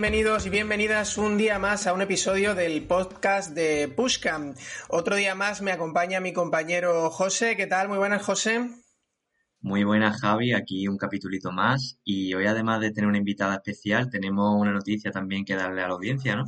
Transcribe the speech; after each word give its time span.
bienvenidos 0.00 0.46
y 0.46 0.48
bienvenidas 0.48 1.18
un 1.18 1.36
día 1.36 1.58
más 1.58 1.86
a 1.86 1.92
un 1.92 2.00
episodio 2.00 2.54
del 2.54 2.86
podcast 2.86 3.54
de 3.54 3.86
Pushcam. 3.86 4.54
Otro 4.88 5.14
día 5.14 5.34
más 5.34 5.60
me 5.60 5.72
acompaña 5.72 6.20
mi 6.20 6.32
compañero 6.32 7.10
José. 7.10 7.54
¿Qué 7.54 7.66
tal? 7.66 7.90
Muy 7.90 7.98
buenas, 7.98 8.22
José. 8.22 8.70
Muy 9.60 9.84
buenas, 9.84 10.18
Javi. 10.18 10.54
Aquí 10.54 10.88
un 10.88 10.96
capitulito 10.96 11.52
más. 11.52 11.98
Y 12.02 12.32
hoy, 12.32 12.46
además 12.46 12.80
de 12.80 12.92
tener 12.92 13.08
una 13.08 13.18
invitada 13.18 13.56
especial, 13.56 14.08
tenemos 14.08 14.58
una 14.58 14.72
noticia 14.72 15.10
también 15.10 15.44
que 15.44 15.54
darle 15.54 15.82
a 15.82 15.88
la 15.88 15.92
audiencia, 15.92 16.34
¿no? 16.34 16.46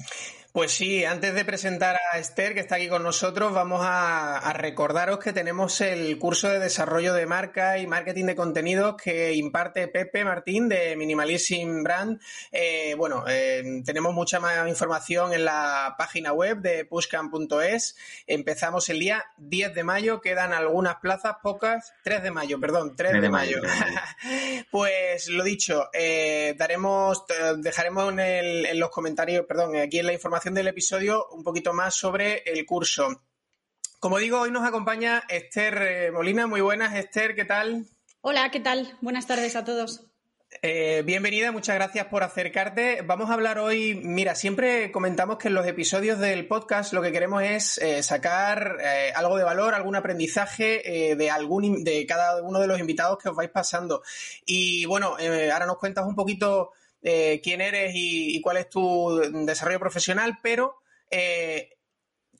Pues 0.52 0.72
sí, 0.72 1.02
antes 1.06 1.32
de 1.32 1.46
presentar 1.46 1.98
a 2.12 2.18
Esther, 2.18 2.52
que 2.52 2.60
está 2.60 2.74
aquí 2.74 2.86
con 2.86 3.02
nosotros, 3.02 3.54
vamos 3.54 3.80
a, 3.82 4.52
recordaros 4.52 5.18
que 5.18 5.32
tenemos 5.32 5.80
el 5.80 6.18
curso 6.18 6.50
de 6.50 6.58
desarrollo 6.58 7.14
de 7.14 7.24
marca 7.24 7.78
y 7.78 7.86
marketing 7.86 8.26
de 8.26 8.36
contenidos 8.36 8.96
que 9.02 9.32
imparte 9.32 9.88
Pepe 9.88 10.24
Martín 10.24 10.68
de 10.68 10.94
Minimalism 10.94 11.82
Brand. 11.82 12.20
Eh, 12.50 12.94
bueno, 12.98 13.24
eh, 13.26 13.80
tenemos 13.86 14.12
mucha 14.12 14.40
más 14.40 14.68
información 14.68 15.32
en 15.32 15.46
la 15.46 15.94
página 15.96 16.34
web 16.34 16.58
de 16.58 16.84
pushcam.es. 16.84 17.96
Empezamos 18.26 18.90
el 18.90 18.98
día 18.98 19.24
10 19.38 19.74
de 19.74 19.84
mayo, 19.84 20.20
quedan 20.20 20.52
algunas 20.52 20.96
plazas, 20.96 21.36
pocas, 21.42 21.94
3 22.04 22.24
de 22.24 22.30
mayo, 22.30 22.60
perdón, 22.60 22.94
3, 22.94 23.22
de, 23.22 23.30
mayo. 23.30 23.62
pues 24.70 25.28
lo 25.28 25.44
dicho, 25.44 25.88
eh, 25.94 26.54
daremos, 26.58 27.24
dejaremos 27.56 28.12
en, 28.12 28.20
en 28.20 28.78
los 28.78 28.90
comentarios, 28.90 29.46
perdón, 29.46 29.76
aquí 29.76 30.00
en 30.00 30.08
la 30.08 30.12
información 30.12 30.41
del 30.50 30.66
episodio 30.66 31.28
un 31.30 31.44
poquito 31.44 31.72
más 31.72 31.94
sobre 31.94 32.42
el 32.46 32.66
curso. 32.66 33.22
Como 34.00 34.18
digo, 34.18 34.40
hoy 34.40 34.50
nos 34.50 34.66
acompaña 34.66 35.22
Esther 35.28 35.82
eh, 35.82 36.10
Molina. 36.10 36.48
Muy 36.48 36.60
buenas, 36.60 36.96
Esther, 36.96 37.36
¿qué 37.36 37.44
tal? 37.44 37.86
Hola, 38.22 38.50
¿qué 38.50 38.58
tal? 38.58 38.98
Buenas 39.00 39.28
tardes 39.28 39.54
a 39.54 39.64
todos. 39.64 40.04
Eh, 40.60 41.02
bienvenida, 41.06 41.52
muchas 41.52 41.76
gracias 41.76 42.06
por 42.06 42.24
acercarte. 42.24 43.02
Vamos 43.02 43.30
a 43.30 43.34
hablar 43.34 43.60
hoy, 43.60 43.94
mira, 43.94 44.34
siempre 44.34 44.90
comentamos 44.90 45.38
que 45.38 45.46
en 45.46 45.54
los 45.54 45.66
episodios 45.66 46.18
del 46.18 46.48
podcast 46.48 46.92
lo 46.92 47.02
que 47.02 47.12
queremos 47.12 47.44
es 47.44 47.78
eh, 47.78 48.02
sacar 48.02 48.78
algo 49.14 49.36
de 49.36 49.44
valor, 49.44 49.74
algún 49.74 49.94
aprendizaje 49.94 51.14
de, 51.16 51.30
algún, 51.30 51.84
de 51.84 52.04
cada 52.04 52.42
uno 52.42 52.58
de 52.58 52.66
los 52.66 52.80
invitados 52.80 53.18
que 53.18 53.28
os 53.28 53.36
vais 53.36 53.50
pasando. 53.50 54.02
Y 54.44 54.84
bueno, 54.86 55.16
ahora 55.52 55.66
nos 55.66 55.78
cuentas 55.78 56.04
un 56.04 56.16
poquito 56.16 56.72
eh, 57.02 57.40
quién 57.42 57.60
eres 57.60 57.92
y, 57.94 58.40
cuál 58.40 58.58
es 58.58 58.68
tu 58.68 59.20
desarrollo 59.44 59.80
profesional, 59.80 60.38
pero 60.42 60.76
eh, 61.10 61.76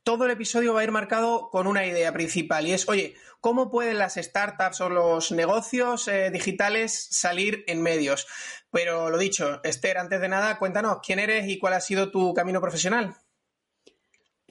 todo 0.05 0.25
el 0.25 0.31
episodio 0.31 0.75
va 0.75 0.81
a 0.81 0.85
ir 0.85 0.91
marcado 0.91 1.49
con 1.51 1.67
una 1.67 1.87
idea 1.87 2.13
principal 2.13 2.67
y 2.67 2.73
es, 2.73 2.89
oye, 2.89 3.15
¿cómo 3.41 3.71
pueden 3.71 3.99
las 3.99 4.15
startups 4.15 4.81
o 4.81 4.89
los 4.89 5.33
negocios 5.33 6.09
eh, 6.09 6.31
digitales 6.31 7.09
salir 7.11 7.65
en 7.67 7.83
medios? 7.83 8.27
Pero 8.71 9.11
lo 9.11 9.19
dicho, 9.19 9.61
Esther, 9.65 9.99
antes 9.99 10.21
de 10.21 10.29
nada, 10.29 10.59
cuéntanos 10.59 10.99
quién 11.05 11.19
eres 11.19 11.49
y 11.49 11.59
cuál 11.59 11.75
ha 11.75 11.81
sido 11.81 12.11
tu 12.11 12.35
camino 12.35 12.61
profesional. 12.61 13.17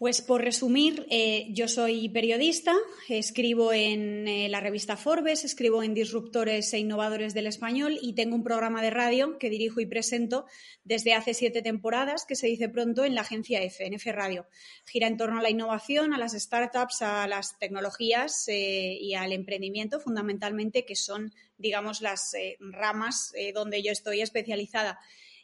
Pues 0.01 0.23
por 0.23 0.41
resumir, 0.41 1.05
eh, 1.11 1.45
yo 1.51 1.67
soy 1.67 2.09
periodista, 2.09 2.73
escribo 3.07 3.71
en 3.71 4.27
eh, 4.27 4.49
la 4.49 4.59
revista 4.59 4.97
Forbes, 4.97 5.45
escribo 5.45 5.83
en 5.83 5.93
Disruptores 5.93 6.73
e 6.73 6.79
Innovadores 6.79 7.35
del 7.35 7.45
Español 7.45 7.99
y 8.01 8.13
tengo 8.13 8.35
un 8.35 8.43
programa 8.43 8.81
de 8.81 8.89
radio 8.89 9.37
que 9.37 9.51
dirijo 9.51 9.79
y 9.79 9.85
presento 9.85 10.47
desde 10.83 11.13
hace 11.13 11.35
siete 11.35 11.61
temporadas, 11.61 12.25
que 12.25 12.35
se 12.35 12.47
dice 12.47 12.67
pronto, 12.67 13.05
en 13.05 13.13
la 13.13 13.21
agencia 13.21 13.61
F, 13.61 13.85
en 13.85 13.93
F 13.93 14.11
Radio. 14.11 14.47
Gira 14.87 15.05
en 15.05 15.17
torno 15.17 15.37
a 15.37 15.43
la 15.43 15.51
innovación, 15.51 16.15
a 16.15 16.17
las 16.17 16.31
startups, 16.31 17.03
a 17.03 17.27
las 17.27 17.59
tecnologías 17.59 18.47
eh, 18.47 18.97
y 18.99 19.13
al 19.13 19.33
emprendimiento, 19.33 19.99
fundamentalmente, 19.99 20.83
que 20.83 20.95
son, 20.95 21.31
digamos, 21.59 22.01
las 22.01 22.31
ramas 22.59 23.33
donde 23.53 23.83
yo 23.83 23.91
estoy 23.91 24.21
especializada. 24.21 24.99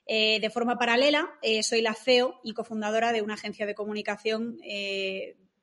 Eh, 0.10 0.40
de 0.40 0.50
forma 0.50 0.78
paralela, 0.78 1.30
eh, 1.42 1.62
soy 1.64 1.82
la 1.82 1.94
CEO 1.94 2.40
y 2.42 2.54
cofundadora 2.54 3.12
de 3.12 3.22
una 3.22 3.34
agencia 3.34 3.66
de 3.66 3.76
comunicación 3.76 4.58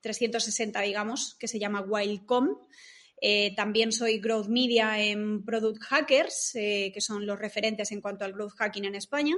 360, 0.01 0.83
eh, 0.83 0.87
digamos, 0.87 1.35
que 1.37 1.49
se 1.49 1.59
llama 1.59 1.81
Wildcom. 1.81 2.59
también 3.57 3.91
soy 3.91 4.19
Growth 4.19 4.49
Media 4.49 5.01
en 5.01 5.47
Product 5.47 5.83
Hackers, 5.83 6.51
que 6.53 7.01
son 7.01 7.25
los 7.25 7.39
referentes 7.39 7.91
en 7.91 8.03
cuanto 8.03 8.27
al 8.27 8.35
growth 8.35 8.53
hacking 8.59 8.85
en 8.85 8.97
España. 8.97 9.35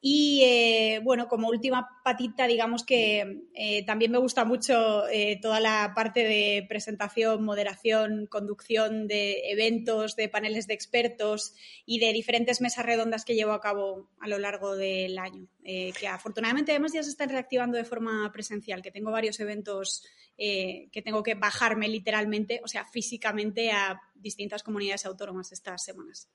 Y 0.00 0.42
eh, 0.44 1.00
bueno, 1.02 1.26
como 1.26 1.48
última 1.48 1.88
patita, 2.04 2.46
digamos 2.46 2.84
que 2.84 3.42
eh, 3.54 3.84
también 3.84 4.12
me 4.12 4.18
gusta 4.18 4.44
mucho 4.44 5.08
eh, 5.08 5.40
toda 5.42 5.58
la 5.58 5.92
parte 5.94 6.22
de 6.22 6.64
presentación, 6.68 7.44
moderación, 7.44 8.26
conducción 8.26 9.08
de 9.08 9.50
eventos, 9.50 10.14
de 10.14 10.28
paneles 10.28 10.68
de 10.68 10.74
expertos 10.74 11.54
y 11.84 11.98
de 11.98 12.12
diferentes 12.12 12.60
mesas 12.60 12.86
redondas 12.86 13.24
que 13.24 13.34
llevo 13.34 13.52
a 13.52 13.60
cabo 13.60 14.08
a 14.20 14.28
lo 14.28 14.38
largo 14.38 14.76
del 14.76 15.18
año. 15.18 15.48
que 15.64 16.08
afortunadamente 16.08 16.72
además 16.72 16.92
ya 16.92 17.02
se 17.02 17.10
están 17.10 17.30
reactivando 17.30 17.76
de 17.76 17.84
forma 17.84 18.30
presencial, 18.32 18.82
que 18.82 18.92
tengo 18.92 19.10
varios 19.10 19.40
eventos 19.40 20.04
que 20.36 21.02
tengo 21.04 21.22
que 21.24 21.34
bajarme 21.34 21.88
literalmente, 21.88 22.60
o 22.62 22.68
sea, 22.68 22.84
físicamente 22.84 23.72
a 23.72 24.00
distintas 24.14 24.62
comunidades 24.62 25.04
autónomas 25.04 25.50
estas 25.50 25.82
semanas. 25.82 26.28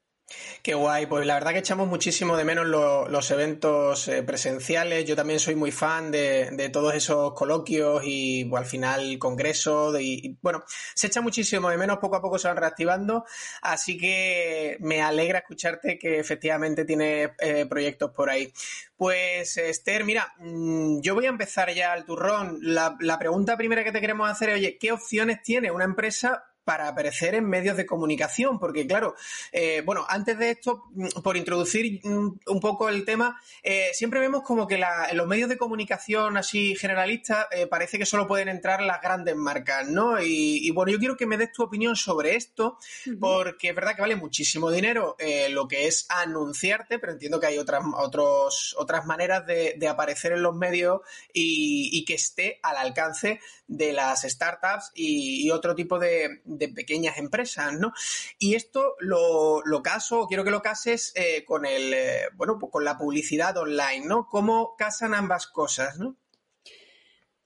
Qué 0.62 0.74
guay, 0.74 1.06
pues 1.06 1.26
la 1.26 1.34
verdad 1.36 1.52
que 1.52 1.60
echamos 1.60 1.88
muchísimo 1.88 2.38
de 2.38 2.46
menos 2.46 2.66
los 2.66 3.32
eventos 3.32 4.08
eh, 4.08 4.24
presenciales. 4.24 5.06
Yo 5.06 5.16
también 5.16 5.40
soy 5.40 5.56
muy 5.56 5.72
fan 5.72 6.12
de, 6.12 6.70
todos 6.72 6.96
esos 6.96 7.34
coloquios 7.34 8.02
y 8.06 8.50
al 8.56 8.66
final 8.66 9.20
congresos. 9.20 10.00
Y, 10.00 10.38
bueno, 10.42 10.64
se 10.96 11.08
echa 11.08 11.22
muchísimo 11.22 11.70
de 11.70 11.78
menos, 11.78 11.98
poco 11.98 12.16
a 12.16 12.22
poco 12.22 12.40
se 12.40 12.48
van 12.48 12.58
reactivando. 12.58 13.26
Así 13.62 13.98
que 13.98 14.78
me 14.80 15.02
alegra 15.02 15.40
escucharte 15.40 16.00
que 16.00 16.20
efectivamente 16.20 16.86
tienes 16.86 17.32
eh, 17.40 17.66
proyectos 17.66 18.12
por 18.12 18.30
ahí. 18.30 18.52
Pues 18.96 19.58
Esther, 19.58 20.06
mira, 20.06 20.34
mm, 20.40 21.02
yo 21.02 21.14
voy 21.16 21.26
a 21.26 21.30
empezar 21.30 21.74
ya 21.74 21.92
al 21.92 22.06
turrón. 22.06 22.60
La, 22.62 22.96
la 23.02 23.20
pregunta 23.20 23.58
primera 23.58 23.84
que 23.84 23.92
te 23.92 24.02
queremos 24.02 24.30
hacer 24.30 24.50
es, 24.50 24.56
oye, 24.56 24.78
¿qué 24.80 24.94
opciones 24.94 25.42
tiene 25.44 25.72
una 25.72 25.84
empresa 25.84 26.46
para 26.64 26.88
aparecer 26.88 27.36
en 27.36 27.48
medios 27.48 27.78
de 27.78 27.86
comunicación, 27.86 28.60
porque 28.60 28.88
claro, 28.88 29.16
eh, 29.52 29.82
bueno, 29.86 30.06
antes 30.08 30.38
de 30.38 30.52
esto, 30.52 30.86
mm, 30.92 31.22
por 31.22 31.36
introducir 31.38 32.00
mm, 32.04 32.40
un 32.48 32.60
poco 32.60 32.90
el 32.90 33.06
tema, 33.06 33.42
eh, 33.62 33.90
siempre 33.94 34.20
vemos 34.20 34.44
como 34.44 34.68
que 34.68 34.76
en 34.76 35.18
los 35.18 35.28
medios 35.28 35.50
de 35.50 35.58
comunicación 35.58 36.38
así 36.38 36.76
generalistas 36.76 37.48
eh, 37.52 37.68
parece 37.68 37.98
que 37.98 38.06
solo 38.06 38.28
pueden 38.28 38.50
entrar 38.50 38.82
las 38.82 39.02
grandes 39.02 39.36
marcas, 39.36 39.88
¿no? 39.88 40.22
Y, 40.22 40.70
bueno, 40.72 40.92
yo 40.92 41.00
quiero 41.00 41.18
que 41.18 41.26
me 41.26 41.38
des 41.38 41.52
tu 41.52 41.64
opinión 41.64 41.96
sobre 41.96 42.36
esto, 42.36 42.78
porque 43.20 43.70
es 43.70 43.76
verdad 43.76 43.96
que 43.96 44.02
vale 44.02 44.16
muchísimo 44.16 44.72
dinero 44.72 45.16
lo 45.50 45.68
que 45.68 45.88
es 45.88 46.06
anunciarte, 46.10 47.00
pero 47.00 47.14
entiendo 47.14 47.40
que 47.40 47.48
hay 47.48 47.58
otras, 47.58 47.84
otros, 47.96 48.76
otras 48.78 49.06
maneras 49.06 49.46
de, 49.46 49.88
aparecer 49.88 50.32
en 50.32 50.42
los 50.42 50.56
medios 50.56 51.02
y, 51.34 52.04
que 52.06 52.16
esté 52.16 52.60
al 52.64 52.78
alcance 52.78 53.40
de 53.68 53.94
las 53.94 54.24
startups 54.24 54.92
y 54.96 55.50
otro 55.52 55.76
tipo 55.76 56.00
de 56.00 56.42
de 56.58 56.70
pequeñas 56.70 57.18
empresas, 57.18 57.74
¿no? 57.74 57.94
Y 58.40 58.56
esto 58.56 58.96
lo, 59.00 59.64
caso, 59.84 60.28
quiero 60.28 60.44
que 60.44 60.52
lo 60.52 60.62
cases 60.62 61.12
eh, 61.16 61.44
con 61.46 61.66
el, 61.66 61.94
eh, 61.94 62.30
bueno, 62.36 62.58
pues 62.60 62.72
con 62.72 62.84
la 62.84 62.98
publicidad 62.98 63.58
online, 63.58 64.06
¿no? 64.06 64.28
¿Cómo 64.28 64.76
casan 64.78 65.14
ambas 65.14 65.48
cosas, 65.48 65.98
¿no? 65.98 66.18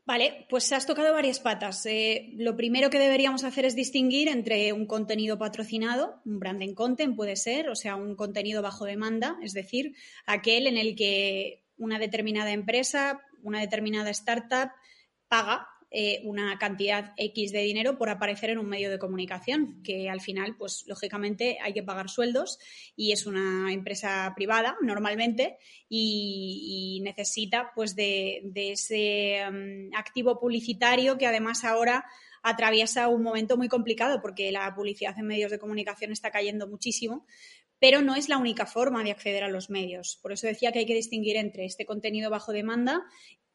Vale, 0.07 0.45
pues 0.49 0.71
has 0.71 0.85
tocado 0.85 1.11
varias 1.11 1.41
patas. 1.41 1.85
Eh, 1.85 2.29
lo 2.37 2.55
primero 2.55 2.89
que 2.89 2.97
deberíamos 2.97 3.43
hacer 3.43 3.65
es 3.65 3.75
distinguir 3.75 4.29
entre 4.29 4.71
un 4.71 4.85
contenido 4.85 5.37
patrocinado, 5.37 6.21
un 6.23 6.39
branding 6.39 6.75
content 6.75 7.13
puede 7.13 7.35
ser, 7.35 7.67
o 7.67 7.75
sea, 7.75 7.97
un 7.97 8.15
contenido 8.15 8.61
bajo 8.61 8.85
demanda, 8.85 9.37
es 9.43 9.51
decir, 9.51 9.95
aquel 10.25 10.67
en 10.67 10.77
el 10.77 10.95
que 10.95 11.65
una 11.77 11.99
determinada 11.99 12.51
empresa, 12.51 13.21
una 13.43 13.59
determinada 13.59 14.09
startup 14.11 14.71
paga 15.27 15.67
eh, 15.99 16.21
una 16.25 16.59
cantidad 16.59 17.13
X 17.17 17.51
de 17.51 17.61
dinero 17.61 17.97
por 17.97 18.11
aparecer 18.11 18.51
en 18.51 18.59
un 18.59 18.69
medio 18.69 18.91
de 18.91 18.99
comunicación, 18.99 19.81
que 19.81 20.11
al 20.11 20.21
final, 20.21 20.55
pues 20.55 20.83
lógicamente 20.85 21.57
hay 21.59 21.73
que 21.73 21.81
pagar 21.81 22.07
sueldos 22.07 22.59
y 22.95 23.13
es 23.13 23.25
una 23.25 23.73
empresa 23.73 24.31
privada 24.35 24.77
normalmente 24.83 25.57
y, 25.89 27.01
necesita 27.03 27.71
pues 27.73 27.95
de, 27.95 28.43
ese 28.53 29.39
mm, 29.51 29.95
activo 29.95 30.39
publicitario 30.39 31.17
que 31.17 31.25
además 31.25 31.63
ahora 31.63 32.05
atraviesa 32.43 33.07
un 33.07 33.23
momento 33.23 33.57
muy 33.57 33.67
complicado 33.67 34.21
porque 34.21 34.51
la 34.51 34.71
publicidad 34.75 35.17
en 35.17 35.25
medios 35.25 35.49
de 35.49 35.57
comunicación 35.57 36.11
está 36.11 36.29
cayendo 36.29 36.67
muchísimo, 36.67 37.25
pero 37.79 38.03
no 38.03 38.13
es 38.13 38.29
la 38.29 38.37
única 38.37 38.67
forma 38.67 39.03
de 39.03 39.09
acceder 39.09 39.43
a 39.43 39.49
los 39.49 39.71
medios. 39.71 40.19
Por 40.21 40.31
eso 40.31 40.45
decía 40.45 40.71
que 40.71 40.77
hay 40.77 40.85
que 40.85 40.93
distinguir 40.93 41.37
entre 41.37 41.65
este 41.65 41.87
contenido 41.87 42.29
bajo 42.29 42.51
demanda 42.51 43.03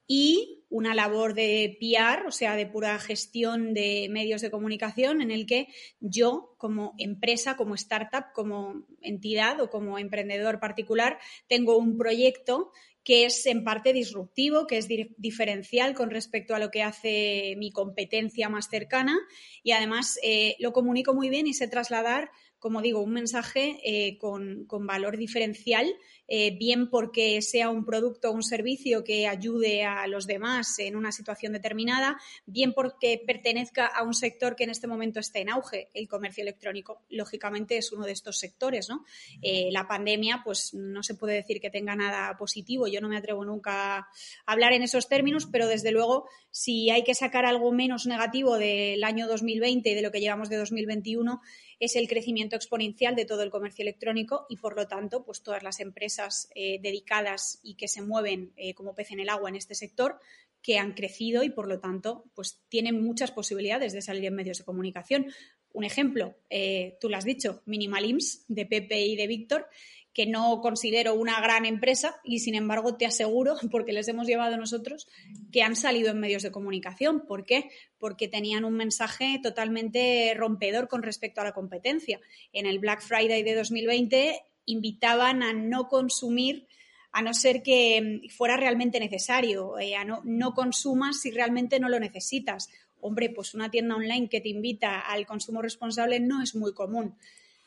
y 0.07 0.65
una 0.69 0.95
labor 0.95 1.35
de 1.35 1.77
PR, 1.79 2.27
o 2.27 2.31
sea, 2.31 2.57
de 2.57 2.67
pura 2.67 2.99
gestión 2.99 3.75
de 3.75 4.09
medios 4.11 4.41
de 4.41 4.51
comunicación, 4.51 5.21
en 5.21 5.31
el 5.31 5.47
que 5.47 5.69
yo, 6.01 6.55
como 6.57 6.95
empresa, 6.99 7.57
como 7.57 7.75
startup, 7.75 8.33
como 8.35 8.87
entidad 9.01 9.61
o 9.61 9.69
como 9.69 9.99
emprendedor 9.99 10.61
particular, 10.61 11.19
tengo 11.47 11.77
un 11.77 11.99
proyecto 11.99 12.73
que 13.05 13.25
es 13.25 13.47
en 13.47 13.65
parte 13.65 13.93
disruptivo, 13.93 14.67
que 14.67 14.79
es 14.79 14.89
diferencial 15.17 15.95
con 15.95 16.11
respecto 16.11 16.55
a 16.55 16.59
lo 16.59 16.71
que 16.71 16.83
hace 16.83 17.55
mi 17.59 17.73
competencia 17.73 18.49
más 18.49 18.69
cercana 18.69 19.19
y 19.63 19.73
además 19.73 20.19
eh, 20.23 20.55
lo 20.61 20.73
comunico 20.73 21.13
muy 21.13 21.29
bien 21.29 21.49
y 21.49 21.55
sé 21.55 21.67
trasladar 21.67 22.31
como 22.63 22.81
digo, 22.81 23.01
un 23.01 23.13
mensaje 23.13 23.81
eh, 23.83 24.19
con, 24.19 24.69
valor 24.87 25.17
diferencial, 25.17 25.93
eh, 26.29 26.57
bien 26.57 26.89
porque 26.89 27.43
sea 27.43 27.69
un 27.69 27.85
producto 27.85 28.31
o 28.31 28.33
un 28.33 28.43
servicio 28.43 29.05
que 29.05 29.27
ayude 29.27 29.85
a 29.85 30.07
los 30.07 30.27
demás 30.27 30.79
en 30.79 30.97
una 30.97 31.13
situación 31.13 31.53
determinada, 31.53 32.19
bien 32.47 32.73
porque 32.73 33.23
pertenezca 33.27 33.87
a 33.87 34.03
un 34.03 34.15
sector 34.15 34.57
que 34.57 34.65
en 34.65 34.71
este 34.71 34.87
momento 34.87 35.21
está 35.21 35.41
en 35.41 35.51
auge. 35.51 35.89
El 35.95 36.09
comercio 36.09 36.43
electrónico, 36.43 37.03
lógicamente, 37.11 37.77
es 37.77 37.93
uno 37.93 38.07
de 38.07 38.13
estos 38.13 38.39
sectores. 38.39 38.89
¿no? 38.89 39.05
Eh, 39.43 39.69
la 39.73 39.87
pandemia, 39.87 40.43
pues 40.45 40.75
no 40.75 41.03
se 41.03 41.15
puede 41.15 41.35
decir 41.35 41.61
que 41.61 41.71
tenga 41.71 41.97
nada 41.97 42.37
positivo. 42.37 42.87
Yo 42.87 43.01
no 43.01 43.09
me 43.09 43.17
atrevo 43.17 43.45
nunca 43.45 43.99
a 43.99 44.09
hablar 44.47 44.73
en 44.73 44.83
esos 44.83 45.09
términos, 45.09 45.47
pero 45.51 45.67
desde 45.67 45.93
luego, 45.93 46.29
si 46.51 46.91
hay 46.91 47.05
que 47.05 47.15
sacar 47.15 47.45
algo 47.45 47.73
menos 47.73 48.07
negativo 48.07 48.59
del 48.59 49.03
año 49.05 49.27
2020 49.27 49.91
y 49.91 49.95
de 49.95 50.03
lo 50.03 50.11
que 50.11 50.21
llevamos 50.21 50.49
de 50.49 50.57
2021, 50.57 51.41
es 51.79 51.97
el 51.97 52.07
crecimiento 52.07 52.55
exponencial 52.55 53.17
de 53.17 53.25
todo 53.25 53.43
el 53.43 53.51
comercio 53.51 53.83
electrónico 53.83 54.47
y, 54.49 54.57
por 54.57 54.77
lo 54.77 54.87
tanto, 54.87 55.25
pues 55.25 55.43
todas 55.43 55.65
las 55.65 55.81
empresas 55.81 56.12
eh, 56.55 56.79
dedicadas 56.83 57.61
y 57.63 57.75
que 57.75 57.89
se 57.89 58.03
mueven 58.03 58.53
eh, 58.57 58.75
como 58.75 58.95
pez 58.95 59.11
en 59.13 59.21
el 59.21 59.29
agua 59.29 59.49
en 59.49 59.57
este 59.57 59.75
sector 59.75 60.19
que 60.63 60.79
han 60.79 60.93
crecido 60.93 61.43
y, 61.43 61.51
por 61.51 61.69
lo 61.69 61.81
tanto, 61.81 62.25
pues 62.35 62.61
tienen 62.69 63.03
muchas 63.03 63.33
posibilidades 63.33 63.93
de 63.93 64.01
salir 64.01 64.25
en 64.27 64.35
medios 64.35 64.59
de 64.59 64.65
comunicación. 64.65 65.27
Un 65.73 65.85
ejemplo, 65.85 66.37
eh, 66.51 66.97
tú 67.01 67.09
lo 67.09 67.17
has 67.17 67.25
dicho, 67.25 67.63
Minimalims 67.67 68.45
de 68.49 68.67
Pepe 68.67 69.01
y 69.01 69.17
de 69.17 69.27
Víctor, 69.27 69.69
que 70.13 70.27
no 70.27 70.61
considero 70.61 71.15
una 71.15 71.41
gran 71.41 71.65
empresa 71.65 72.21
y 72.23 72.41
sin 72.41 72.55
embargo 72.55 72.97
te 72.97 73.07
aseguro, 73.07 73.57
porque 73.71 73.93
les 73.93 74.07
hemos 74.09 74.27
llevado 74.27 74.57
nosotros, 74.57 75.09
que 75.51 75.63
han 75.63 75.75
salido 75.75 76.11
en 76.11 76.21
medios 76.21 76.43
de 76.43 76.53
comunicación. 76.53 77.27
¿Por 77.27 77.45
qué? 77.45 77.71
Porque 77.99 78.29
tenían 78.29 78.65
un 78.65 78.75
mensaje 78.75 79.41
totalmente 79.43 80.33
rompedor 80.37 80.89
con 80.89 81.03
respecto 81.03 81.41
a 81.41 81.45
la 81.45 81.53
competencia. 81.53 82.21
En 82.53 82.67
el 82.67 82.79
Black 82.79 83.01
Friday 83.01 83.43
de 83.43 83.55
2020 83.55 84.43
invitaban 84.67 85.43
a 85.43 85.53
no 85.53 85.89
consumir 85.89 86.67
a 87.13 87.21
no 87.21 87.35
ser 87.35 87.63
que 87.63 88.23
fuera 88.35 88.57
realmente 88.57 88.99
necesario, 88.99 89.79
eh, 89.79 89.95
a 89.95 90.05
no, 90.05 90.23
no 90.25 90.55
consumas 90.55 91.21
si 91.21 91.31
realmente 91.31 91.79
no 91.79 91.91
lo 91.91 92.01
necesitas. 92.01 92.71
Hombre, 93.01 93.29
pues 93.29 93.53
una 93.53 93.71
tienda 93.71 93.97
online 93.97 94.29
que 94.29 94.41
te 94.41 94.49
invita 94.49 95.01
al 95.01 95.27
consumo 95.27 95.61
responsable 95.61 96.21
no 96.21 96.43
es 96.43 96.55
muy 96.55 96.73
común. 96.73 97.15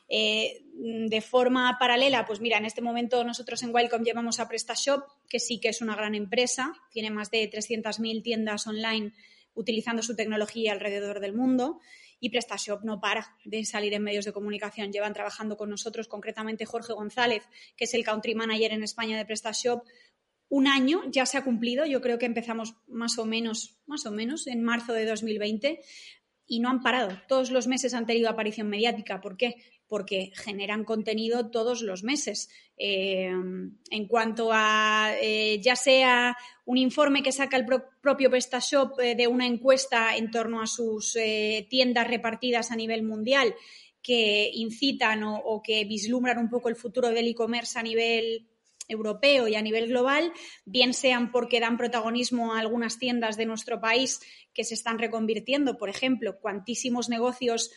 Eh, 0.07 0.63
de 0.74 1.21
forma 1.21 1.77
paralela, 1.80 2.25
pues 2.25 2.39
mira, 2.39 2.57
en 2.57 2.65
este 2.65 2.81
momento 2.81 3.24
nosotros 3.24 3.62
en 3.63 3.74
Wildcom 3.74 4.03
llevamos 4.03 4.39
a 4.39 4.48
PrestaShop, 4.48 5.03
que 5.30 5.39
sí 5.39 5.59
que 5.59 5.69
es 5.69 5.81
una 5.81 5.95
gran 5.95 6.15
empresa, 6.15 6.74
tiene 6.91 7.12
más 7.12 7.30
de 7.30 7.50
300.000 7.50 8.24
tiendas 8.24 8.65
online 8.65 9.13
utilizando 9.53 10.01
su 10.01 10.15
tecnología 10.15 10.74
alrededor 10.74 11.19
del 11.19 11.33
mundo 11.33 11.80
y 12.25 12.30
PrestaShop 12.31 12.83
no 12.83 13.00
para 13.00 13.38
de 13.44 13.63
salir 13.66 13.94
en 13.94 14.01
medios 14.01 14.25
de 14.25 14.33
comunicación. 14.33 14.92
Llevan 14.92 15.13
trabajando 15.13 15.57
con 15.57 15.69
nosotros, 15.69 16.07
concretamente 16.07 16.66
Jorge 16.66 16.92
González, 16.94 17.44
que 17.77 17.83
es 17.83 17.94
el 17.94 18.04
country 18.04 18.33
manager 18.33 18.74
en 18.74 18.81
España 18.81 19.16
de 19.16 19.25
PrestaShop. 19.25 19.83
Un 20.50 20.66
año 20.66 21.04
ya 21.12 21.27
se 21.27 21.38
ha 21.38 21.44
cumplido, 21.44 21.86
yo 21.86 22.01
creo 22.01 22.18
que 22.18 22.25
empezamos 22.25 22.77
más 22.88 23.19
o 23.19 23.25
menos, 23.25 23.77
más 23.86 24.07
o 24.07 24.12
menos 24.12 24.48
en 24.48 24.63
marzo 24.63 24.94
de 24.94 25.06
2020 25.06 25.81
y 26.48 26.60
no 26.62 26.69
han 26.69 26.81
parado. 26.81 27.16
Todos 27.27 27.51
los 27.51 27.68
meses 27.68 27.94
han 27.94 28.07
tenido 28.07 28.27
aparición 28.27 28.69
mediática. 28.69 29.22
¿Por 29.22 29.38
qué? 29.38 29.57
Porque 29.95 30.33
generan 30.36 30.83
contenido 30.83 31.50
todos 31.51 31.81
los 31.81 32.03
meses. 32.03 32.50
Eh, 32.77 33.31
en 33.89 34.07
cuanto 34.09 34.50
a 34.51 35.13
eh, 35.21 35.62
ya 35.62 35.77
sea 35.77 36.36
un 36.65 36.77
informe 36.77 37.24
que 37.24 37.31
saca 37.31 37.56
el 37.56 37.65
propio 37.65 38.30
PrestaShop 38.30 39.00
eh, 39.00 39.15
de 39.15 39.27
una 39.27 39.45
encuesta 39.45 40.18
en 40.18 40.31
torno 40.31 40.62
a 40.62 40.68
sus 40.68 41.18
tiendas 41.69 42.09
repartidas 42.09 42.71
a 42.71 42.75
nivel 42.75 43.03
mundial 43.03 43.56
que 44.01 44.51
incitan 44.53 45.24
o, 45.24 45.62
que 45.63 45.86
vislumbran 45.86 46.39
un 46.39 46.50
poco 46.50 46.68
el 46.68 46.75
futuro 46.75 47.07
del 47.12 47.30
e-commerce 47.30 47.80
a 47.80 47.81
nivel 47.81 48.50
europeo 48.89 49.48
y 49.48 49.56
a 49.56 49.62
nivel 49.62 49.88
global, 49.88 50.33
bien 50.65 50.94
sean 50.94 51.31
porque 51.31 51.62
dan 51.62 51.77
protagonismo 51.77 52.53
a 52.53 52.59
algunas 52.59 53.00
tiendas 53.00 53.38
de 53.38 53.45
nuestro 53.45 53.80
país 53.80 54.19
que 54.53 54.65
se 54.65 54.74
están 54.74 55.00
reconvirtiendo, 55.00 55.77
por 55.77 55.88
ejemplo, 55.88 56.38
cuantísimos 56.41 57.07
negocios 57.07 57.71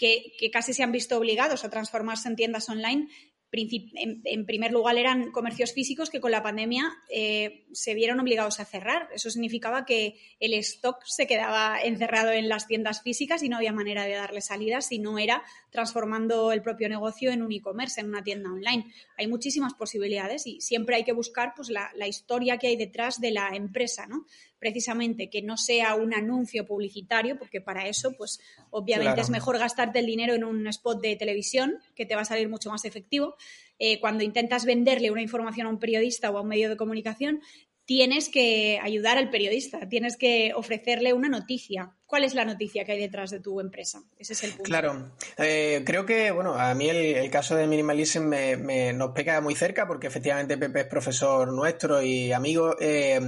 que, 0.00 0.50
casi 0.50 0.72
se 0.72 0.82
han 0.82 0.92
visto 0.92 1.18
obligados 1.18 1.62
a 1.62 1.70
transformarse 1.70 2.28
en 2.28 2.36
tiendas 2.36 2.70
online 2.70 3.08
en, 3.52 4.46
primer 4.46 4.70
lugar 4.70 4.96
eran 4.96 5.32
comercios 5.32 5.72
físicos 5.72 6.08
que 6.08 6.20
con 6.20 6.30
la 6.30 6.40
pandemia 6.40 6.84
eh, 7.08 7.66
se 7.72 7.94
vieron 7.94 8.20
obligados 8.20 8.60
a 8.60 8.64
cerrar. 8.64 9.08
Eso 9.12 9.28
significaba 9.28 9.84
que 9.84 10.16
el 10.38 10.54
stock 10.54 11.02
se 11.04 11.26
quedaba 11.26 11.80
encerrado 11.82 12.30
en 12.30 12.48
las 12.48 12.68
tiendas 12.68 13.02
físicas 13.02 13.42
y 13.42 13.48
no 13.48 13.56
había 13.56 13.72
manera 13.72 14.04
de 14.04 14.14
darle 14.14 14.40
salida 14.40 14.80
si 14.82 15.00
no 15.00 15.18
era 15.18 15.42
transformando 15.70 16.52
el 16.52 16.62
propio 16.62 16.88
negocio 16.88 17.32
en 17.32 17.42
un 17.42 17.50
e-commerce, 17.50 18.00
en 18.00 18.06
una 18.06 18.22
tienda 18.22 18.52
online. 18.52 18.86
Hay 19.18 19.26
muchísimas 19.26 19.74
posibilidades 19.74 20.46
y 20.46 20.60
siempre 20.60 20.94
hay 20.94 21.02
que 21.02 21.12
buscar 21.12 21.52
pues, 21.56 21.70
la, 21.70 21.90
la 21.96 22.06
historia 22.06 22.56
que 22.56 22.68
hay 22.68 22.76
detrás 22.76 23.20
de 23.20 23.32
la 23.32 23.48
empresa, 23.48 24.06
¿no? 24.06 24.26
Precisamente 24.60 25.30
que 25.30 25.42
no 25.42 25.56
sea 25.56 25.96
un 25.96 26.14
anuncio 26.14 26.66
publicitario, 26.66 27.38
porque 27.38 27.60
para 27.60 27.88
eso, 27.88 28.12
pues 28.12 28.38
obviamente 28.70 29.22
es 29.22 29.30
mejor 29.30 29.58
gastarte 29.58 29.98
el 29.98 30.06
dinero 30.06 30.34
en 30.34 30.44
un 30.44 30.66
spot 30.68 31.00
de 31.00 31.16
televisión, 31.16 31.78
que 31.96 32.06
te 32.06 32.14
va 32.14 32.20
a 32.20 32.26
salir 32.26 32.48
mucho 32.48 32.70
más 32.70 32.84
efectivo. 32.84 33.34
Eh, 33.78 33.98
cuando 33.98 34.22
intentas 34.22 34.66
venderle 34.66 35.10
una 35.10 35.22
información 35.22 35.66
a 35.66 35.70
un 35.70 35.78
periodista 35.78 36.30
o 36.30 36.38
a 36.38 36.42
un 36.42 36.48
medio 36.48 36.68
de 36.68 36.76
comunicación, 36.76 37.40
tienes 37.86 38.28
que 38.28 38.78
ayudar 38.82 39.18
al 39.18 39.30
periodista, 39.30 39.88
tienes 39.88 40.16
que 40.16 40.52
ofrecerle 40.54 41.14
una 41.14 41.28
noticia, 41.28 41.96
¿Cuál 42.10 42.24
es 42.24 42.34
la 42.34 42.44
noticia 42.44 42.84
que 42.84 42.90
hay 42.90 42.98
detrás 42.98 43.30
de 43.30 43.38
tu 43.38 43.60
empresa? 43.60 44.02
Ese 44.18 44.32
es 44.32 44.42
el 44.42 44.50
punto. 44.50 44.64
Claro, 44.64 45.12
eh, 45.38 45.84
creo 45.86 46.04
que, 46.04 46.32
bueno, 46.32 46.56
a 46.56 46.74
mí 46.74 46.88
el, 46.88 47.30
caso 47.30 47.54
de 47.54 47.68
Minimalism 47.68 48.22
me, 48.24 48.92
nos 48.92 49.12
pega 49.12 49.40
muy 49.40 49.54
cerca 49.54 49.86
porque 49.86 50.08
efectivamente 50.08 50.58
Pepe 50.58 50.80
es 50.80 50.86
profesor 50.86 51.52
nuestro 51.52 52.02
y 52.02 52.32
amigo. 52.32 52.74
Eh, 52.80 53.20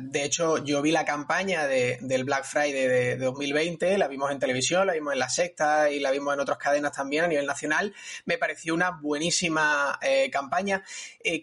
de 0.00 0.24
hecho, 0.24 0.56
yo 0.64 0.80
vi 0.80 0.90
la 0.90 1.04
campaña 1.04 1.66
del 1.66 2.24
Black 2.24 2.46
Friday 2.46 2.88
de, 2.88 3.16
2020, 3.18 3.98
la 3.98 4.08
vimos 4.08 4.30
en 4.30 4.38
televisión, 4.38 4.86
la 4.86 4.94
vimos 4.94 5.12
en 5.12 5.18
la 5.18 5.28
sexta 5.28 5.90
y 5.90 6.00
la 6.00 6.10
vimos 6.10 6.32
en 6.32 6.40
otras 6.40 6.56
cadenas 6.56 6.92
también 6.92 7.24
a 7.24 7.28
nivel 7.28 7.44
nacional. 7.44 7.92
Me 8.24 8.38
pareció 8.38 8.72
una 8.72 8.92
buenísima 9.02 9.98
eh, 10.00 10.30
campaña. 10.30 10.82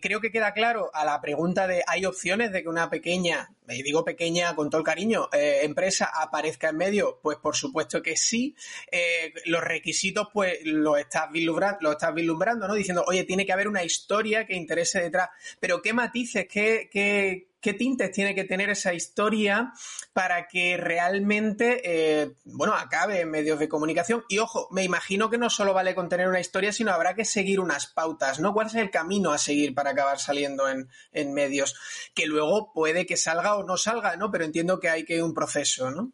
creo 0.02 0.20
que 0.20 0.32
queda 0.32 0.52
claro 0.54 0.90
a 0.96 1.06
la 1.06 1.22
pregunta 1.22 1.68
de 1.68 1.84
¿hay 1.86 2.06
opciones 2.06 2.52
de 2.52 2.64
que 2.64 2.70
una 2.70 2.90
pequeña, 2.90 3.52
y 3.74 3.84
digo 3.84 4.04
pequeña 4.04 4.56
con 4.56 4.70
todo 4.70 4.80
el 4.80 4.86
cariño, 4.86 5.30
empresa 5.32 6.12
aparezca 6.14 6.70
en 6.70 6.78
medio? 6.78 7.20
Pues 7.22 7.38
por 7.38 7.56
supuesto 7.56 8.02
que 8.02 8.16
sí. 8.16 8.56
Eh, 8.92 9.34
los 9.46 9.64
requisitos, 9.64 10.28
pues 10.34 10.60
lo 10.64 10.98
estás, 10.98 11.32
vislumbrando, 11.32 11.80
lo 11.82 11.92
estás 11.92 12.14
vislumbrando, 12.14 12.68
¿no? 12.68 12.74
Diciendo, 12.74 13.04
oye, 13.08 13.24
tiene 13.24 13.46
que 13.46 13.54
haber 13.54 13.68
una 13.68 13.84
historia 13.84 14.46
que 14.46 14.56
interese 14.56 15.02
detrás. 15.02 15.30
Pero 15.60 15.82
¿qué 15.82 15.94
matices, 15.94 16.48
qué, 16.50 16.90
qué, 16.92 17.51
qué 17.62 17.74
tintes 17.74 18.12
tiene 18.12 18.36
que 18.36 18.44
tener 18.44 18.70
esa 18.70 18.94
historia 18.94 19.74
para 20.14 20.48
que 20.48 20.78
realmente, 20.78 21.82
eh, 21.84 22.34
bueno, 22.44 22.74
acabe 22.74 23.22
en 23.22 23.30
medios 23.30 23.60
de 23.60 23.70
comunicación. 23.70 24.24
Y 24.28 24.40
ojo, 24.40 24.68
me 24.72 24.84
imagino 24.84 25.30
que 25.30 25.38
no 25.38 25.50
solo 25.50 25.74
vale 25.74 25.96
con 25.96 26.10
tener 26.10 26.28
una 26.28 26.40
historia, 26.40 26.74
sino 26.74 26.92
habrá 26.92 27.14
que 27.14 27.24
seguir 27.24 27.60
unas 27.60 27.88
pautas, 27.88 28.40
¿no? 28.40 28.54
¿Cuál 28.54 28.68
es 28.68 28.76
el 28.76 28.92
camino 28.92 29.32
a 29.32 29.38
seguir 29.38 29.74
para 29.74 29.92
acabar 29.92 30.20
saliendo 30.20 30.68
en, 30.68 30.90
medios? 31.34 31.76
Que 32.14 32.26
luego 32.26 32.74
puede 32.74 33.06
que 33.06 33.16
salga 33.16 33.56
o 33.56 33.64
no 33.64 33.78
salga, 33.78 34.16
¿no? 34.18 34.32
Pero 34.32 34.44
entiendo 34.44 34.80
que 34.80 34.90
hay 34.90 35.06
que 35.06 35.24
un 35.24 35.34
proceso, 35.34 35.92
¿no? 35.92 36.12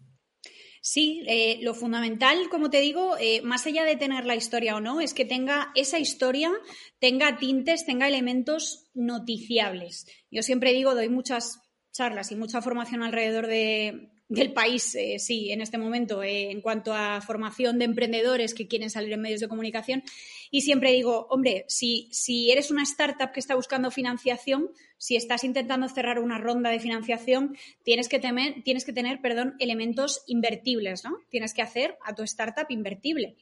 Sí, 0.82 1.24
eh, 1.28 1.60
lo 1.62 1.74
fundamental, 1.74 2.50
como 2.50 2.70
te 2.70 2.80
digo, 2.82 3.18
eh, 3.20 3.42
más 3.42 3.66
allá 3.66 3.84
de 3.84 3.96
tener 3.96 4.26
la 4.26 4.36
historia 4.36 4.76
o 4.76 4.82
no, 4.82 5.02
es 5.02 5.14
que 5.14 5.26
tenga 5.26 5.72
esa 5.76 6.00
historia, 6.00 6.52
tenga 7.00 7.38
tintes, 7.38 7.86
tenga 7.86 8.08
elementos 8.08 8.90
noticiables. 8.94 10.08
Yo 10.32 10.44
siempre 10.44 10.74
digo, 10.74 10.96
doy 10.96 11.10
muchas 11.10 11.60
charlas 11.92 12.32
y 12.32 12.36
mucha 12.36 12.62
formación 12.62 13.04
alrededor 13.04 13.48
de, 13.48 14.12
del 14.30 14.54
país, 14.54 14.94
eh, 14.96 15.20
sí, 15.20 15.52
en 15.52 15.62
este 15.62 15.78
momento, 15.78 16.22
en 16.24 16.62
cuanto 16.62 16.94
a 16.94 17.22
formación 17.22 17.80
de 17.80 17.86
emprendedores 17.86 18.54
que 18.54 18.68
quieren 18.68 18.90
salir 18.90 19.14
en 19.14 19.22
medios 19.22 19.40
de 19.40 19.48
comunicación. 19.48 20.04
Y 20.52 20.62
siempre 20.62 20.92
digo, 20.92 21.28
hombre, 21.30 21.66
si, 21.68 22.10
si 22.12 22.52
eres 22.52 22.72
una 22.72 22.84
startup 22.84 23.32
que 23.32 23.40
está 23.40 23.56
buscando 23.56 23.92
financiación, 23.92 24.72
si 24.98 25.16
estás 25.16 25.44
intentando 25.44 25.88
cerrar 25.90 26.20
una 26.20 26.38
ronda 26.38 26.70
de 26.70 26.80
financiación, 26.80 27.56
tienes 27.84 28.10
que, 28.10 28.20
tienes 28.64 28.86
que 28.86 28.94
tener 28.94 29.22
perdón, 29.22 29.56
elementos 29.60 30.24
invertibles, 30.28 31.04
¿no? 31.04 31.18
Tienes 31.30 31.54
que 31.54 31.62
hacer 31.62 31.98
a 32.06 32.16
tu 32.16 32.24
startup 32.24 32.68
invertible. 32.70 33.36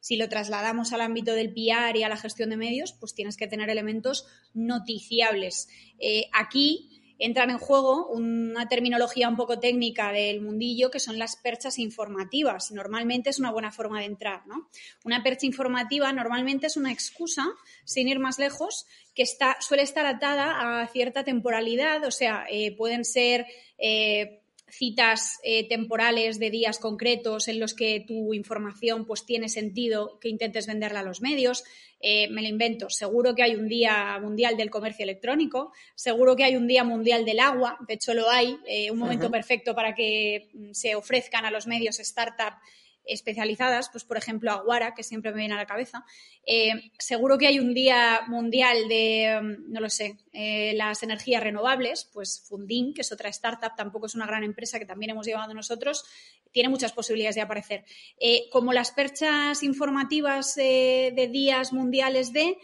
Si 0.00 0.16
lo 0.16 0.28
trasladamos 0.28 0.92
al 0.92 1.02
ámbito 1.02 1.34
del 1.34 1.52
PR 1.52 1.96
y 1.96 2.02
a 2.02 2.08
la 2.08 2.16
gestión 2.16 2.50
de 2.50 2.56
medios, 2.56 2.92
pues 2.92 3.14
tienes 3.14 3.36
que 3.36 3.46
tener 3.46 3.68
elementos 3.68 4.26
noticiables. 4.54 5.68
Eh, 5.98 6.24
aquí 6.32 6.99
entran 7.20 7.50
en 7.50 7.58
juego 7.58 8.08
una 8.08 8.66
terminología 8.68 9.28
un 9.28 9.36
poco 9.36 9.60
técnica 9.60 10.10
del 10.10 10.40
mundillo 10.40 10.90
que 10.90 10.98
son 10.98 11.18
las 11.18 11.36
perchas 11.36 11.78
informativas. 11.78 12.72
Normalmente 12.72 13.30
es 13.30 13.38
una 13.38 13.52
buena 13.52 13.70
forma 13.70 14.00
de 14.00 14.06
entrar, 14.06 14.46
¿no? 14.46 14.68
Una 15.04 15.22
percha 15.22 15.46
informativa 15.46 16.12
normalmente 16.12 16.66
es 16.66 16.76
una 16.76 16.90
excusa, 16.90 17.44
sin 17.84 18.08
ir 18.08 18.18
más 18.18 18.38
lejos, 18.38 18.86
que 19.14 19.22
está, 19.22 19.56
suele 19.60 19.82
estar 19.82 20.06
atada 20.06 20.80
a 20.80 20.86
cierta 20.88 21.22
temporalidad, 21.22 22.04
o 22.04 22.10
sea, 22.10 22.46
eh, 22.50 22.74
pueden 22.76 23.04
ser 23.04 23.46
eh, 23.76 24.39
citas 24.70 25.38
eh, 25.42 25.68
temporales 25.68 26.38
de 26.38 26.50
días 26.50 26.78
concretos 26.78 27.48
en 27.48 27.60
los 27.60 27.74
que 27.74 28.04
tu 28.06 28.34
información 28.34 29.06
pues 29.06 29.26
tiene 29.26 29.48
sentido 29.48 30.18
que 30.20 30.28
intentes 30.28 30.66
venderla 30.66 31.00
a 31.00 31.04
los 31.04 31.20
medios. 31.20 31.64
Eh, 32.00 32.28
me 32.30 32.42
lo 32.42 32.48
invento, 32.48 32.88
seguro 32.88 33.34
que 33.34 33.42
hay 33.42 33.56
un 33.56 33.68
día 33.68 34.18
mundial 34.20 34.56
del 34.56 34.70
comercio 34.70 35.02
electrónico, 35.02 35.72
seguro 35.94 36.34
que 36.34 36.44
hay 36.44 36.56
un 36.56 36.66
día 36.66 36.82
mundial 36.82 37.24
del 37.24 37.40
agua, 37.40 37.76
de 37.86 37.94
hecho 37.94 38.14
lo 38.14 38.30
hay, 38.30 38.56
un 38.90 38.98
momento 38.98 39.30
perfecto 39.30 39.74
para 39.74 39.94
que 39.94 40.48
mm, 40.54 40.72
se 40.72 40.94
ofrezcan 40.94 41.44
a 41.44 41.50
los 41.50 41.66
medios 41.66 41.96
startups 41.96 42.56
especializadas, 43.04 43.88
pues 43.90 44.04
por 44.04 44.16
ejemplo 44.16 44.50
Aguara, 44.50 44.94
que 44.94 45.02
siempre 45.02 45.32
me 45.32 45.38
viene 45.38 45.54
a 45.54 45.58
la 45.58 45.66
cabeza. 45.66 46.04
Eh, 46.46 46.92
seguro 46.98 47.38
que 47.38 47.46
hay 47.46 47.58
un 47.58 47.74
día 47.74 48.20
mundial 48.28 48.88
de, 48.88 49.40
mm, 49.42 49.72
no 49.72 49.80
lo 49.80 49.90
sé, 49.90 50.18
eh, 50.32 50.72
las 50.74 51.02
energías 51.02 51.42
renovables, 51.42 52.08
pues 52.12 52.44
Fundin, 52.48 52.94
que 52.94 53.00
es 53.02 53.12
otra 53.12 53.28
startup, 53.30 53.74
tampoco 53.76 54.06
es 54.06 54.14
una 54.14 54.26
gran 54.26 54.44
empresa 54.44 54.78
que 54.78 54.86
también 54.86 55.10
hemos 55.10 55.26
llevado 55.26 55.54
nosotros, 55.54 56.04
tiene 56.52 56.68
muchas 56.68 56.92
posibilidades 56.92 57.36
de 57.36 57.42
aparecer. 57.42 57.84
Eh, 58.18 58.48
como 58.50 58.72
las 58.72 58.90
perchas 58.90 59.62
informativas 59.62 60.54
de 60.54 61.28
días 61.32 61.72
mundiales 61.72 62.32
de 62.32 62.56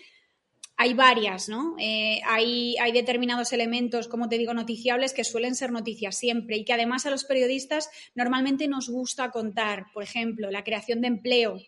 hay 0.78 0.92
varias, 0.92 1.48
¿no? 1.48 1.74
Eh, 1.78 2.20
hay, 2.24 2.76
determinados 2.92 3.52
elementos, 3.52 4.08
como 4.08 4.28
te 4.28 4.36
digo, 4.36 4.52
noticiables 4.52 5.14
que 5.14 5.24
suelen 5.24 5.54
ser 5.54 5.72
noticias 5.72 6.16
siempre 6.16 6.58
y 6.58 6.64
que 6.64 6.74
además 6.74 7.06
a 7.06 7.10
los 7.10 7.24
periodistas 7.24 7.88
normalmente 8.14 8.68
nos 8.68 8.88
gusta 8.88 9.30
contar, 9.30 9.86
por 9.94 10.02
ejemplo, 10.02 10.50
la 10.50 10.64
creación 10.64 11.00
de 11.00 11.08
empleo. 11.08 11.60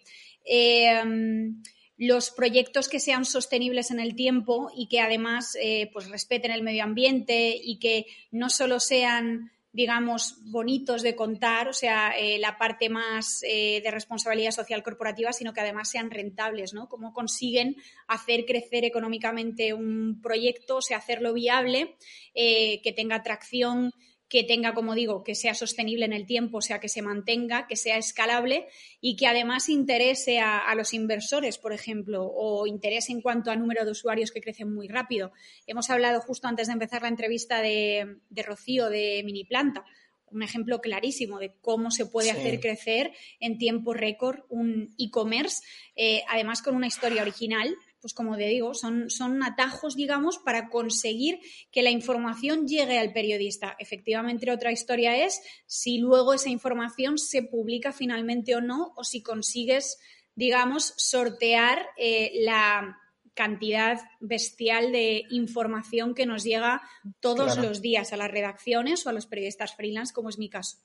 Em, 0.45 1.63
los 1.97 2.31
proyectos 2.31 2.89
que 2.89 3.01
sean 3.01 3.25
sostenibles 3.25 3.91
en 3.91 3.99
el 3.99 4.15
tiempo 4.15 4.71
y 4.77 4.89
que 4.89 5.01
además 5.01 5.57
eh, 5.61 5.91
pues 5.93 6.09
respeten 6.11 6.53
el 6.53 6.63
medio 6.63 6.85
ambiente 6.85 7.59
y 7.61 7.79
que 7.79 8.07
no 8.31 8.51
solo 8.51 8.79
sean 8.79 9.51
digamos, 9.79 10.39
bonitos 10.43 11.03
de 11.03 11.15
contar, 11.15 11.69
o 11.69 11.73
sea, 11.73 12.11
eh, 12.19 12.41
la 12.41 12.59
parte 12.59 12.89
más 12.89 13.45
eh, 13.45 13.81
de 13.81 13.91
responsabilidad 13.93 14.51
social 14.51 14.83
corporativa, 14.83 15.33
sino 15.33 15.53
que 15.53 15.61
además 15.61 15.89
sean 15.89 16.11
rentables, 16.11 16.75
¿no? 16.75 16.89
Cómo 16.89 17.13
consiguen 17.13 17.77
hacer 18.09 18.45
crecer 18.45 18.85
económicamente 18.85 19.73
un 19.73 20.21
proyecto, 20.21 20.79
o 20.79 20.83
sea, 20.83 20.97
hacerlo 20.97 21.33
viable, 21.33 21.95
eh, 22.35 22.81
que 22.83 22.93
tenga 22.93 23.15
atracción 23.15 23.93
que 24.29 24.45
tenga, 24.45 24.75
como 24.75 24.95
digo, 24.95 25.25
que 25.25 25.35
sea 25.35 25.55
sostenible 25.55 26.05
en 26.05 26.13
el 26.13 26.27
tiempo, 26.27 26.59
o 26.59 26.63
sea, 26.63 26.81
que 26.81 26.89
se 26.89 27.01
mantenga, 27.01 27.67
que 27.67 27.77
sea 27.77 27.97
escalable 27.97 28.69
y 29.01 29.17
que 29.17 29.27
además 29.27 29.69
interese 29.69 30.39
a, 30.41 30.75
los 30.75 30.93
inversores, 30.93 31.57
por 31.57 31.73
ejemplo, 31.73 32.27
o 32.27 32.67
interese 32.67 33.13
en 33.13 33.23
cuanto 33.23 33.51
a 33.51 33.57
número 33.57 33.85
de 33.85 33.91
usuarios 33.91 34.31
que 34.31 34.43
crecen 34.43 34.73
muy 34.73 34.87
rápido. 34.87 35.33
Hemos 35.67 35.89
hablado 35.89 36.21
justo 36.21 36.47
antes 36.47 36.67
de 36.67 36.75
empezar 36.75 37.03
la 37.03 37.09
entrevista 37.09 37.63
de, 37.63 38.19
Rocío 38.45 38.91
de 38.91 39.23
Miniplanta, 39.25 39.85
un 40.31 40.43
ejemplo 40.43 40.83
clarísimo 40.83 41.39
de 41.39 41.55
cómo 41.63 41.91
se 41.91 42.05
puede 42.05 42.31
hacer 42.31 42.61
crecer 42.61 43.13
en 43.41 43.57
tiempo 43.57 43.95
récord 43.95 44.41
un 44.51 44.95
e-commerce, 44.99 45.63
eh, 45.97 46.23
además 46.29 46.61
con 46.61 46.77
una 46.77 46.87
historia 46.87 47.23
original 47.23 47.75
pues 48.01 48.15
como 48.15 48.37
te 48.37 48.47
digo, 48.47 48.75
son, 48.75 49.11
son 49.11 49.43
atajos, 49.43 49.97
digamos, 49.97 50.39
para 50.39 50.69
conseguir 50.69 51.41
que 51.71 51.83
la 51.83 51.91
información 51.91 52.67
llegue 52.67 52.99
al 52.99 53.13
periodista. 53.13 53.77
Efectivamente, 53.79 54.51
otra 54.51 54.73
historia 54.73 55.25
es 55.25 55.41
si 55.67 55.99
luego 55.99 56.35
esa 56.35 56.49
información 56.49 57.19
se 57.19 57.43
publica 57.43 57.93
finalmente 57.93 58.55
o 58.55 58.61
no, 58.61 58.93
o 58.97 59.05
si 59.05 59.23
consigues, 59.23 59.99
digamos, 60.35 60.95
sortear 60.97 61.87
eh, 61.97 62.33
la 62.41 62.99
cantidad 63.35 64.01
bestial 64.19 64.91
de 64.91 65.23
información 65.31 66.15
que 66.15 66.27
nos 66.27 66.43
llega 66.43 66.83
todos 67.21 67.57
los 67.57 67.81
días 67.81 68.13
a 68.13 68.17
las 68.17 68.31
redacciones 68.31 69.07
o 69.07 69.11
a 69.11 69.13
los 69.13 69.27
periodistas 69.27 69.77
freelance, 69.77 70.13
como 70.13 70.29
es 70.29 70.39
mi 70.39 70.49
caso. 70.49 70.79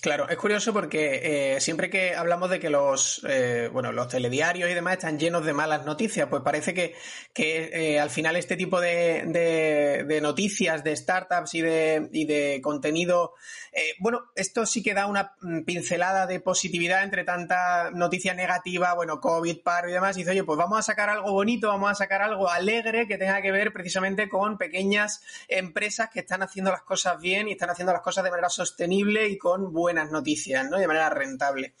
Claro, 0.00 0.28
es 0.28 0.36
curioso 0.36 0.72
porque 0.72 1.54
eh, 1.56 1.60
siempre 1.60 1.90
que 1.90 2.14
hablamos 2.14 2.50
de 2.50 2.58
que 2.60 2.70
los, 2.70 3.24
eh, 3.28 3.68
bueno, 3.72 3.92
los 3.92 4.08
telediarios 4.08 4.70
y 4.70 4.74
demás 4.74 4.94
están 4.94 5.18
llenos 5.18 5.44
de 5.44 5.52
malas 5.52 5.84
noticias, 5.84 6.28
pues 6.28 6.42
parece 6.42 6.72
que, 6.72 6.94
que 7.32 7.70
eh, 7.72 8.00
al 8.00 8.10
final 8.10 8.36
este 8.36 8.56
tipo 8.56 8.80
de, 8.80 9.24
de, 10.06 10.20
noticias 10.20 10.82
de 10.84 10.96
startups 10.96 11.54
y 11.54 11.60
de, 11.60 12.08
y 12.12 12.24
de 12.24 12.60
contenido, 12.62 13.34
bueno, 13.98 14.30
esto 14.36 14.66
sí 14.66 14.82
que 14.82 14.94
da 14.94 15.06
una 15.06 15.34
pincelada 15.66 16.26
de 16.26 16.38
positividad 16.38 17.02
entre 17.02 17.24
tanta 17.24 17.90
noticia 17.90 18.32
negativa, 18.32 18.94
bueno, 18.94 19.20
COVID, 19.20 19.62
paro 19.62 19.88
y 19.88 19.92
demás, 19.92 20.16
y 20.16 20.20
dice, 20.20 20.30
oye, 20.30 20.44
pues 20.44 20.56
vamos 20.56 20.78
a 20.78 20.82
sacar 20.82 21.10
algo 21.10 21.32
bonito, 21.32 21.68
vamos 21.68 21.90
a 21.90 21.94
sacar 21.94 22.22
algo 22.22 22.48
alegre 22.48 23.08
que 23.08 23.18
tenga 23.18 23.42
que 23.42 23.50
ver 23.50 23.72
precisamente 23.72 24.28
con 24.28 24.58
pequeñas 24.58 25.22
empresas 25.48 26.08
que 26.10 26.20
están 26.20 26.42
haciendo 26.42 26.70
las 26.70 26.82
cosas 26.82 27.20
bien 27.20 27.48
y 27.48 27.52
están 27.52 27.70
haciendo 27.70 27.92
las 27.92 28.02
cosas 28.02 28.24
de 28.24 28.30
manera 28.30 28.48
sostenible 28.48 29.28
y 29.28 29.36
con 29.36 29.72
buenas 29.84 30.10
noticias, 30.10 30.66
¿no? 30.70 30.78
De 30.78 30.86
manera 30.86 31.10
rentable. 31.10 31.74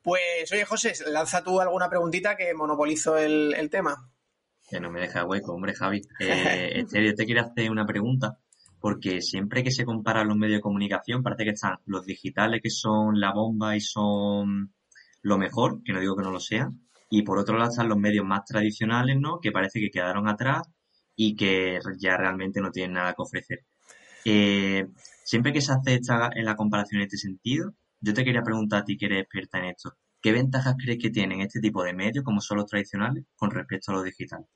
Pues, 0.00 0.52
oye, 0.52 0.64
José, 0.64 0.92
lanza 1.10 1.42
tú 1.42 1.60
alguna 1.60 1.88
preguntita 1.88 2.36
que 2.36 2.54
monopolizo 2.54 3.16
el, 3.16 3.68
tema. 3.68 4.08
Que 4.68 4.78
no 4.78 4.92
me 4.92 5.00
deja 5.00 5.24
hueco, 5.24 5.52
hombre, 5.52 5.74
Javi. 5.74 6.02
Eh, 6.20 6.84
yo 6.88 7.14
te 7.16 7.26
quiero 7.26 7.40
hacer 7.40 7.68
una 7.68 7.84
pregunta, 7.84 8.38
porque 8.78 9.20
siempre 9.20 9.64
que 9.64 9.72
se 9.72 9.84
comparan 9.84 10.28
los 10.28 10.36
medios 10.36 10.58
de 10.58 10.62
comunicación, 10.62 11.24
parece 11.24 11.42
que 11.42 11.50
están 11.50 11.78
los 11.86 12.06
digitales 12.06 12.60
que 12.62 12.70
son 12.70 13.18
la 13.18 13.32
bomba 13.32 13.74
y 13.76 13.80
son 13.80 14.72
lo 15.22 15.36
mejor, 15.36 15.82
que 15.82 15.92
no 15.92 15.98
digo 15.98 16.16
que 16.16 16.22
no 16.22 16.30
lo 16.30 16.40
sean, 16.40 16.80
y 17.10 17.22
por 17.22 17.38
otro 17.38 17.58
lado 17.58 17.70
están 17.70 17.88
los 17.88 17.98
medios 17.98 18.24
más 18.24 18.44
tradicionales, 18.44 19.16
¿no? 19.18 19.40
Que 19.40 19.50
parece 19.50 19.80
que 19.80 19.90
quedaron 19.90 20.28
atrás 20.28 20.62
y 21.16 21.34
que 21.34 21.80
ya 21.98 22.16
realmente 22.16 22.60
no 22.60 22.70
tienen 22.70 22.94
nada 22.94 23.14
que 23.14 23.22
ofrecer. 23.22 23.64
Eh, 24.24 24.86
Siempre 25.24 25.52
que 25.52 25.60
se 25.60 25.72
hace 25.72 25.94
esta, 25.94 26.30
en 26.34 26.44
la 26.44 26.56
comparación 26.56 27.00
en 27.00 27.06
este 27.06 27.16
sentido, 27.16 27.74
yo 28.00 28.12
te 28.12 28.24
quería 28.24 28.42
preguntar 28.42 28.82
a 28.82 28.84
ti 28.84 28.96
que 28.96 29.06
eres 29.06 29.22
experta 29.22 29.58
en 29.58 29.66
esto. 29.66 29.96
¿Qué 30.20 30.32
ventajas 30.32 30.76
crees 30.78 30.98
que 30.98 31.10
tienen 31.10 31.40
este 31.40 31.60
tipo 31.60 31.82
de 31.82 31.94
medios, 31.94 32.24
como 32.24 32.40
son 32.40 32.58
los 32.58 32.66
tradicionales, 32.66 33.24
con 33.36 33.50
respecto 33.50 33.90
a 33.92 33.94
los 33.94 34.04
digitales? 34.04 34.46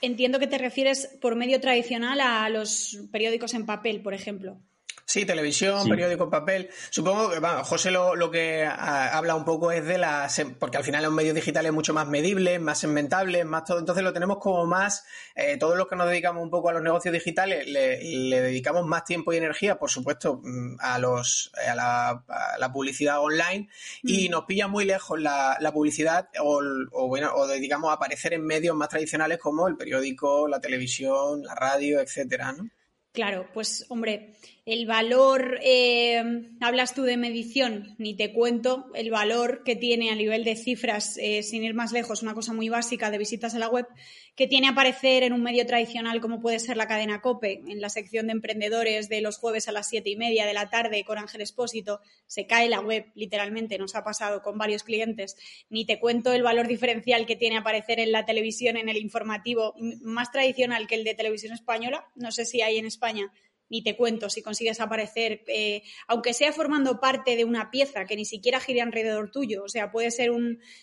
Entiendo 0.00 0.38
que 0.38 0.46
te 0.46 0.58
refieres 0.58 1.18
por 1.20 1.36
medio 1.36 1.60
tradicional 1.60 2.20
a 2.20 2.48
los 2.48 2.98
periódicos 3.12 3.54
en 3.54 3.66
papel, 3.66 4.00
por 4.00 4.14
ejemplo. 4.14 4.60
Sí, 5.10 5.24
televisión, 5.24 5.88
periódico 5.88 6.22
en 6.22 6.30
papel. 6.30 6.70
Supongo 6.88 7.30
que, 7.30 7.40
bueno, 7.40 7.64
José 7.64 7.90
lo, 7.90 8.30
que 8.30 8.64
habla 8.64 9.34
un 9.34 9.44
poco 9.44 9.72
es 9.72 9.84
de 9.84 9.98
las, 9.98 10.40
porque 10.56 10.76
al 10.76 10.84
final 10.84 11.02
los 11.02 11.12
medios 11.12 11.34
digitales 11.34 11.72
mucho 11.72 11.92
más 11.92 12.06
medibles, 12.06 12.60
más 12.60 12.78
segmentables, 12.78 13.44
más 13.44 13.64
todo. 13.64 13.80
Entonces 13.80 14.04
lo 14.04 14.12
tenemos 14.12 14.38
como 14.38 14.66
más, 14.66 15.04
eh, 15.34 15.56
todos 15.56 15.76
los 15.76 15.88
que 15.88 15.96
nos 15.96 16.08
dedicamos 16.08 16.44
un 16.44 16.50
poco 16.50 16.68
a 16.68 16.74
los 16.74 16.82
negocios 16.82 17.12
digitales, 17.12 17.66
le, 17.66 17.98
dedicamos 18.40 18.86
más 18.86 19.04
tiempo 19.04 19.32
y 19.32 19.38
energía, 19.38 19.80
por 19.80 19.90
supuesto, 19.90 20.40
mm, 20.44 20.76
a 20.78 21.00
los, 21.00 21.50
a 21.68 21.74
la, 21.74 22.72
publicidad 22.72 23.18
online 23.18 23.68
y 24.04 24.28
mm. 24.28 24.30
nos 24.30 24.44
pilla 24.44 24.68
muy 24.68 24.84
lejos 24.84 25.20
la, 25.20 25.58
publicidad 25.74 26.28
o, 26.40 26.62
o, 26.92 27.08
bueno, 27.08 27.34
o 27.34 27.48
dedicamos 27.48 27.90
a 27.90 27.94
aparecer 27.94 28.34
en 28.34 28.46
medios 28.46 28.76
más 28.76 28.88
tradicionales 28.88 29.38
como 29.38 29.66
el 29.66 29.76
periódico, 29.76 30.46
la 30.46 30.60
televisión, 30.60 31.42
la 31.42 31.56
radio, 31.56 31.98
etcétera, 31.98 32.52
¿no? 32.52 32.70
Claro, 33.12 33.48
pues 33.52 33.86
hombre, 33.88 34.36
el 34.70 34.86
valor, 34.86 35.58
eh, 35.64 36.22
hablas 36.60 36.94
tú 36.94 37.02
de 37.02 37.16
medición, 37.16 37.96
ni 37.98 38.14
te 38.14 38.32
cuento 38.32 38.86
el 38.94 39.10
valor 39.10 39.64
que 39.64 39.74
tiene 39.74 40.10
a 40.10 40.14
nivel 40.14 40.44
de 40.44 40.54
cifras, 40.54 41.18
eh, 41.18 41.42
sin 41.42 41.64
ir 41.64 41.74
más 41.74 41.90
lejos, 41.90 42.22
una 42.22 42.34
cosa 42.34 42.52
muy 42.52 42.68
básica 42.68 43.10
de 43.10 43.18
visitas 43.18 43.56
a 43.56 43.58
la 43.58 43.68
web, 43.68 43.88
que 44.36 44.46
tiene 44.46 44.68
aparecer 44.68 45.24
en 45.24 45.32
un 45.32 45.42
medio 45.42 45.66
tradicional 45.66 46.20
como 46.20 46.40
puede 46.40 46.60
ser 46.60 46.76
la 46.76 46.86
cadena 46.86 47.20
COPE, 47.20 47.62
en 47.66 47.80
la 47.80 47.88
sección 47.88 48.28
de 48.28 48.32
emprendedores 48.32 49.08
de 49.08 49.20
los 49.20 49.38
jueves 49.38 49.66
a 49.66 49.72
las 49.72 49.88
siete 49.88 50.10
y 50.10 50.16
media 50.16 50.46
de 50.46 50.54
la 50.54 50.70
tarde 50.70 51.02
con 51.02 51.18
Ángel 51.18 51.40
Espósito, 51.40 52.00
se 52.28 52.46
cae 52.46 52.68
la 52.68 52.78
web, 52.78 53.06
literalmente, 53.16 53.76
nos 53.76 53.96
ha 53.96 54.04
pasado 54.04 54.40
con 54.40 54.56
varios 54.56 54.84
clientes, 54.84 55.36
ni 55.68 55.84
te 55.84 55.98
cuento 55.98 56.32
el 56.32 56.44
valor 56.44 56.68
diferencial 56.68 57.26
que 57.26 57.34
tiene 57.34 57.56
aparecer 57.58 57.98
en 57.98 58.12
la 58.12 58.24
televisión, 58.24 58.76
en 58.76 58.88
el 58.88 58.98
informativo 58.98 59.74
más 60.00 60.30
tradicional 60.30 60.86
que 60.86 60.94
el 60.94 61.02
de 61.02 61.16
televisión 61.16 61.54
española, 61.54 62.06
no 62.14 62.30
sé 62.30 62.44
si 62.44 62.62
hay 62.62 62.78
en 62.78 62.86
España 62.86 63.32
ni 63.70 63.82
te 63.82 63.96
cuento 63.96 64.28
si 64.28 64.42
consigues 64.42 64.80
aparecer, 64.80 65.42
eh, 65.46 65.82
aunque 66.08 66.34
sea 66.34 66.52
formando 66.52 67.00
parte 67.00 67.36
de 67.36 67.44
una 67.44 67.70
pieza 67.70 68.04
que 68.04 68.16
ni 68.16 68.24
siquiera 68.24 68.60
gire 68.60 68.82
alrededor 68.82 69.30
tuyo, 69.30 69.64
o 69.64 69.68
sea, 69.68 69.90
puede 69.90 70.10
ser 70.10 70.32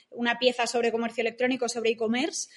una 0.09 0.39
pieza 0.39 0.65
sobre 0.65 0.91
comercio 0.91 1.21
electrónico, 1.21 1.69
sobre 1.69 1.91
e-commerce, 1.91 2.49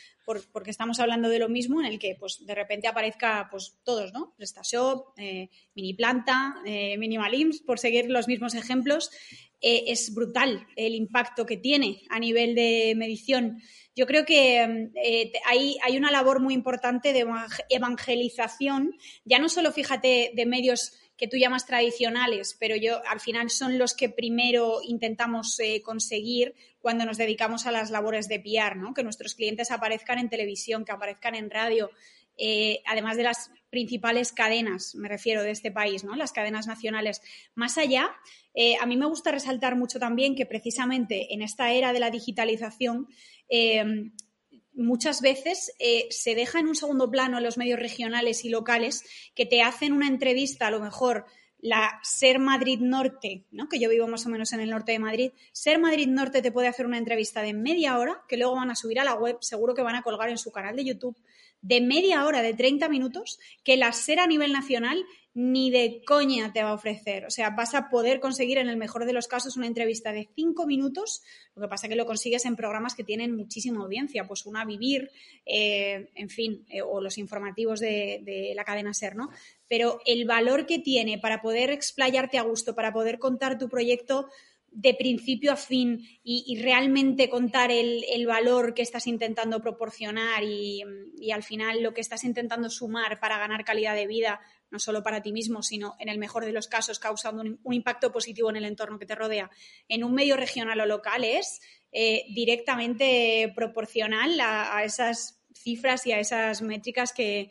porque 0.53 0.71
estamos 0.71 1.01
hablando 1.01 1.29
de 1.29 1.39
lo 1.39 1.49
mismo, 1.49 1.81
en 1.81 1.87
el 1.87 1.99
que 1.99 2.17
pues 2.19 2.45
de 2.47 2.55
repente 2.55 2.87
aparezca 2.87 3.49
pues 3.51 3.79
todos, 3.83 4.13
¿no? 4.13 4.33
PrestaShop, 4.37 5.19
eh, 5.19 5.51
Mini 5.75 5.95
Planta, 5.95 6.57
eh, 6.65 6.97
por 7.67 7.79
seguir 7.79 8.09
los 8.09 8.29
mismos 8.29 8.55
ejemplos, 8.55 9.11
eh, 9.61 9.85
es 9.89 10.15
brutal 10.15 10.67
el 10.77 10.95
impacto 10.95 11.45
que 11.45 11.57
tiene 11.57 12.03
a 12.09 12.19
nivel 12.19 12.55
de 12.55 12.95
medición. 12.97 13.61
Yo 13.95 14.07
creo 14.07 14.25
que 14.25 14.91
eh, 14.95 15.33
hay, 15.47 15.77
hay, 15.83 15.97
una 15.97 16.11
labor 16.11 16.41
muy 16.41 16.55
importante 16.55 17.13
de 17.13 17.27
evangelización, 17.69 18.95
ya 19.25 19.39
no 19.39 19.49
solo, 19.49 19.73
fíjate, 19.73 20.33
de 20.35 20.47
medios 20.47 20.93
que 21.21 21.29
tú 21.29 21.37
llamas 21.37 21.67
tradicionales, 21.67 22.57
pero 22.59 22.77
yo 22.77 23.03
al 23.07 23.21
final 23.21 23.51
son 23.51 23.77
los 23.77 23.93
que 23.93 24.09
primero 24.09 24.81
intentamos 24.83 25.61
eh, 25.61 25.83
conseguir 25.83 26.55
cuando 26.81 27.05
nos 27.05 27.19
dedicamos 27.19 27.67
a 27.67 27.73
las 27.73 27.91
labores 27.91 28.27
de 28.27 28.41
PR, 28.41 28.77
¿no? 28.77 28.95
que 28.95 29.03
nuestros 29.03 29.35
clientes 29.35 29.71
aparezcan 29.71 30.19
en 30.19 30.31
televisión, 30.31 30.87
que 30.87 30.93
aparezcan 30.93 31.35
en 31.35 31.51
radio, 31.51 31.91
eh, 32.41 32.83
además 32.87 33.17
de 33.17 33.25
las 33.25 33.51
principales 33.69 34.33
cadenas, 34.33 34.95
me 34.95 35.09
refiero, 35.09 35.43
de 35.43 35.51
este 35.51 35.71
país, 35.71 36.03
¿no? 36.03 36.17
Las 36.17 36.33
cadenas 36.33 36.67
nacionales. 36.67 37.21
Más 37.55 37.79
allá, 37.79 38.11
eh, 38.55 38.77
a 38.81 38.87
mí 38.87 38.97
me 38.97 39.07
gusta 39.07 39.31
resaltar 39.31 39.77
mucho 39.77 39.99
también 39.99 40.35
que 40.35 40.47
precisamente 40.47 41.33
en 41.35 41.43
esta 41.43 41.71
era 41.71 41.93
de 41.93 42.01
la 42.01 42.11
digitalización, 42.11 43.09
eh, 43.49 43.85
muchas 44.73 45.21
veces 45.21 45.73
se 46.09 46.35
deja 46.35 46.59
en 46.61 46.69
un 46.69 46.75
segundo 46.75 47.11
plano 47.11 47.41
los 47.41 47.59
medios 47.59 47.79
regionales 47.79 48.45
y 48.45 48.49
locales 48.49 49.05
que 49.35 49.45
te 49.45 49.63
hacen 49.63 49.93
una 49.93 50.09
entrevista, 50.09 50.69
a 50.69 50.71
lo 50.71 50.81
mejor 50.81 51.27
la 51.63 52.01
Ser 52.03 52.39
Madrid 52.39 52.81
Norte, 52.81 53.45
¿no? 53.51 53.69
que 53.69 53.79
yo 53.79 53.89
vivo 53.91 54.07
más 54.07 54.27
o 54.27 54.31
menos 54.31 54.53
en 54.53 54.61
el 54.61 54.71
norte 54.71 54.93
de 54.93 54.99
Madrid, 54.99 55.33
Ser 55.53 55.79
Madrid 55.79 56.09
Norte 56.09 56.43
te 56.43 56.53
puede 56.53 56.69
hacer 56.69 56.87
una 56.87 56.99
entrevista 56.99 57.43
de 57.43 57.55
media 57.55 57.99
hora 57.99 58.23
que 58.29 58.37
luego 58.37 58.57
van 58.57 58.71
a 58.71 58.77
subir 58.77 59.01
a 59.01 59.05
la 59.05 59.15
web, 59.15 59.39
seguro 59.41 59.75
que 59.75 59.83
van 59.83 59.97
a 59.97 60.03
colgar 60.03 60.31
en 60.31 60.39
su 60.39 60.51
canal 60.51 60.77
de 60.77 60.85
YouTube, 60.85 61.17
de 61.63 61.81
media 61.81 62.25
hora, 62.25 62.43
de 62.43 62.55
30 62.55 62.89
minutos, 62.89 63.39
que 63.65 63.77
la 63.77 63.93
Ser 63.93 64.21
a 64.21 64.27
nivel 64.27 64.53
nacional 64.53 65.05
ni 65.33 65.71
de 65.71 66.03
coña 66.05 66.53
te 66.53 66.63
va 66.63 66.71
a 66.71 66.75
ofrecer. 66.75 67.25
O 67.25 67.31
sea, 67.31 67.51
vas 67.51 67.75
a 67.75 67.89
poder 67.89 68.19
conseguir 68.19 68.59
en 68.59 68.69
el 68.69 68.77
mejor 68.77 69.05
de 69.05 69.13
los 69.13 69.29
casos 69.29 69.57
una 69.57 69.67
entrevista 69.67 70.13
de 70.13 70.29
cinco 70.35 70.67
minutos, 70.67 71.23
lo 71.55 71.63
que 71.63 71.69
pasa 71.69 71.89
que 71.89 71.95
lo 71.95 72.07
consigues 72.07 72.45
en 72.47 72.57
programas 72.57 72.95
que 72.95 73.05
tienen 73.05 73.37
muchísima 73.37 73.81
audiencia, 73.83 74.27
pues 74.27 74.47
una 74.47 74.65
Vivir, 74.65 75.11
eh, 75.47 76.11
en 76.15 76.31
fin, 76.31 76.65
eh, 76.69 76.83
o 76.83 77.01
los 77.01 77.17
informativos 77.19 77.81
de, 77.81 78.53
la 78.55 78.65
cadena 78.65 78.93
SER, 78.93 79.15
¿no? 79.15 79.31
Pero 79.71 80.01
el 80.05 80.27
valor 80.27 80.67
que 80.67 80.81
tiene 80.81 81.17
para 81.17 81.41
poder 81.41 81.71
explayarte 81.71 82.37
a 82.37 82.43
gusto, 82.43 82.75
para 82.75 82.93
poder 82.93 83.19
contar 83.19 83.57
tu 83.57 83.71
proyecto 83.71 84.27
de 84.73 84.95
principio 84.95 85.53
a 85.53 85.57
fin 85.57 86.01
y, 86.23 86.61
realmente 86.61 87.29
contar 87.29 87.71
el, 87.71 88.27
valor 88.27 88.75
que 88.75 88.83
estás 88.83 89.07
intentando 89.07 89.61
proporcionar 89.61 90.45
y, 90.45 90.83
al 91.33 91.43
final 91.43 91.83
lo 91.83 91.93
que 91.93 92.01
estás 92.01 92.25
intentando 92.25 92.71
sumar 92.71 93.19
para 93.21 93.39
ganar 93.39 93.65
calidad 93.65 93.95
de 93.95 94.07
vida, 94.07 94.41
no 94.71 94.79
solo 94.79 95.03
para 95.03 95.23
ti 95.23 95.33
mismo, 95.33 95.63
sino 95.63 95.97
en 95.99 96.09
el 96.09 96.19
mejor 96.19 96.45
de 96.45 96.53
los 96.53 96.69
casos 96.69 96.99
causando 96.99 97.43
un, 97.43 97.75
impacto 97.75 98.13
positivo 98.13 98.51
en 98.51 98.57
el 98.57 98.65
entorno 98.65 98.99
que 98.99 99.07
te 99.07 99.15
rodea, 99.15 99.51
en 99.89 100.05
un 100.05 100.15
medio 100.15 100.37
regional 100.37 100.81
o 100.81 100.87
local 100.87 101.25
es 101.25 101.61
eh, 101.93 102.25
directamente 102.33 103.53
proporcional 103.55 104.39
a, 104.41 104.85
esas 104.85 105.41
cifras 105.53 106.07
y 106.07 106.13
a 106.13 106.21
esas 106.21 106.63
métricas 106.63 107.13
que 107.13 107.51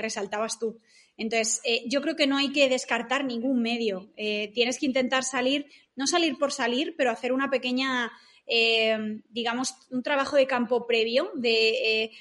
resaltabas 0.00 0.58
tú. 0.58 0.80
Entonces, 1.18 1.60
eh, 1.64 1.82
yo 1.86 2.00
creo 2.00 2.16
que 2.16 2.28
no 2.28 2.38
hay 2.38 2.52
que 2.52 2.68
descartar 2.68 3.24
ningún 3.24 3.60
medio. 3.60 4.08
Eh, 4.16 4.50
tienes 4.54 4.78
que 4.78 4.86
intentar 4.86 5.24
salir, 5.24 5.66
no 5.96 6.06
salir 6.06 6.38
por 6.38 6.52
salir, 6.52 6.94
pero 6.96 7.10
hacer 7.10 7.32
una 7.32 7.50
pequeña, 7.50 8.10
eh, 8.46 9.20
digamos, 9.28 9.74
un 9.90 10.04
trabajo 10.04 10.36
de 10.36 10.46
campo 10.46 10.86
previo 10.86 11.32
de 11.34 12.12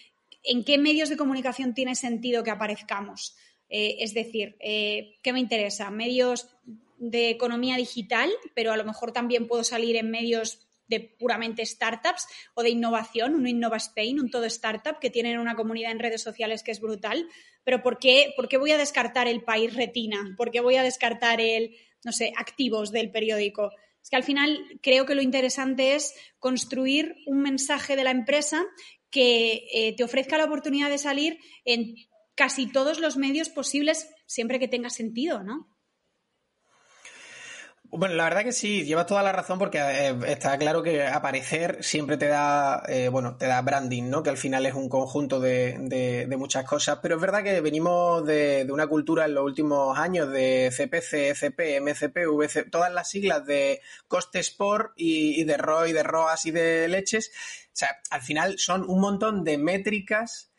en 0.44 0.64
qué 0.64 0.78
medios 0.78 1.10
de 1.10 1.18
comunicación 1.18 1.74
tiene 1.74 1.94
sentido 1.94 2.44
que 2.44 2.52
aparezcamos. 2.52 3.36
Es 3.70 4.14
decir, 4.14 4.56
¿qué 4.60 5.34
me 5.34 5.42
interesa? 5.42 5.92
Medios 5.92 6.48
de 6.98 7.30
economía 7.30 7.76
digital, 7.76 8.32
pero 8.56 8.72
a 8.72 8.78
lo 8.78 8.86
mejor 8.86 9.12
también 9.12 9.46
puedo 9.48 9.66
salir 9.66 9.98
en 9.98 10.10
medios 10.10 10.67
de 10.88 11.00
puramente 11.20 11.66
startups 11.66 12.28
o 12.54 12.64
de 12.64 12.70
innovación, 12.70 13.36
un 13.36 13.48
Innova 13.48 13.78
Spain, 13.78 14.20
un 14.20 14.30
todo 14.30 14.46
startup 14.46 15.00
que 15.00 15.10
tienen 15.10 15.40
una 15.40 15.56
comunidad 15.56 15.92
en 15.92 16.00
redes 16.00 16.22
sociales 16.22 16.64
que 16.64 16.72
es 16.72 16.80
brutal. 16.80 17.28
Pero 17.64 17.82
¿por 17.84 18.00
qué, 18.00 18.34
¿por 18.36 18.48
qué 18.48 18.58
voy 18.58 18.72
a 18.72 18.78
descartar 18.78 19.28
el 19.28 19.44
país 19.44 19.74
retina? 19.74 20.34
¿Por 20.38 20.52
qué 20.52 20.62
voy 20.62 20.76
a 20.76 20.84
descartar 20.84 21.42
el, 21.42 21.76
no 22.04 22.12
sé, 22.12 22.32
activos 22.38 22.92
del 22.92 23.12
periódico? 23.12 23.72
Es 24.02 24.10
que 24.10 24.16
al 24.16 24.24
final 24.24 24.58
creo 24.82 25.06
que 25.06 25.16
lo 25.16 25.22
interesante 25.22 25.96
es 25.96 26.16
construir 26.40 27.16
un 27.26 27.42
mensaje 27.42 27.96
de 27.96 28.06
la 28.06 28.12
empresa 28.12 28.66
que 29.10 29.68
eh, 29.74 29.96
te 29.96 30.04
ofrezca 30.04 30.38
la 30.38 30.46
oportunidad 30.46 30.90
de 30.90 30.98
salir 30.98 31.40
en 31.66 31.96
casi 32.36 32.72
todos 32.72 33.00
los 33.00 33.18
medios 33.18 33.50
posibles 33.50 34.10
siempre 34.26 34.60
que 34.60 34.68
tenga 34.68 34.90
sentido, 34.90 35.44
¿no? 35.44 35.77
Bueno, 37.90 38.16
la 38.16 38.26
verdad 38.26 38.44
que 38.44 38.52
sí, 38.52 38.84
llevas 38.84 39.06
toda 39.06 39.24
la 39.24 39.32
razón 39.32 39.58
porque 39.58 39.80
eh, 39.80 40.16
está 40.28 40.58
claro 40.58 40.84
que 40.84 41.08
aparecer 41.08 41.82
siempre 41.82 42.18
te 42.18 42.28
da, 42.28 42.84
eh, 42.88 43.08
bueno, 43.08 43.38
te 43.38 43.48
da 43.48 43.62
branding, 43.62 44.10
¿no? 44.10 44.24
Que 44.24 44.30
al 44.30 44.38
final 44.38 44.66
es 44.66 44.74
un 44.74 44.90
conjunto 44.90 45.40
de, 45.40 46.28
muchas 46.38 46.66
cosas, 46.66 47.00
pero 47.02 47.16
es 47.16 47.22
verdad 47.22 47.44
que 47.44 47.62
venimos 47.62 48.26
de, 48.26 48.68
una 48.70 48.88
cultura 48.88 49.26
en 49.26 49.36
los 49.36 49.46
últimos 49.46 49.98
años 49.98 50.30
de 50.32 50.70
CPC, 50.76 51.30
ECP, 51.32 51.82
MCP, 51.82 52.28
VC, 52.28 52.70
todas 52.70 52.92
las 52.92 53.10
siglas 53.10 53.46
de 53.46 53.82
coste 54.08 54.40
sport 54.40 54.92
y, 54.98 55.40
y 55.42 55.46
de 55.46 55.56
ROI, 55.56 55.94
de 55.94 56.04
ROAS 56.04 56.46
y 56.46 56.52
de 56.52 56.88
leches. 56.90 57.32
O 57.68 57.70
sea, 57.72 58.02
al 58.10 58.22
final 58.22 58.60
son 58.60 58.84
un 58.90 59.00
montón 59.00 59.46
de 59.46 59.58
métricas 59.58 60.52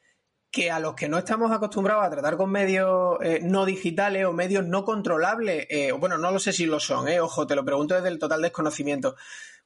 que 0.50 0.70
a 0.70 0.80
los 0.80 0.94
que 0.94 1.08
no 1.08 1.18
estamos 1.18 1.52
acostumbrados 1.52 2.04
a 2.04 2.10
tratar 2.10 2.36
con 2.36 2.50
medios 2.50 3.18
eh, 3.22 3.40
no 3.42 3.66
digitales 3.66 4.24
o 4.24 4.32
medios 4.32 4.66
no 4.66 4.84
controlables, 4.84 5.66
eh, 5.68 5.92
bueno, 5.92 6.16
no 6.16 6.30
lo 6.30 6.38
sé 6.38 6.52
si 6.52 6.66
lo 6.66 6.80
son, 6.80 7.08
eh, 7.08 7.20
ojo, 7.20 7.46
te 7.46 7.54
lo 7.54 7.64
pregunto 7.64 7.94
desde 7.94 8.08
el 8.08 8.18
total 8.18 8.42
desconocimiento. 8.42 9.16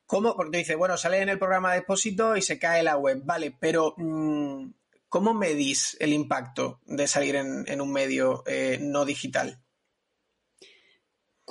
¿Cómo? 0.07 0.37
Porque 0.37 0.59
dice, 0.59 0.75
bueno, 0.75 0.97
sale 0.97 1.23
en 1.23 1.29
el 1.29 1.39
programa 1.39 1.73
de 1.73 1.79
expósito 1.79 2.37
y 2.37 2.43
se 2.43 2.59
cae 2.59 2.83
la 2.83 2.97
web, 2.97 3.23
vale, 3.25 3.57
pero 3.59 3.95
mmm, 3.97 4.71
¿cómo 5.09 5.35
medís 5.35 5.97
el 6.01 6.13
impacto 6.13 6.81
de 6.85 7.07
salir 7.07 7.37
en, 7.37 7.65
en 7.69 7.81
un 7.81 7.93
medio 7.93 8.43
eh, 8.47 8.79
no 8.81 9.05
digital? 9.05 9.62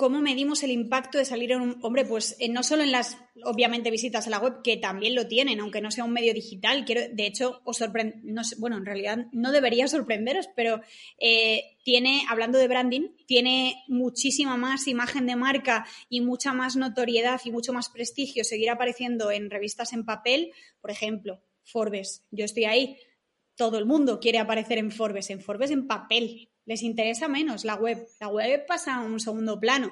¿Cómo 0.02 0.20
medimos 0.20 0.64
el 0.64 0.72
impacto 0.72 1.18
de 1.18 1.24
salir 1.24 1.52
en 1.52 1.60
un... 1.60 1.78
Hombre, 1.80 2.04
pues 2.04 2.34
eh, 2.40 2.48
no 2.48 2.64
solo 2.64 2.82
en 2.82 2.90
las, 2.90 3.18
obviamente, 3.44 3.88
visitas 3.88 4.26
a 4.26 4.30
la 4.30 4.40
web, 4.40 4.60
que 4.64 4.76
también 4.76 5.14
lo 5.14 5.28
tienen, 5.28 5.60
aunque 5.60 5.80
no 5.80 5.92
sea 5.92 6.02
un 6.02 6.12
medio 6.12 6.34
digital. 6.34 6.84
Quiero, 6.84 7.02
de 7.08 7.24
hecho, 7.24 7.60
os 7.62 7.76
sorprende... 7.76 8.20
Bueno, 8.58 8.78
en 8.78 8.84
realidad 8.84 9.26
no 9.30 9.52
debería 9.52 9.86
sorprenderos, 9.86 10.48
pero 10.56 10.80
eh, 11.20 11.76
tiene, 11.84 12.24
hablando 12.28 12.58
de 12.58 12.66
branding, 12.66 13.10
tiene 13.28 13.76
muchísima 13.86 14.56
más 14.56 14.88
imagen 14.88 15.24
de 15.26 15.36
marca 15.36 15.86
y 16.08 16.20
mucha 16.20 16.52
más 16.52 16.74
notoriedad 16.74 17.40
y 17.44 17.52
mucho 17.52 17.72
más 17.72 17.88
prestigio 17.88 18.42
seguir 18.42 18.70
apareciendo 18.70 19.30
en 19.30 19.50
revistas 19.50 19.92
en 19.92 20.04
papel. 20.04 20.50
Por 20.80 20.90
ejemplo, 20.90 21.44
Forbes. 21.62 22.24
Yo 22.32 22.44
estoy 22.44 22.64
ahí. 22.64 22.96
Todo 23.54 23.78
el 23.78 23.86
mundo 23.86 24.18
quiere 24.18 24.40
aparecer 24.40 24.78
en 24.78 24.90
Forbes, 24.90 25.30
en 25.30 25.40
Forbes 25.40 25.70
en 25.70 25.86
papel, 25.86 26.48
les 26.64 26.82
interesa 26.82 27.28
menos 27.28 27.64
la 27.64 27.74
web. 27.74 28.06
La 28.20 28.28
web 28.28 28.66
pasa 28.66 28.96
a 28.96 29.02
un 29.02 29.20
segundo 29.20 29.58
plano. 29.58 29.90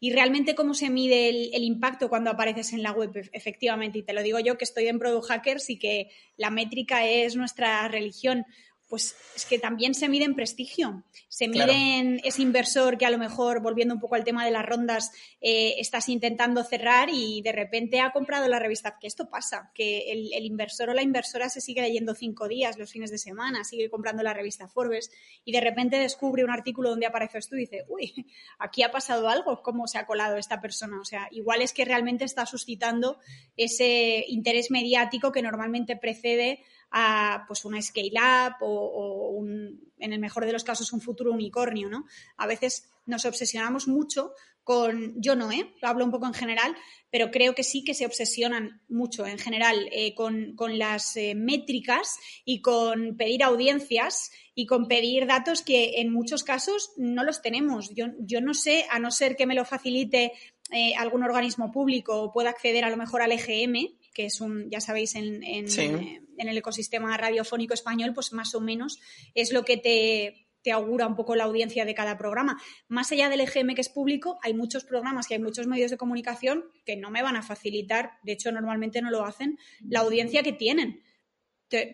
Y 0.00 0.12
realmente 0.12 0.54
cómo 0.54 0.74
se 0.74 0.90
mide 0.90 1.28
el, 1.28 1.64
impacto 1.64 2.08
cuando 2.08 2.30
apareces 2.30 2.72
en 2.72 2.84
la 2.84 2.92
web, 2.92 3.10
efectivamente. 3.32 3.98
Y 3.98 4.02
te 4.04 4.12
lo 4.12 4.22
digo 4.22 4.38
yo 4.38 4.56
que 4.56 4.64
estoy 4.64 4.86
en 4.86 4.98
Product 4.98 5.26
Hackers 5.26 5.70
y 5.70 5.78
que 5.78 6.10
la 6.36 6.50
métrica 6.50 7.04
es 7.04 7.34
nuestra 7.34 7.88
religión 7.88 8.46
pues 8.88 9.14
es 9.36 9.44
que 9.44 9.58
también 9.58 9.94
se 9.94 10.08
mide 10.08 10.24
en 10.24 10.34
prestigio. 10.34 11.04
Se 11.28 11.46
mide 11.46 11.64
claro. 11.64 11.72
en 11.78 12.20
ese 12.24 12.40
inversor 12.40 12.96
que 12.96 13.04
a 13.04 13.10
lo 13.10 13.18
mejor, 13.18 13.60
volviendo 13.60 13.94
un 13.94 14.00
poco 14.00 14.14
al 14.14 14.24
tema 14.24 14.46
de 14.46 14.50
las 14.50 14.64
rondas, 14.64 15.12
eh, 15.42 15.74
estás 15.78 16.08
intentando 16.08 16.64
cerrar 16.64 17.10
y 17.12 17.42
de 17.42 17.52
repente 17.52 18.00
ha 18.00 18.12
comprado 18.12 18.48
la 18.48 18.58
revista. 18.58 18.98
Que 18.98 19.06
esto 19.06 19.28
pasa, 19.28 19.70
que 19.74 20.10
el, 20.10 20.32
el, 20.32 20.44
inversor 20.46 20.88
o 20.88 20.94
la 20.94 21.02
inversora 21.02 21.50
se 21.50 21.60
sigue 21.60 21.82
leyendo 21.82 22.14
cinco 22.14 22.48
días 22.48 22.78
los 22.78 22.90
fines 22.90 23.10
de 23.10 23.18
semana, 23.18 23.62
sigue 23.62 23.90
comprando 23.90 24.22
la 24.22 24.32
revista 24.32 24.68
Forbes 24.68 25.10
y 25.44 25.52
de 25.52 25.60
repente 25.60 25.98
descubre 25.98 26.42
un 26.42 26.50
artículo 26.50 26.88
donde 26.88 27.06
apareces 27.06 27.48
tú 27.48 27.56
y 27.56 27.60
dice, 27.60 27.84
uy, 27.88 28.26
aquí 28.58 28.82
ha 28.82 28.90
pasado 28.90 29.28
algo, 29.28 29.62
¿cómo 29.62 29.86
se 29.86 29.98
ha 29.98 30.06
colado 30.06 30.38
esta 30.38 30.62
persona? 30.62 30.98
O 30.98 31.04
sea, 31.04 31.28
igual 31.30 31.60
es 31.60 31.74
que 31.74 31.84
realmente 31.84 32.24
está 32.24 32.46
suscitando 32.46 33.18
ese 33.56 34.24
interés 34.28 34.70
mediático 34.70 35.30
que 35.30 35.42
normalmente 35.42 35.96
precede 35.96 36.64
a 36.90 37.44
pues 37.46 37.64
una 37.64 37.80
scale 37.82 38.12
up 38.16 38.56
o, 38.60 38.68
o 38.68 39.30
un, 39.30 39.92
en 39.98 40.12
el 40.12 40.18
mejor 40.18 40.46
de 40.46 40.52
los 40.52 40.64
casos 40.64 40.92
un 40.92 41.00
futuro 41.00 41.32
unicornio, 41.32 41.88
¿no? 41.88 42.06
A 42.36 42.46
veces 42.46 42.90
nos 43.06 43.24
obsesionamos 43.24 43.88
mucho 43.88 44.32
con, 44.68 45.14
yo 45.16 45.34
no, 45.34 45.50
¿eh? 45.50 45.72
hablo 45.80 46.04
un 46.04 46.10
poco 46.10 46.26
en 46.26 46.34
general, 46.34 46.76
pero 47.10 47.30
creo 47.30 47.54
que 47.54 47.62
sí 47.62 47.84
que 47.84 47.94
se 47.94 48.04
obsesionan 48.04 48.82
mucho 48.90 49.26
en 49.26 49.38
general 49.38 49.88
eh, 49.92 50.14
con, 50.14 50.56
con, 50.56 50.78
las 50.78 51.16
eh, 51.16 51.34
métricas 51.34 52.18
y 52.44 52.60
con 52.60 53.16
pedir 53.16 53.42
audiencias 53.42 54.30
y 54.54 54.66
con 54.66 54.86
pedir 54.86 55.26
datos 55.26 55.62
que 55.62 56.02
en 56.02 56.12
muchos 56.12 56.44
casos 56.44 56.92
no 56.98 57.24
los 57.24 57.40
tenemos. 57.40 57.94
Yo, 57.94 58.08
yo 58.18 58.42
no 58.42 58.52
sé, 58.52 58.84
a 58.90 58.98
no 58.98 59.10
ser 59.10 59.36
que 59.36 59.46
me 59.46 59.54
lo 59.54 59.64
facilite 59.64 60.32
eh, 60.70 60.94
algún 60.98 61.22
organismo 61.22 61.72
público 61.72 62.20
o 62.20 62.30
pueda 62.30 62.50
acceder 62.50 62.84
a 62.84 62.90
lo 62.90 62.98
mejor 62.98 63.22
al 63.22 63.32
EGM, 63.32 63.96
que 64.12 64.26
es 64.26 64.38
un, 64.42 64.68
ya 64.70 64.82
sabéis, 64.82 65.14
en, 65.14 65.42
en, 65.44 65.68
sí. 65.68 66.20
En, 66.38 66.48
el 66.48 66.58
ecosistema 66.58 67.16
radiofónico 67.16 67.74
español, 67.74 68.12
pues 68.14 68.32
más 68.32 68.54
o 68.54 68.60
menos 68.60 68.98
es 69.34 69.52
lo 69.52 69.64
que 69.64 69.76
te, 69.76 70.48
te, 70.62 70.72
augura 70.72 71.06
un 71.06 71.16
poco 71.16 71.36
la 71.36 71.44
audiencia 71.44 71.84
de 71.84 71.94
cada 71.94 72.18
programa. 72.18 72.60
Más 72.88 73.10
allá 73.12 73.28
del 73.28 73.40
EGM 73.40 73.74
que 73.74 73.80
es 73.80 73.88
público, 73.88 74.38
hay 74.42 74.54
muchos 74.54 74.84
programas 74.84 75.26
que 75.26 75.34
hay 75.34 75.40
muchos 75.40 75.66
medios 75.66 75.90
de 75.90 75.96
comunicación 75.96 76.64
que 76.84 76.96
no 76.96 77.10
me 77.10 77.22
van 77.22 77.36
a 77.36 77.42
facilitar, 77.42 78.12
de 78.22 78.32
hecho 78.32 78.52
normalmente 78.52 79.02
no 79.02 79.10
lo 79.10 79.24
hacen, 79.24 79.58
la 79.80 80.00
audiencia 80.00 80.42
que 80.42 80.52
tienen. 80.52 81.02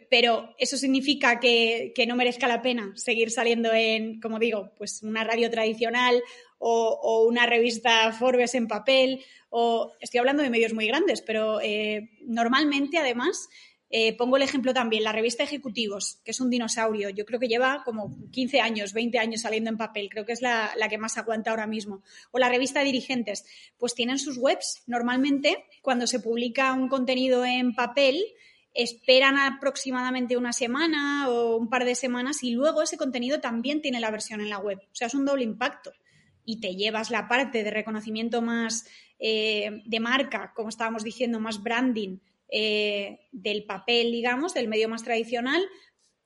Pero 0.08 0.54
eso 0.58 0.76
significa 0.76 1.40
que, 1.40 1.92
que 1.96 2.06
no 2.06 2.14
merezca 2.14 2.46
la 2.46 2.62
pena 2.62 2.92
seguir 2.94 3.32
saliendo 3.32 3.72
en, 3.72 4.20
como 4.20 4.38
digo, 4.38 4.72
pues 4.78 5.02
una 5.02 5.24
radio 5.24 5.50
tradicional 5.50 6.22
o, 6.58 6.98
o, 7.02 7.24
una 7.26 7.44
revista 7.46 8.12
Forbes 8.12 8.54
en 8.54 8.68
papel, 8.68 9.24
o 9.50 9.92
estoy 10.00 10.18
hablando 10.18 10.42
de 10.42 10.50
medios 10.50 10.72
muy 10.74 10.86
grandes, 10.86 11.22
pero 11.22 11.60
eh, 11.60 12.10
normalmente 12.22 12.98
además 12.98 13.48
Eh, 13.96 14.16
pongo 14.16 14.36
el 14.36 14.42
ejemplo 14.42 14.74
también, 14.74 15.04
la 15.04 15.12
revista 15.12 15.44
Ejecutivos, 15.44 16.18
que 16.24 16.32
es 16.32 16.40
un 16.40 16.50
dinosaurio. 16.50 17.10
Yo 17.10 17.24
creo 17.24 17.38
que 17.38 17.46
lleva 17.46 17.84
como 17.84 18.12
15 18.32 18.60
años, 18.60 18.92
20 18.92 19.20
años 19.20 19.42
saliendo 19.42 19.70
en 19.70 19.76
papel. 19.76 20.08
Creo 20.10 20.26
que 20.26 20.32
es 20.32 20.42
la, 20.42 20.72
la 20.76 20.88
que 20.88 20.98
más 20.98 21.16
aguanta 21.16 21.52
ahora 21.52 21.68
mismo. 21.68 22.02
O 22.32 22.40
la 22.40 22.48
revista 22.48 22.80
Dirigentes, 22.80 23.46
pues 23.78 23.94
tienen 23.94 24.18
sus 24.18 24.36
webs. 24.36 24.82
Normalmente, 24.88 25.66
cuando 25.80 26.08
se 26.08 26.18
publica 26.18 26.72
un 26.72 26.88
contenido 26.88 27.44
en 27.44 27.72
papel, 27.76 28.20
esperan 28.74 29.38
aproximadamente 29.38 30.36
una 30.36 30.52
semana 30.52 31.28
o 31.28 31.54
un 31.56 31.68
par 31.68 31.84
de 31.84 31.94
semanas 31.94 32.42
y 32.42 32.50
luego 32.50 32.82
ese 32.82 32.96
contenido 32.96 33.38
también 33.38 33.80
tiene 33.80 34.00
la 34.00 34.10
versión 34.10 34.40
en 34.40 34.50
la 34.50 34.58
web. 34.58 34.80
O 34.90 34.94
sea, 34.96 35.06
es 35.06 35.14
un 35.14 35.24
doble 35.24 35.44
impacto. 35.44 35.92
Y 36.44 36.58
te 36.58 36.74
llevas 36.74 37.12
la 37.12 37.28
parte 37.28 37.62
de 37.62 37.70
reconocimiento 37.70 38.42
más 38.42 38.88
eh, 39.20 39.82
de 39.86 40.00
marca, 40.00 40.52
como 40.52 40.68
estábamos 40.68 41.04
diciendo, 41.04 41.38
más 41.38 41.62
branding 41.62 42.18
eh, 42.48 43.28
del 43.32 43.64
papel, 43.64 44.12
digamos, 44.12 44.54
del 44.54 44.68
medio 44.68 44.88
más 44.88 45.04
tradicional, 45.04 45.62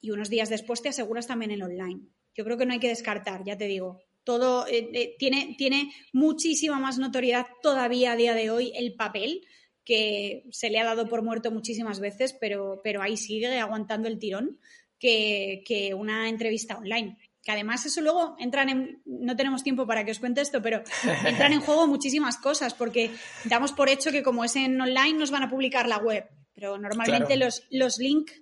y 0.01 0.11
unos 0.11 0.31
días 0.31 0.49
después 0.49 0.83
te 0.83 0.91
aseguras 0.91 1.27
también 1.27 1.51
el 1.51 1.63
online. 1.63 2.01
Yo 2.35 2.45
creo 2.45 2.57
que 2.57 2.67
no 2.67 2.73
hay 2.73 2.81
que 2.81 2.89
descartar, 2.89 3.43
ya 3.45 3.59
te 3.59 3.67
digo. 3.67 4.01
Todo 4.23 4.67
eh, 4.69 5.17
tiene, 5.19 5.55
tiene 5.59 5.93
muchísima 6.13 6.79
más 6.79 6.99
notoriedad 6.99 7.47
todavía 7.63 8.13
a 8.13 8.17
día 8.17 8.35
de 8.35 8.51
hoy 8.51 8.73
el 8.77 8.95
papel 8.95 9.43
que 9.85 10.45
se 10.51 10.69
le 10.69 10.79
ha 10.79 10.85
dado 10.85 11.09
por 11.09 11.23
muerto 11.23 11.51
muchísimas 11.51 11.99
veces, 11.99 12.37
pero, 12.39 12.83
pero 12.85 13.01
ahí 13.01 13.17
sigue 13.17 13.59
aguantando 13.59 14.07
el 14.07 14.19
tirón 14.19 14.61
que, 14.99 15.95
una 15.97 16.29
entrevista 16.29 16.77
online. 16.77 17.17
Que 17.49 17.53
además 17.53 17.87
eso 17.87 18.03
luego 18.03 18.37
entran 18.39 18.69
en, 18.69 19.03
no 19.07 19.35
tenemos 19.35 19.63
tiempo 19.63 19.87
para 19.87 20.05
que 20.05 20.11
os 20.11 20.19
cuente 20.19 20.43
esto, 20.43 20.61
pero 20.61 20.83
entran 21.25 21.55
en 21.55 21.63
juego 21.63 21.87
muchísimas 21.87 22.37
cosas, 22.37 22.75
porque 22.75 23.11
damos 23.45 23.73
por 23.73 23.89
hecho 23.89 24.13
que 24.13 24.23
como 24.23 24.45
es 24.45 24.55
en 24.57 24.79
online 24.79 25.15
nos 25.15 25.31
van 25.31 25.45
a 25.45 25.49
publicar 25.49 25.89
la 25.89 25.97
web, 25.97 26.29
pero 26.53 26.77
normalmente 26.77 27.39
los, 27.39 27.63
los 27.71 27.97
links 27.97 28.35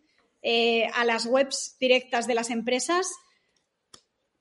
eh, 0.43 0.89
a 0.93 1.05
las 1.05 1.25
webs 1.25 1.77
directas 1.79 2.27
de 2.27 2.35
las 2.35 2.51
empresas 2.51 3.07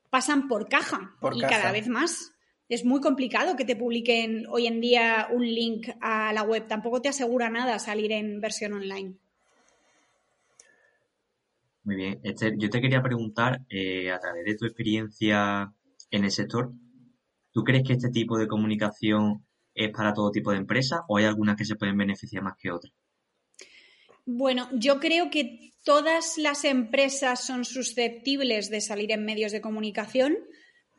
pasan 0.09 0.47
por 0.47 0.67
caja 0.67 1.15
y 1.35 1.41
cada 1.41 1.71
vez 1.71 1.87
más 1.87 2.31
es 2.67 2.85
muy 2.85 3.01
complicado 3.01 3.55
que 3.55 3.65
te 3.65 3.75
publiquen 3.75 4.47
hoy 4.49 4.65
en 4.65 4.81
día 4.81 5.27
un 5.31 5.45
link 5.45 5.89
a 6.01 6.33
la 6.33 6.41
web. 6.41 6.65
Tampoco 6.67 7.03
te 7.03 7.09
asegura 7.09 7.51
nada 7.51 7.77
salir 7.77 8.11
en 8.11 8.41
versión 8.41 8.73
online. 8.73 9.19
Muy 11.85 11.95
bien. 11.95 12.19
Esther, 12.23 12.55
yo 12.57 12.69
te 12.69 12.81
quería 12.81 13.01
preguntar, 13.01 13.61
eh, 13.69 14.11
a 14.11 14.19
través 14.19 14.43
de 14.43 14.55
tu 14.55 14.65
experiencia 14.65 15.71
en 16.11 16.25
el 16.25 16.31
sector, 16.31 16.73
¿tú 17.51 17.63
crees 17.63 17.83
que 17.87 17.93
este 17.93 18.09
tipo 18.09 18.37
de 18.37 18.47
comunicación 18.47 19.45
es 19.73 19.91
para 19.91 20.13
todo 20.13 20.31
tipo 20.31 20.51
de 20.51 20.57
empresas 20.57 21.01
o 21.07 21.17
hay 21.17 21.25
algunas 21.25 21.55
que 21.55 21.65
se 21.65 21.75
pueden 21.75 21.97
beneficiar 21.97 22.43
más 22.43 22.55
que 22.57 22.71
otras? 22.71 22.93
Bueno, 24.25 24.67
yo 24.73 24.99
creo 24.99 25.29
que 25.29 25.71
todas 25.83 26.37
las 26.37 26.65
empresas 26.65 27.45
son 27.45 27.63
susceptibles 27.63 28.69
de 28.69 28.81
salir 28.81 29.11
en 29.11 29.23
medios 29.23 29.51
de 29.51 29.61
comunicación 29.61 30.37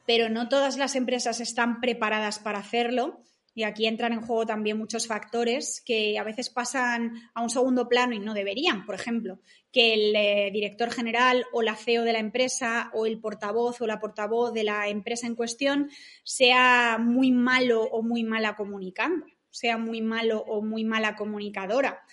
pero 0.07 0.29
no 0.29 0.49
todas 0.49 0.77
las 0.77 0.94
empresas 0.94 1.40
están 1.40 1.81
preparadas 1.81 2.38
para 2.38 2.61
hacerlo. 2.61 3.20
Y 3.57 3.62
aquí 3.62 3.87
entran 3.87 4.12
en 4.12 4.21
juego 4.21 4.45
también 4.45 4.77
muchos 4.77 5.07
factores 5.07 5.83
que 5.83 6.19
a 6.19 6.25
veces 6.25 6.51
pasan 6.51 7.14
a 7.33 7.40
un 7.40 7.49
segundo 7.49 7.88
plano 7.88 8.14
y 8.14 8.19
no 8.19 8.35
deberían. 8.35 8.85
Por 8.85 8.95
ejemplo, 8.95 9.40
que 9.73 9.95
el 9.95 10.14
eh, 10.14 10.51
director 10.53 10.90
general 10.90 11.47
o 11.55 11.62
la 11.62 11.75
CEO 11.75 12.05
de 12.05 12.12
la 12.12 12.19
empresa 12.19 12.90
o 12.92 13.07
el 13.07 13.19
portavoz 13.19 13.81
o 13.81 13.87
la 13.87 13.99
portavoz 13.99 14.53
de 14.53 14.64
la 14.64 14.88
empresa 14.88 15.27
en 15.27 15.35
cuestión 15.35 15.90
sea 16.23 16.99
muy 17.01 17.33
malo 17.33 17.83
o 17.85 18.03
muy 18.03 18.25
mala 18.25 18.57
comunicando, 18.57 19.25
sea 19.49 19.79
muy 19.79 20.03
malo 20.03 20.45
o 20.47 20.61
muy 20.61 20.85
mala 20.85 21.16
comunicadora 21.16 22.05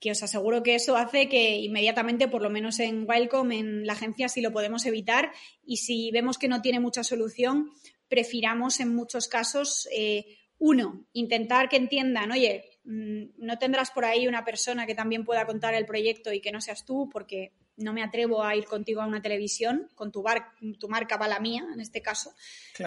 que 0.00 0.10
os 0.10 0.22
aseguro 0.22 0.62
que 0.62 0.74
eso 0.74 0.98
hace 0.98 1.30
que 1.30 1.56
inmediatamente, 1.60 2.28
por 2.28 2.42
lo 2.42 2.50
menos 2.50 2.78
en 2.78 3.06
Wildcom, 3.08 3.52
en 3.52 3.86
la 3.86 3.94
agencia, 3.94 4.28
sí 4.28 4.42
lo 4.42 4.52
podemos 4.52 4.84
evitar 4.84 5.32
y 5.64 5.78
si 5.78 6.10
vemos 6.10 6.36
que 6.36 6.46
no 6.46 6.60
tiene 6.60 6.78
mucha 6.78 7.02
solución, 7.02 7.70
prefiramos 8.08 8.80
en 8.80 8.94
muchos 8.94 9.28
casos, 9.28 9.88
eh, 9.96 10.26
uno, 10.64 11.04
intentar 11.12 11.68
que 11.68 11.76
entiendan, 11.76 12.32
oye, 12.32 12.64
mm, 12.84 13.24
no 13.36 13.58
tendrás 13.58 13.90
por 13.90 14.06
ahí 14.06 14.26
una 14.26 14.46
persona 14.46 14.86
que 14.86 14.94
también 14.94 15.22
pueda 15.22 15.44
contar 15.44 15.74
el 15.74 15.84
proyecto 15.84 16.32
y 16.32 16.40
que 16.40 16.52
no 16.52 16.62
seas 16.62 16.86
tú, 16.86 17.10
porque 17.12 17.52
no 17.76 17.92
me 17.92 18.02
atrevo 18.02 18.42
a 18.42 18.56
ir 18.56 18.64
contigo 18.64 19.02
a 19.02 19.06
una 19.06 19.20
televisión, 19.20 19.90
con 19.94 20.10
tu, 20.10 20.22
bar, 20.22 20.52
tu 20.80 20.88
marca 20.88 21.18
va 21.18 21.28
la 21.28 21.38
mía, 21.38 21.66
en 21.70 21.80
este 21.80 22.00
caso. 22.00 22.32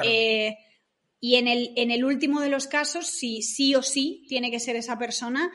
Eh, 0.03 0.57
y 1.19 1.35
en 1.35 1.47
el, 1.47 1.73
en 1.75 1.91
el 1.91 2.03
último 2.03 2.41
de 2.41 2.49
los 2.49 2.65
casos, 2.65 3.05
si 3.05 3.43
sí 3.43 3.75
o 3.75 3.83
sí 3.83 4.25
tiene 4.27 4.49
que 4.49 4.59
ser 4.59 4.75
esa 4.75 4.97
persona, 4.97 5.51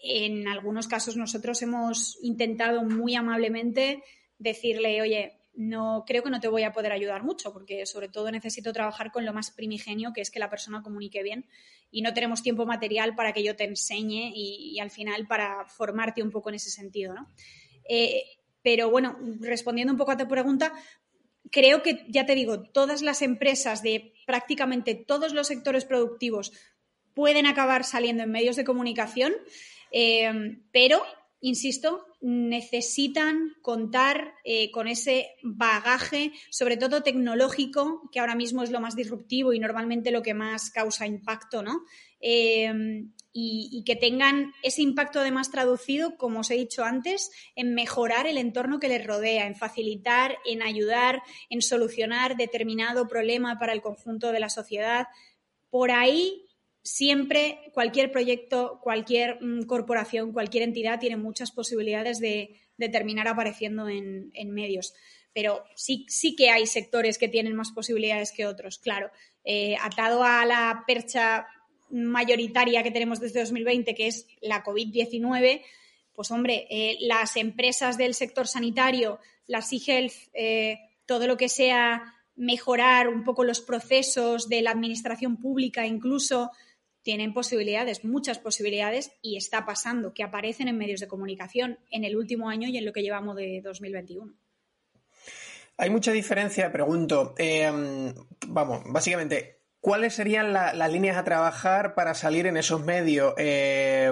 en 0.00 0.46
algunos 0.46 0.86
casos 0.86 1.16
nosotros 1.16 1.60
hemos 1.62 2.18
intentado 2.22 2.84
muy 2.84 3.16
amablemente 3.16 4.04
decirle, 4.38 5.02
oye, 5.02 5.40
no 5.56 6.04
creo 6.06 6.22
que 6.22 6.30
no 6.30 6.40
te 6.40 6.48
voy 6.48 6.62
a 6.64 6.72
poder 6.72 6.92
ayudar 6.92 7.22
mucho 7.22 7.52
porque 7.52 7.86
sobre 7.86 8.08
todo 8.08 8.30
necesito 8.30 8.72
trabajar 8.72 9.12
con 9.12 9.24
lo 9.24 9.32
más 9.32 9.50
primigenio 9.50 10.12
que 10.12 10.20
es 10.20 10.30
que 10.30 10.38
la 10.38 10.50
persona 10.50 10.82
comunique 10.82 11.22
bien 11.22 11.46
y 11.90 12.02
no 12.02 12.12
tenemos 12.12 12.42
tiempo 12.42 12.66
material 12.66 13.14
para 13.14 13.32
que 13.32 13.42
yo 13.42 13.54
te 13.54 13.64
enseñe 13.64 14.32
y, 14.34 14.78
al 14.80 14.90
final 14.90 15.26
para 15.26 15.66
formarte 15.66 16.22
un 16.22 16.30
poco 16.30 16.48
en 16.48 16.56
ese 16.56 16.70
sentido, 16.70 17.14
¿no? 17.14 17.28
Eh, 17.88 18.24
pero 18.62 18.90
bueno, 18.90 19.18
respondiendo 19.40 19.92
un 19.92 19.98
poco 19.98 20.12
a 20.12 20.16
tu 20.16 20.26
pregunta, 20.26 20.72
creo 21.50 21.82
que, 21.82 22.04
ya 22.08 22.26
te 22.26 22.34
digo, 22.34 22.62
todas 22.62 23.02
las 23.02 23.22
empresas 23.22 23.82
de 23.82 24.14
prácticamente 24.26 24.94
todos 24.94 25.32
los 25.32 25.46
sectores 25.46 25.84
productivos 25.84 26.52
pueden 27.12 27.46
acabar 27.46 27.84
saliendo 27.84 28.22
en 28.22 28.30
medios 28.30 28.56
de 28.56 28.64
comunicación. 28.64 29.34
Em, 29.90 30.64
pero, 30.72 31.02
insisto, 31.40 32.06
necesitan 32.20 33.52
contar 33.60 34.34
eh, 34.44 34.70
con 34.70 34.88
ese 34.88 35.28
bagaje, 35.42 36.32
sobre 36.50 36.76
todo 36.76 37.02
tecnológico, 37.02 38.08
que 38.10 38.20
ahora 38.20 38.34
mismo 38.34 38.62
es 38.62 38.70
lo 38.70 38.80
más 38.80 38.96
disruptivo 38.96 39.52
y 39.52 39.58
normalmente 39.58 40.10
lo 40.10 40.22
que 40.22 40.34
más 40.34 40.70
causa 40.70 41.06
impacto, 41.06 41.62
¿no? 41.62 41.82
Em, 42.20 43.12
y, 43.34 43.82
que 43.84 43.96
tengan 43.96 44.54
ese 44.62 44.80
impacto 44.80 45.20
además 45.20 45.50
traducido, 45.50 46.16
como 46.16 46.40
os 46.40 46.50
he 46.50 46.54
dicho 46.54 46.84
antes, 46.84 47.30
en 47.56 47.74
mejorar 47.74 48.26
el 48.26 48.38
entorno 48.38 48.80
que 48.80 48.88
les 48.88 49.06
rodea, 49.06 49.46
en 49.46 49.56
facilitar, 49.56 50.38
en 50.46 50.62
ayudar, 50.62 51.22
en 51.50 51.60
solucionar 51.60 52.36
determinado 52.36 53.08
problema 53.08 53.58
para 53.58 53.74
el 53.74 53.82
conjunto 53.82 54.32
de 54.32 54.40
la 54.40 54.48
sociedad. 54.48 55.08
Por 55.68 55.90
ahí 55.90 56.43
siempre 56.84 57.58
cualquier 57.72 58.12
proyecto, 58.12 58.78
cualquier 58.82 59.42
mm, 59.42 59.62
corporación, 59.62 60.32
cualquier 60.32 60.62
entidad 60.62 61.00
tiene 61.00 61.16
muchas 61.16 61.50
posibilidades 61.50 62.20
de, 62.20 62.60
terminar 62.92 63.26
apareciendo 63.26 63.88
en, 63.88 64.30
medios. 64.52 64.94
Pero 65.32 65.64
sí, 65.74 66.06
que 66.36 66.50
hay 66.50 66.66
sectores 66.66 67.18
que 67.18 67.28
tienen 67.28 67.56
más 67.56 67.72
posibilidades 67.72 68.30
que 68.30 68.46
otros, 68.46 68.78
claro. 68.78 69.10
Eh, 69.44 69.76
atado 69.80 70.22
a 70.22 70.44
la 70.44 70.84
percha 70.86 71.46
mayoritaria 71.90 72.82
que 72.82 72.90
tenemos 72.90 73.20
desde 73.20 73.40
2020, 73.40 73.94
que 73.94 74.08
es 74.08 74.26
la 74.40 74.62
COVID-19, 74.62 75.62
pues 76.14 76.30
hombre, 76.30 76.66
eh, 76.70 76.98
las 77.00 77.36
empresas 77.36 77.96
del 77.96 78.14
sector 78.14 78.46
sanitario, 78.46 79.18
las 79.46 79.72
e-health, 79.72 80.12
eh, 80.34 80.78
todo 81.06 81.26
lo 81.26 81.36
que 81.36 81.48
sea 81.48 82.14
mejorar 82.36 83.08
un 83.08 83.24
poco 83.24 83.44
los 83.44 83.60
procesos 83.60 84.48
de 84.48 84.62
la 84.62 84.72
administración 84.72 85.36
pública, 85.36 85.86
incluso 85.86 86.50
tienen 87.04 87.32
posibilidades, 87.34 88.04
muchas 88.04 88.40
posibilidades, 88.40 89.12
y 89.22 89.36
está 89.36 89.64
pasando 89.64 90.12
que 90.12 90.24
aparecen 90.24 90.66
en 90.66 90.78
medios 90.78 91.00
de 91.00 91.06
comunicación 91.06 91.78
en 91.90 92.02
el 92.02 92.16
último 92.16 92.48
año 92.48 92.66
y 92.68 92.78
en 92.78 92.84
lo 92.84 92.92
que 92.92 93.02
llevamos 93.02 93.36
de 93.36 93.60
2021. 93.62 94.34
Hay 95.76 95.90
mucha 95.90 96.12
diferencia, 96.12 96.72
pregunto. 96.72 97.34
Eh, 97.36 97.70
vamos, 98.48 98.82
básicamente, 98.86 99.63
¿Cuáles 99.84 100.14
serían 100.14 100.54
las 100.54 100.90
líneas 100.90 101.18
a 101.18 101.24
trabajar 101.24 101.94
para 101.94 102.14
salir 102.14 102.46
en 102.46 102.56
esos 102.56 102.82
medios? 102.82 103.34
Eh, 103.36 104.10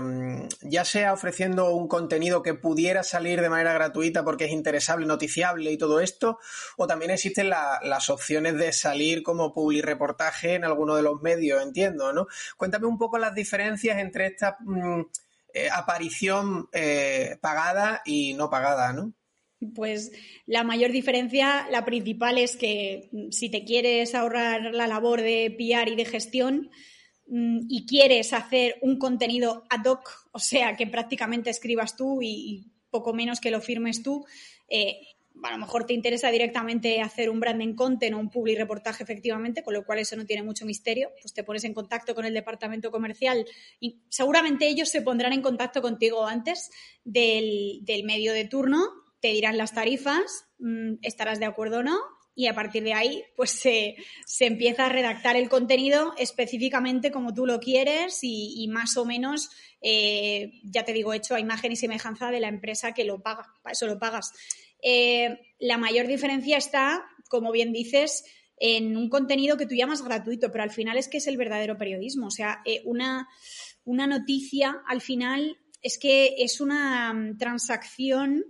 ya 0.60 0.84
sea 0.84 1.14
ofreciendo 1.14 1.70
un 1.70 1.88
contenido 1.88 2.42
que 2.42 2.52
pudiera 2.52 3.02
salir 3.02 3.40
de 3.40 3.48
manera 3.48 3.72
gratuita 3.72 4.22
porque 4.22 4.44
es 4.44 4.50
interesable, 4.50 5.06
noticiable 5.06 5.72
y 5.72 5.78
todo 5.78 6.00
esto, 6.00 6.38
o 6.76 6.86
también 6.86 7.10
existen 7.10 7.48
las 7.48 8.10
opciones 8.10 8.58
de 8.58 8.70
salir 8.74 9.22
como 9.22 9.54
public 9.54 9.82
reportaje 9.82 10.56
en 10.56 10.64
alguno 10.64 10.94
de 10.94 11.04
los 11.04 11.22
medios, 11.22 11.62
entiendo, 11.62 12.12
¿no? 12.12 12.26
Cuéntame 12.58 12.86
un 12.86 12.98
poco 12.98 13.16
las 13.16 13.34
diferencias 13.34 13.96
entre 13.96 14.26
esta 14.26 14.58
mm, 14.60 15.00
eh, 15.54 15.70
aparición 15.72 16.68
eh, 16.72 17.38
pagada 17.40 18.02
y 18.04 18.34
no 18.34 18.50
pagada, 18.50 18.92
¿no? 18.92 19.14
Pues 19.74 20.12
la 20.46 20.64
mayor 20.64 20.90
diferencia, 20.90 21.68
la 21.70 21.84
principal 21.84 22.38
es 22.38 22.56
que 22.56 23.08
mm, 23.12 23.30
si 23.30 23.50
te 23.50 23.64
quieres 23.64 24.14
ahorrar 24.14 24.74
la 24.74 24.86
labor 24.86 25.22
de 25.22 25.54
PR 25.56 25.90
y 25.90 25.96
de 25.96 26.04
gestión 26.04 26.70
mm, 27.28 27.66
y 27.68 27.86
quieres 27.86 28.32
hacer 28.32 28.76
un 28.82 28.98
contenido 28.98 29.64
ad 29.70 29.84
hoc, 29.86 30.28
o 30.32 30.38
sea, 30.38 30.76
que 30.76 30.86
prácticamente 30.86 31.50
escribas 31.50 31.96
tú 31.96 32.20
y 32.22 32.72
poco 32.90 33.12
menos 33.14 33.40
que 33.40 33.50
lo 33.50 33.60
firmes 33.60 34.02
tú, 34.02 34.24
eh, 34.68 35.00
a 35.42 35.52
lo 35.52 35.58
mejor 35.58 35.86
te 35.86 35.94
interesa 35.94 36.30
directamente 36.30 37.00
hacer 37.00 37.30
un 37.30 37.40
branding 37.40 37.74
content 37.74 38.14
o 38.14 38.18
un 38.18 38.30
public 38.30 38.58
reportaje 38.58 39.02
efectivamente, 39.02 39.62
con 39.62 39.74
lo 39.74 39.84
cual 39.84 39.98
eso 39.98 40.16
no 40.16 40.26
tiene 40.26 40.42
mucho 40.42 40.66
misterio, 40.66 41.10
pues 41.20 41.32
te 41.32 41.44
pones 41.44 41.64
en 41.64 41.74
contacto 41.74 42.14
con 42.14 42.24
el 42.24 42.34
departamento 42.34 42.90
comercial 42.90 43.46
y 43.80 44.02
seguramente 44.08 44.68
ellos 44.68 44.88
se 44.88 45.02
pondrán 45.02 45.32
en 45.32 45.42
contacto 45.42 45.82
contigo 45.82 46.26
antes 46.26 46.70
del, 47.04 47.80
del 47.82 48.04
medio 48.04 48.32
de 48.32 48.44
turno, 48.44 49.01
te 49.22 49.28
dirán 49.28 49.56
las 49.56 49.72
tarifas, 49.72 50.44
mm, 50.58 50.96
estarás 51.00 51.38
de 51.38 51.46
acuerdo 51.46 51.78
o 51.78 51.82
no, 51.82 51.98
y 52.34 52.46
a 52.48 52.54
partir 52.54 52.82
de 52.82 52.92
ahí 52.92 53.22
pues 53.36 53.50
se, 53.62 53.96
empieza 54.40 54.86
a 54.86 54.88
redactar 54.88 55.36
el 55.36 55.48
contenido 55.48 56.12
específicamente 56.18 57.12
como 57.12 57.32
tú 57.32 57.46
lo 57.46 57.60
quieres 57.60 58.18
y, 58.22 58.68
más 58.68 58.96
o 58.96 59.04
menos, 59.04 59.48
eh, 59.80 60.52
ya 60.64 60.84
te 60.84 60.92
digo, 60.92 61.14
hecho 61.14 61.34
a 61.34 61.40
imagen 61.40 61.72
y 61.72 61.76
semejanza 61.76 62.30
de 62.30 62.40
la 62.40 62.48
empresa 62.48 62.92
que 62.92 63.04
lo 63.04 63.22
paga, 63.22 63.46
eso 63.70 63.86
lo 63.86 63.98
pagas. 63.98 64.32
Eh, 64.82 65.38
la 65.60 65.78
mayor 65.78 66.08
diferencia 66.08 66.56
está, 66.58 67.04
como 67.28 67.52
bien 67.52 67.72
dices, 67.72 68.24
en 68.56 68.96
un 68.96 69.08
contenido 69.08 69.56
que 69.56 69.66
tú 69.66 69.74
llamas 69.74 70.02
gratuito, 70.02 70.50
pero 70.50 70.64
al 70.64 70.70
final 70.70 70.98
es 70.98 71.08
que 71.08 71.18
es 71.18 71.26
el 71.28 71.36
verdadero 71.36 71.78
periodismo. 71.78 72.26
O 72.26 72.30
sea, 72.30 72.60
eh, 72.64 72.82
una, 72.84 73.28
una 73.84 74.06
noticia 74.06 74.82
al 74.86 75.00
final 75.00 75.58
es 75.82 75.98
que 75.98 76.36
es 76.38 76.60
una 76.60 77.12
mm, 77.12 77.38
transacción 77.38 78.44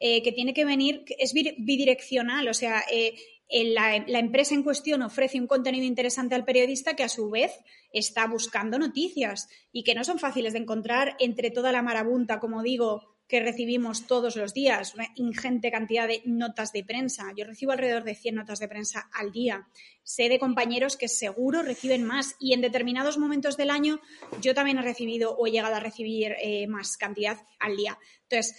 eh, 0.00 0.22
que 0.22 0.32
tiene 0.32 0.54
que 0.54 0.64
venir, 0.64 1.04
es 1.18 1.32
bidireccional, 1.32 2.48
o 2.48 2.54
sea, 2.54 2.84
eh, 2.90 3.14
la, 3.50 3.96
empresa 3.96 4.54
en 4.54 4.62
cuestión 4.62 5.02
ofrece 5.02 5.40
un 5.40 5.46
contenido 5.46 5.84
interesante 5.84 6.34
al 6.34 6.44
periodista 6.44 6.94
que 6.94 7.02
a 7.02 7.08
su 7.08 7.30
vez 7.30 7.52
está 7.92 8.26
buscando 8.26 8.78
noticias 8.78 9.48
y 9.72 9.84
que 9.84 9.94
no 9.94 10.04
son 10.04 10.18
fáciles 10.18 10.52
de 10.52 10.60
encontrar 10.60 11.16
entre 11.18 11.50
toda 11.50 11.72
la 11.72 11.82
marabunta, 11.82 12.40
como 12.40 12.62
digo, 12.62 13.16
que 13.26 13.40
recibimos 13.40 14.06
todos 14.06 14.36
los 14.36 14.54
días, 14.54 14.94
una 14.94 15.08
ingente 15.14 15.70
cantidad 15.70 16.08
de 16.08 16.22
notas 16.24 16.72
de 16.72 16.82
prensa. 16.82 17.24
Yo 17.36 17.44
recibo 17.44 17.72
alrededor 17.72 18.04
de 18.04 18.14
100 18.14 18.34
notas 18.34 18.58
de 18.58 18.68
prensa 18.68 19.10
al 19.12 19.32
día. 19.32 19.68
Sé 20.02 20.30
de 20.30 20.38
compañeros 20.38 20.96
que 20.96 21.08
seguro 21.08 21.62
reciben 21.62 22.04
más 22.04 22.36
y 22.40 22.54
en 22.54 22.62
determinados 22.62 23.18
momentos 23.18 23.58
del 23.58 23.68
año 23.68 24.00
yo 24.40 24.54
también 24.54 24.78
he 24.78 24.82
recibido 24.82 25.36
o 25.36 25.46
he 25.46 25.50
llegado 25.50 25.74
a 25.74 25.80
recibir 25.80 26.36
eh, 26.40 26.66
más 26.68 26.96
cantidad 26.96 27.38
al 27.60 27.76
día. 27.76 27.98
Entonces, 28.22 28.56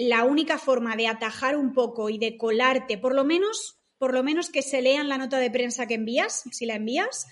la 0.00 0.24
única 0.24 0.58
forma 0.58 0.96
de 0.96 1.08
atajar 1.08 1.56
un 1.56 1.74
poco 1.74 2.08
y 2.08 2.16
de 2.16 2.38
colarte, 2.38 2.96
por 2.96 3.14
lo 3.14 3.22
menos, 3.22 3.78
por 3.98 4.14
lo 4.14 4.22
menos 4.22 4.48
que 4.48 4.62
se 4.62 4.80
lean 4.80 5.10
la 5.10 5.18
nota 5.18 5.38
de 5.38 5.50
prensa 5.50 5.86
que 5.86 5.94
envías, 5.94 6.44
si 6.52 6.64
la 6.64 6.76
envías, 6.76 7.26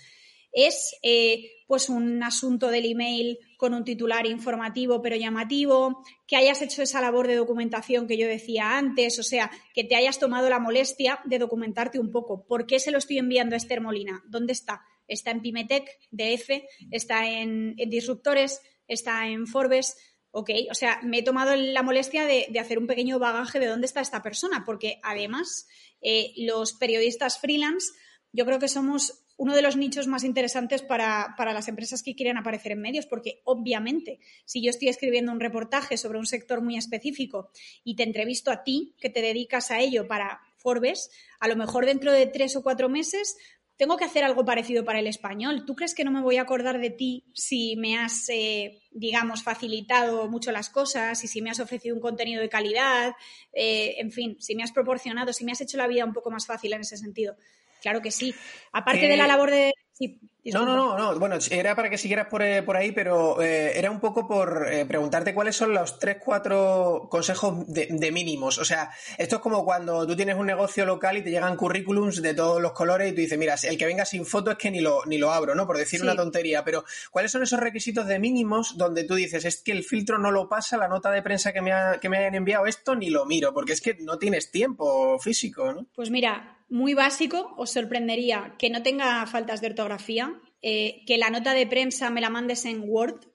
es 0.51 0.95
eh, 1.01 1.49
pues 1.67 1.89
un 1.89 2.21
asunto 2.21 2.69
del 2.69 2.85
email 2.85 3.39
con 3.57 3.73
un 3.73 3.83
titular 3.83 4.27
informativo 4.27 5.01
pero 5.01 5.15
llamativo, 5.15 6.03
que 6.27 6.35
hayas 6.35 6.61
hecho 6.61 6.83
esa 6.83 7.01
labor 7.01 7.27
de 7.27 7.37
documentación 7.37 8.07
que 8.07 8.17
yo 8.17 8.27
decía 8.27 8.77
antes, 8.77 9.17
o 9.17 9.23
sea, 9.23 9.49
que 9.73 9.83
te 9.83 9.95
hayas 9.95 10.19
tomado 10.19 10.47
la 10.47 10.59
molestia 10.59 11.21
de 11.25 11.39
documentarte 11.39 11.99
un 11.99 12.11
poco. 12.11 12.45
¿Por 12.45 12.67
qué 12.67 12.79
se 12.79 12.91
lo 12.91 12.99
estoy 12.99 13.17
enviando 13.17 13.55
a 13.55 13.57
Esther 13.57 13.81
Molina? 13.81 14.23
¿Dónde 14.27 14.53
está? 14.53 14.83
Está 15.07 15.31
en 15.31 15.41
Pimetech, 15.41 15.89
DF, 16.11 16.51
está 16.91 17.27
en 17.27 17.75
Disruptores, 17.75 18.61
está 18.87 19.27
en 19.27 19.47
Forbes. 19.47 19.97
Ok, 20.31 20.51
o 20.69 20.75
sea, 20.75 20.99
me 21.01 21.19
he 21.19 21.23
tomado 21.23 21.55
la 21.55 21.81
molestia 21.81 22.25
de, 22.25 22.47
hacer 22.59 22.77
un 22.77 22.85
pequeño 22.85 23.17
bagaje 23.17 23.59
de 23.59 23.65
dónde 23.65 23.87
está 23.87 24.01
esta 24.01 24.21
persona, 24.21 24.63
porque 24.63 24.99
además 25.01 25.67
eh, 26.01 26.33
los 26.37 26.73
periodistas 26.73 27.39
freelance, 27.39 27.93
yo 28.31 28.45
creo 28.45 28.59
que 28.59 28.67
somos 28.67 29.25
uno 29.37 29.55
de 29.55 29.61
los 29.61 29.77
nichos 29.77 30.05
más 30.05 30.23
interesantes 30.23 30.81
para, 30.81 31.33
para, 31.37 31.53
las 31.53 31.67
empresas 31.67 32.03
que 32.03 32.13
quieren 32.13 32.37
aparecer 32.37 32.73
en 32.73 32.81
medios, 32.81 33.07
porque 33.07 33.41
obviamente, 33.45 34.19
si 34.45 34.61
yo 34.61 34.69
estoy 34.69 34.89
escribiendo 34.89 35.31
un 35.31 35.39
reportaje 35.39 35.97
sobre 35.97 36.19
un 36.19 36.25
sector 36.25 36.61
muy 36.61 36.77
específico 36.77 37.49
y 37.83 37.95
te 37.95 38.03
entrevisto 38.03 38.51
a 38.51 38.63
ti, 38.63 38.95
que 38.99 39.09
te 39.09 39.21
dedicas 39.21 39.71
a 39.71 39.79
ello 39.79 40.07
para 40.07 40.41
Forbes, 40.57 41.09
a 41.39 41.47
lo 41.47 41.55
mejor 41.55 41.85
dentro 41.85 42.11
de 42.11 42.27
tres 42.27 42.55
o 42.57 42.61
cuatro 42.61 42.89
meses 42.89 43.37
tengo 43.79 43.95
que 43.95 44.03
hacer 44.03 44.25
algo 44.25 44.43
parecido 44.43 44.83
para 44.83 44.99
el 44.99 45.07
español. 45.07 45.63
¿Tú 45.65 45.73
crees 45.73 45.95
que 45.95 46.03
no 46.03 46.11
me 46.11 46.21
voy 46.21 46.35
a 46.35 46.41
acordar 46.41 46.81
de 46.81 46.89
ti 46.89 47.23
si 47.33 47.77
me 47.77 47.97
has, 47.97 48.27
eh, 48.27 48.81
digamos, 48.91 49.41
facilitado 49.41 50.27
mucho 50.27 50.51
las 50.51 50.69
cosas 50.69 51.23
y 51.23 51.29
si 51.29 51.41
me 51.41 51.49
has 51.49 51.61
ofrecido 51.61 51.95
un 51.95 52.01
contenido 52.01 52.41
de 52.41 52.49
calidad? 52.49 53.13
Eh, 53.53 53.95
en 53.99 54.11
fin, 54.11 54.35
si 54.41 54.53
me 54.53 54.63
has 54.63 54.73
proporcionado, 54.73 55.31
si 55.31 55.45
me 55.45 55.53
has 55.53 55.61
hecho 55.61 55.77
la 55.77 55.87
vida 55.87 56.03
un 56.03 56.11
poco 56.11 56.29
más 56.29 56.45
fácil 56.45 56.73
en 56.73 56.81
ese 56.81 56.97
sentido. 56.97 57.37
Claro 57.81 58.01
que 58.01 58.11
sí. 58.11 58.35
Aparte 58.73 59.07
de 59.07 59.15
la 59.15 59.23
eh, 59.23 59.27
labor 59.29 59.49
de... 59.49 59.73
no, 59.99 60.65
no, 60.65 60.75
no, 60.75 60.97
no. 60.97 61.19
Bueno, 61.19 61.35
era 61.51 61.75
para 61.75 61.89
que 61.89 61.97
siguieras 61.97 62.27
por, 62.27 62.41
eh, 62.41 62.63
ahí, 62.75 62.91
pero 62.91 63.41
eh, 63.41 63.77
era 63.77 63.91
un 63.91 63.99
poco 63.99 64.27
por 64.27 64.65
preguntarte 64.87 65.33
cuáles 65.33 65.55
son 65.55 65.73
los 65.73 65.99
tres, 65.99 66.17
cuatro 66.23 67.07
consejos 67.09 67.67
de, 67.67 68.11
mínimos. 68.11 68.57
O 68.57 68.65
sea, 68.65 68.91
esto 69.17 69.35
es 69.37 69.41
como 69.41 69.65
cuando 69.65 70.07
tú 70.07 70.15
tienes 70.15 70.35
un 70.35 70.47
negocio 70.47 70.85
local 70.85 71.17
y 71.17 71.23
te 71.23 71.31
llegan 71.31 71.55
currículums 71.57 72.21
de 72.21 72.33
todos 72.33 72.61
los 72.61 72.71
colores 72.71 73.11
y 73.11 73.15
tú 73.15 73.21
dices, 73.21 73.37
mira, 73.37 73.55
el 73.63 73.77
que 73.77 73.85
venga 73.85 74.05
sin 74.05 74.25
foto 74.25 74.51
es 74.51 74.57
que 74.57 74.71
ni 74.71 74.79
lo, 74.79 75.05
ni 75.05 75.17
lo 75.17 75.31
abro, 75.31 75.53
¿no? 75.55 75.67
Por 75.67 75.77
decir 75.77 76.01
una 76.01 76.15
tontería. 76.15 76.63
Pero, 76.63 76.85
¿cuáles 77.11 77.31
son 77.31 77.43
esos 77.43 77.59
requisitos 77.59 78.07
de 78.07 78.19
mínimos 78.19 78.77
donde 78.77 79.03
tú 79.03 79.15
dices, 79.15 79.45
es 79.45 79.61
que 79.61 79.73
el 79.73 79.83
filtro 79.83 80.17
no 80.17 80.31
lo 80.31 80.47
pasa, 80.47 80.77
la 80.77 80.87
nota 80.87 81.11
de 81.11 81.21
prensa 81.21 81.53
que 81.53 81.61
me, 81.61 81.71
que 82.01 82.09
me 82.09 82.17
hayan 82.17 82.35
enviado 82.35 82.65
esto 82.65 82.95
ni 82.95 83.09
lo 83.09 83.25
miro? 83.25 83.53
Porque 83.53 83.73
es 83.73 83.81
que 83.81 83.95
no 83.99 84.17
tienes 84.17 84.51
tiempo 84.51 85.19
físico, 85.19 85.71
¿no? 85.73 85.85
Pues 85.93 86.09
mira, 86.09 86.58
muy 86.69 86.93
básico, 86.93 87.53
os 87.57 87.71
sorprendería 87.71 88.55
que 88.57 88.69
no 88.69 88.83
tenga 88.83 89.25
faltas 89.25 89.61
de 89.61 89.67
ortografía, 89.67 90.39
eh, 90.61 91.03
que 91.05 91.17
la 91.17 91.29
nota 91.29 91.53
de 91.53 91.67
prensa 91.67 92.09
me 92.09 92.21
la 92.21 92.29
mandes 92.29 92.65
en 92.65 92.83
Word, 92.85 93.25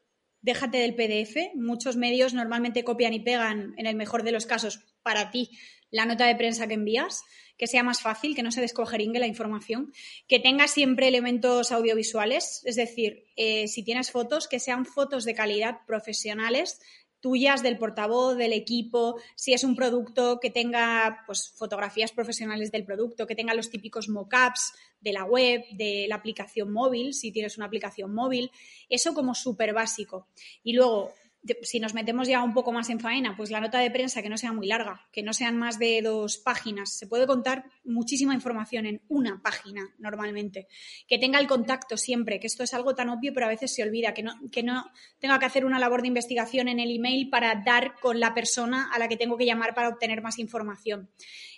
déjate 0.40 0.78
del 0.78 0.94
PDF. 0.94 1.52
Muchos 1.54 1.96
medios 1.96 2.34
normalmente 2.34 2.84
copian 2.84 3.14
y 3.14 3.20
pegan, 3.20 3.74
en 3.76 3.86
el 3.86 3.96
mejor 3.96 4.22
de 4.22 4.32
los 4.32 4.46
casos, 4.46 4.80
para 5.02 5.30
ti 5.30 5.50
la 5.90 6.06
nota 6.06 6.26
de 6.26 6.36
prensa 6.36 6.66
que 6.66 6.74
envías, 6.74 7.22
que 7.56 7.66
sea 7.66 7.82
más 7.82 8.02
fácil, 8.02 8.34
que 8.34 8.42
no 8.42 8.50
se 8.50 8.60
descojeringue 8.60 9.20
la 9.20 9.26
información, 9.26 9.92
que 10.26 10.40
tenga 10.40 10.66
siempre 10.66 11.08
elementos 11.08 11.70
audiovisuales, 11.70 12.62
es 12.64 12.76
decir, 12.76 13.26
eh, 13.36 13.68
si 13.68 13.84
tienes 13.84 14.10
fotos, 14.10 14.48
que 14.48 14.58
sean 14.58 14.86
fotos 14.86 15.24
de 15.24 15.34
calidad 15.34 15.78
profesionales, 15.86 16.80
tuyas, 17.24 17.62
del 17.62 17.78
portavoz, 17.78 18.36
del 18.36 18.52
equipo, 18.52 19.18
si 19.34 19.54
es 19.54 19.64
un 19.64 19.74
producto 19.74 20.38
que 20.40 20.50
tenga 20.50 21.22
pues, 21.26 21.48
fotografías 21.56 22.12
profesionales 22.12 22.70
del 22.70 22.84
producto, 22.84 23.26
que 23.26 23.34
tenga 23.34 23.54
los 23.54 23.70
típicos 23.70 24.10
mockups 24.10 24.74
de 25.00 25.14
la 25.14 25.24
web, 25.24 25.64
de 25.72 26.04
la 26.06 26.16
aplicación 26.16 26.70
móvil, 26.70 27.14
si 27.14 27.32
tienes 27.32 27.56
una 27.56 27.64
aplicación 27.64 28.14
móvil, 28.14 28.50
eso 28.90 29.14
como 29.14 29.34
súper 29.34 29.72
básico. 29.72 30.28
Y 30.62 30.74
luego, 30.74 31.14
si 31.62 31.78
nos 31.78 31.94
metemos 31.94 32.26
ya 32.26 32.42
un 32.42 32.54
poco 32.54 32.72
más 32.72 32.88
en 32.88 33.00
faena, 33.00 33.36
pues 33.36 33.50
la 33.50 33.60
nota 33.60 33.78
de 33.78 33.90
prensa 33.90 34.22
que 34.22 34.28
no 34.28 34.38
sea 34.38 34.52
muy 34.52 34.66
larga, 34.66 35.06
que 35.12 35.22
no 35.22 35.32
sean 35.34 35.56
más 35.56 35.78
de 35.78 36.00
dos 36.02 36.38
páginas. 36.38 36.96
Se 36.96 37.06
puede 37.06 37.26
contar 37.26 37.64
muchísima 37.84 38.34
información 38.34 38.86
en 38.86 39.02
una 39.08 39.42
página 39.42 39.94
normalmente. 39.98 40.68
Que 41.06 41.18
tenga 41.18 41.38
el 41.38 41.46
contacto 41.46 41.96
siempre, 41.96 42.40
que 42.40 42.46
esto 42.46 42.62
es 42.62 42.72
algo 42.72 42.94
tan 42.94 43.10
obvio, 43.10 43.32
pero 43.34 43.46
a 43.46 43.50
veces 43.50 43.74
se 43.74 43.82
olvida, 43.82 44.14
que 44.14 44.22
no, 44.22 44.34
que 44.50 44.62
no 44.62 44.90
tenga 45.18 45.38
que 45.38 45.46
hacer 45.46 45.64
una 45.66 45.78
labor 45.78 46.02
de 46.02 46.08
investigación 46.08 46.68
en 46.68 46.80
el 46.80 46.94
email 46.94 47.28
para 47.28 47.62
dar 47.64 47.94
con 48.00 48.20
la 48.20 48.34
persona 48.34 48.90
a 48.92 48.98
la 48.98 49.08
que 49.08 49.16
tengo 49.16 49.36
que 49.36 49.46
llamar 49.46 49.74
para 49.74 49.88
obtener 49.88 50.22
más 50.22 50.38
información. 50.38 51.10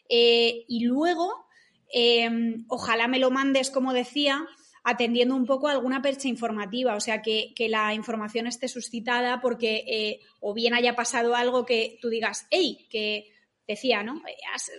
Eh, 0.09 0.65
y 0.69 0.85
luego, 0.85 1.47
eh, 1.93 2.29
ojalá 2.69 3.07
me 3.07 3.19
lo 3.19 3.31
mandes, 3.31 3.71
como 3.71 3.93
decía, 3.93 4.47
atendiendo 4.89 5.35
un 5.35 5.47
poco 5.47 5.67
a 5.67 5.73
alguna 5.73 6.01
percha 6.01 6.29
informativa, 6.29 6.95
o 6.95 7.01
sea, 7.01 7.21
que, 7.21 7.53
la 7.69 7.93
información 7.93 8.47
esté 8.47 8.69
suscitada 8.69 9.41
porque 9.41 9.83
eh, 9.85 10.21
o 10.39 10.55
bien 10.55 10.75
haya 10.75 10.95
pasado 10.95 11.35
algo 11.35 11.67
que 11.67 11.99
tú 12.01 12.09
digas, 12.09 12.47
hey, 12.51 12.87
que 12.89 13.33
decía, 13.67 14.05
¿no? 14.05 14.23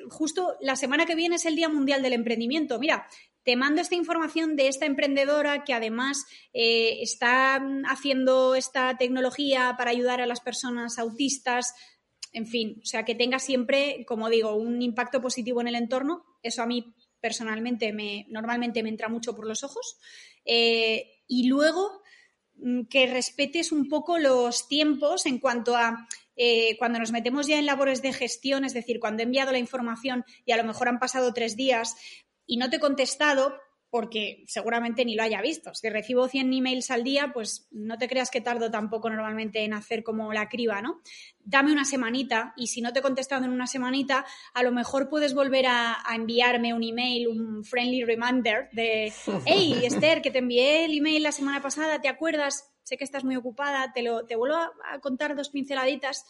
Justo 0.09 0.55
la 0.61 0.77
semana 0.77 1.05
que 1.05 1.15
viene 1.15 1.35
es 1.35 1.45
el 1.45 1.57
Día 1.57 1.67
Mundial 1.67 2.01
del 2.01 2.13
Emprendimiento. 2.13 2.79
Mira, 2.79 3.05
te 3.43 3.57
mando 3.57 3.81
esta 3.81 3.95
información 3.95 4.55
de 4.55 4.69
esta 4.69 4.85
emprendedora 4.85 5.65
que 5.65 5.73
además 5.73 6.25
eh, 6.53 7.01
está 7.01 7.61
haciendo 7.89 8.55
esta 8.55 8.97
tecnología 8.97 9.75
para 9.77 9.91
ayudar 9.91 10.21
a 10.21 10.25
las 10.25 10.39
personas 10.39 10.97
autistas. 10.99 11.75
En 12.31 12.47
fin, 12.47 12.79
o 12.81 12.85
sea, 12.85 13.03
que 13.03 13.13
tenga 13.13 13.39
siempre, 13.39 14.05
como 14.07 14.29
digo, 14.29 14.55
un 14.55 14.81
impacto 14.81 15.19
positivo 15.19 15.59
en 15.59 15.67
el 15.67 15.75
entorno. 15.75 16.23
Eso 16.41 16.61
a 16.61 16.65
mí 16.65 16.93
personalmente 17.21 17.93
me, 17.93 18.25
normalmente 18.29 18.83
me 18.83 18.89
entra 18.89 19.09
mucho 19.09 19.35
por 19.35 19.47
los 19.47 19.63
ojos. 19.63 19.97
Eh, 20.45 21.23
y 21.27 21.47
luego 21.47 22.01
mm, 22.55 22.83
que 22.83 23.07
respetes 23.07 23.71
un 23.71 23.87
poco 23.87 24.17
los 24.17 24.67
tiempos 24.67 25.25
en 25.25 25.39
cuanto 25.39 25.75
a 25.75 26.07
eh, 26.35 26.77
cuando 26.77 26.99
nos 26.99 27.11
metemos 27.11 27.47
ya 27.47 27.57
en 27.57 27.65
labores 27.65 28.01
de 28.01 28.13
gestión, 28.13 28.63
es 28.63 28.73
decir, 28.73 28.99
cuando 28.99 29.23
he 29.23 29.25
enviado 29.25 29.51
la 29.51 29.57
información 29.57 30.23
y 30.45 30.51
a 30.51 30.57
lo 30.57 30.63
mejor 30.63 30.87
han 30.87 30.99
pasado 30.99 31.33
tres 31.33 31.55
días 31.55 31.95
y 32.45 32.57
no 32.57 32.69
te 32.69 32.77
he 32.77 32.79
contestado, 32.79 33.55
porque 33.89 34.43
seguramente 34.47 35.05
ni 35.05 35.15
lo 35.15 35.23
haya 35.23 35.41
visto. 35.41 35.73
Si 35.73 35.89
recibo 35.89 36.27
100 36.27 36.53
emails 36.53 36.91
al 36.91 37.03
día, 37.03 37.31
pues 37.33 37.67
no 37.71 37.97
te 37.97 38.07
creas 38.07 38.29
que 38.29 38.41
tardo 38.41 38.69
tampoco 38.69 39.09
normalmente 39.09 39.63
en 39.63 39.73
hacer 39.73 40.03
como 40.03 40.33
la 40.33 40.49
criba, 40.49 40.81
¿no? 40.81 41.01
Dame 41.39 41.71
una 41.71 41.85
semanita 41.85 42.53
y 42.57 42.67
si 42.67 42.81
no 42.81 42.91
te 42.91 42.99
he 42.99 43.01
contestado 43.01 43.45
en 43.45 43.51
una 43.51 43.67
semanita, 43.67 44.25
a 44.53 44.63
lo 44.63 44.71
mejor 44.71 45.09
puedes 45.09 45.33
volver 45.33 45.67
a, 45.67 45.97
enviarme 46.13 46.73
un 46.73 46.83
email, 46.83 47.27
un 47.27 47.63
friendly 47.63 48.03
reminder 48.03 48.69
de, 48.73 49.13
hey, 49.45 49.79
Esther, 49.83 50.21
que 50.21 50.31
te 50.31 50.39
envié 50.39 50.85
el 50.85 50.97
email 50.97 51.23
la 51.23 51.31
semana 51.31 51.61
pasada, 51.61 52.01
¿te 52.01 52.09
acuerdas? 52.09 52.73
Sé 52.83 52.97
que 52.97 53.03
estás 53.03 53.23
muy 53.23 53.35
ocupada, 53.35 53.91
te, 53.93 54.01
lo, 54.01 54.25
te 54.25 54.35
vuelvo 54.35 54.57
a 54.57 54.99
contar 54.99 55.35
dos 55.35 55.49
pinceladitas 55.49 56.25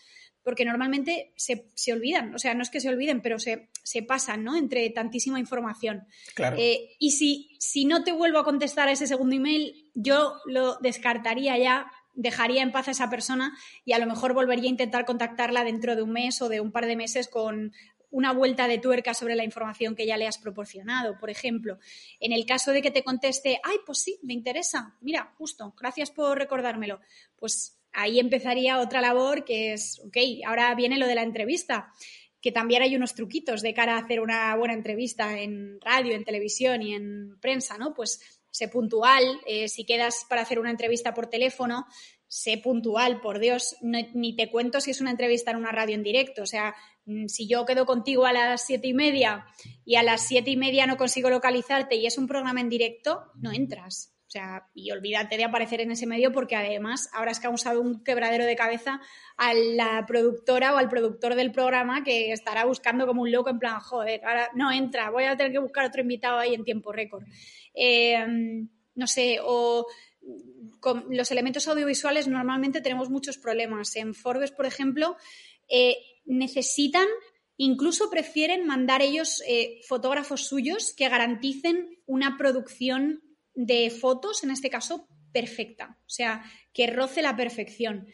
porque 0.47 0.63
normalmente 0.63 1.33
se, 1.36 1.91
olvidan, 1.91 2.33
o 2.33 2.39
sea, 2.39 2.53
no 2.53 2.62
es 2.63 2.69
que 2.69 2.79
se 2.79 2.88
olviden, 2.88 3.21
pero 3.21 3.38
se, 3.38 3.67
pasan, 4.07 4.45
¿no? 4.45 4.55
Entre 4.55 4.89
tantísima 4.91 5.41
información. 5.41 6.07
Claro. 6.36 6.55
Eh, 6.57 6.95
y 6.99 7.12
si, 7.12 7.57
si 7.60 7.83
no 7.83 8.05
te 8.05 8.13
vuelvo 8.13 8.39
a 8.39 8.45
contestar 8.45 8.88
a 8.88 8.93
ese 8.93 9.07
segundo 9.07 9.36
email, 9.36 9.91
yo 9.93 10.36
lo 10.45 10.77
descartaría 10.77 11.57
ya 11.57 11.91
dejaría 12.13 12.63
en 12.63 12.71
paz 12.71 12.88
a 12.88 12.91
esa 12.91 13.10
persona 13.10 13.57
y 13.83 13.91
a 13.91 13.99
lo 13.99 14.05
mejor 14.05 14.33
volvería 14.33 14.69
a 14.69 14.71
intentar 14.71 15.03
contactarla 15.03 15.65
dentro 15.65 15.97
de 15.97 16.03
un 16.03 16.13
mes 16.13 16.41
o 16.41 16.47
de 16.47 16.62
un 16.62 16.71
par 16.71 16.86
de 16.86 16.95
meses 16.95 17.27
con 17.27 17.73
una 18.10 18.31
vuelta 18.31 18.69
de 18.69 18.77
tuerca 18.77 19.13
sobre 19.13 19.36
la 19.36 19.43
información 19.43 19.97
que 19.97 20.05
ya 20.05 20.15
le 20.15 20.27
has 20.27 20.38
proporcionado. 20.38 21.17
Por 21.17 21.29
ejemplo, 21.29 21.77
en 22.21 22.31
el 22.31 22.45
caso 22.45 22.71
de 22.71 22.81
que 22.81 22.89
te 22.89 23.03
conteste, 23.03 23.60
ay, 23.65 23.79
pues 23.86 23.97
sí, 23.97 24.17
me 24.23 24.33
interesa, 24.33 24.95
mira, 25.01 25.33
justo, 25.38 25.75
gracias 25.77 26.10
por 26.10 26.38
recordármelo, 26.38 27.01
pues 27.36 27.77
ahí 27.93 28.19
empezaría 28.19 28.80
otra 28.80 29.02
labor 29.02 29.43
que 29.45 29.73
es, 29.73 30.00
ok, 30.06 30.17
ahora 30.45 30.73
viene 30.76 30.97
lo 30.97 31.08
de 31.08 31.15
la 31.15 31.23
entrevista 31.23 31.93
que 32.39 32.52
también 32.52 32.84
hay 32.84 32.95
unos 32.95 33.15
truquitos 33.15 33.62
de 33.62 33.73
cara 33.73 33.95
a 33.95 34.00
hacer 34.00 34.19
una 34.19 34.56
buena 34.56 34.76
entrevista 34.76 35.39
en 35.39 35.82
radio, 35.82 36.13
en 36.13 36.23
televisión 36.23 36.82
y 36.84 36.93
en 36.93 37.38
prensa, 37.41 37.78
¿no? 37.78 37.93
Pues 37.95 38.21
sé 38.52 38.67
puntual, 38.67 39.23
eh, 39.47 39.67
si 39.67 39.86
quedas 39.86 40.26
para 40.30 40.43
hacer 40.43 40.60
una 40.60 40.69
entrevista 40.69 41.13
por 41.13 41.28
teléfono, 41.28 41.88
sé 42.28 42.60
puntual, 42.60 43.21
por 43.21 43.39
Dios, 43.39 43.76
ni 43.82 44.36
te 44.36 44.52
cuento 44.52 44.80
si 44.82 44.91
es 44.91 45.02
una 45.02 45.12
entrevista 45.12 45.52
en 45.52 45.58
una 45.58 45.71
radio 45.71 45.95
en 45.95 46.04
directo, 46.04 46.43
o 46.43 46.45
sea, 46.45 46.76
Mm, 47.08 47.28
si 47.28 47.47
yo 47.47 47.65
quedo 47.65 47.86
contigo 47.86 48.26
a 48.26 48.34
las 48.34 48.65
siete 48.65 48.89
y 48.89 48.93
media 48.93 49.45
y 49.86 49.95
a 49.95 50.04
las 50.04 50.28
siete 50.28 50.52
y 50.52 50.58
media 50.58 50.86
no 50.86 50.97
consigo 50.97 51.30
localizarte 51.30 51.95
y 51.95 52.06
es 52.06 52.17
un 52.17 52.28
programa 52.28 52.60
en 52.60 52.67
directo, 52.69 53.23
no 53.36 53.54
entras. 53.54 54.13
O 54.28 54.30
sea, 54.30 54.68
y 54.74 54.92
olvídate 54.92 55.38
de 55.38 55.46
aparecer 55.46 55.80
en 55.80 55.92
ese 55.92 56.06
medio 56.06 56.34
porque 56.34 56.58
además 56.58 57.10
habrás 57.13 57.40
causado 57.40 57.80
un 57.80 58.04
quebradero 58.04 58.44
de 58.44 58.58
cabeza 58.58 59.00
a 59.38 59.54
la 59.54 60.06
productora 60.06 60.74
o 60.74 60.78
al 60.78 60.90
productor 60.90 61.36
del 61.36 61.54
programa 61.54 62.04
que 62.04 62.34
estará 62.34 62.66
buscando 62.66 63.08
como 63.08 63.22
un 63.22 63.32
loco 63.32 63.50
en 63.50 63.60
plan, 63.60 63.80
joder, 63.80 64.26
ahora 64.26 64.50
no 64.54 64.70
entra, 64.70 65.12
voy 65.12 65.24
a 65.24 65.38
tener 65.38 65.54
que 65.54 65.60
buscar 65.60 65.86
otro 65.86 66.02
invitado 66.02 66.40
ahí 66.40 66.54
en 66.54 66.66
tiempo 66.66 66.92
récord. 66.92 67.24
Em, 67.74 68.68
no 68.96 69.08
sé, 69.08 69.40
o 69.42 69.86
con 70.82 71.06
los 71.10 71.32
elementos 71.32 71.66
audiovisuales 71.70 72.28
normalmente 72.28 72.82
tenemos 72.82 73.10
muchos 73.10 73.38
problemas. 73.38 73.96
En 73.96 74.13
Forbes, 74.13 74.52
por 74.52 74.66
ejemplo, 74.66 75.16
eh, 75.70 75.96
necesitan, 76.26 77.08
incluso 77.56 78.10
prefieren 78.10 78.68
mandar 78.68 79.02
ellos 79.02 79.42
eh, 79.48 79.80
fotógrafos 79.88 80.48
suyos 80.48 80.94
que 80.98 81.08
garanticen 81.08 81.98
una 82.06 82.38
producción 82.38 83.22
de 83.58 83.89
fotos, 83.89 84.43
en 84.43 84.52
este 84.52 84.70
caso, 84.70 85.08
perfecta, 85.34 85.98
o 86.06 86.10
sea, 86.10 86.43
que 86.72 86.88
roce 86.88 87.24
la 87.24 87.36
perfección. 87.36 88.08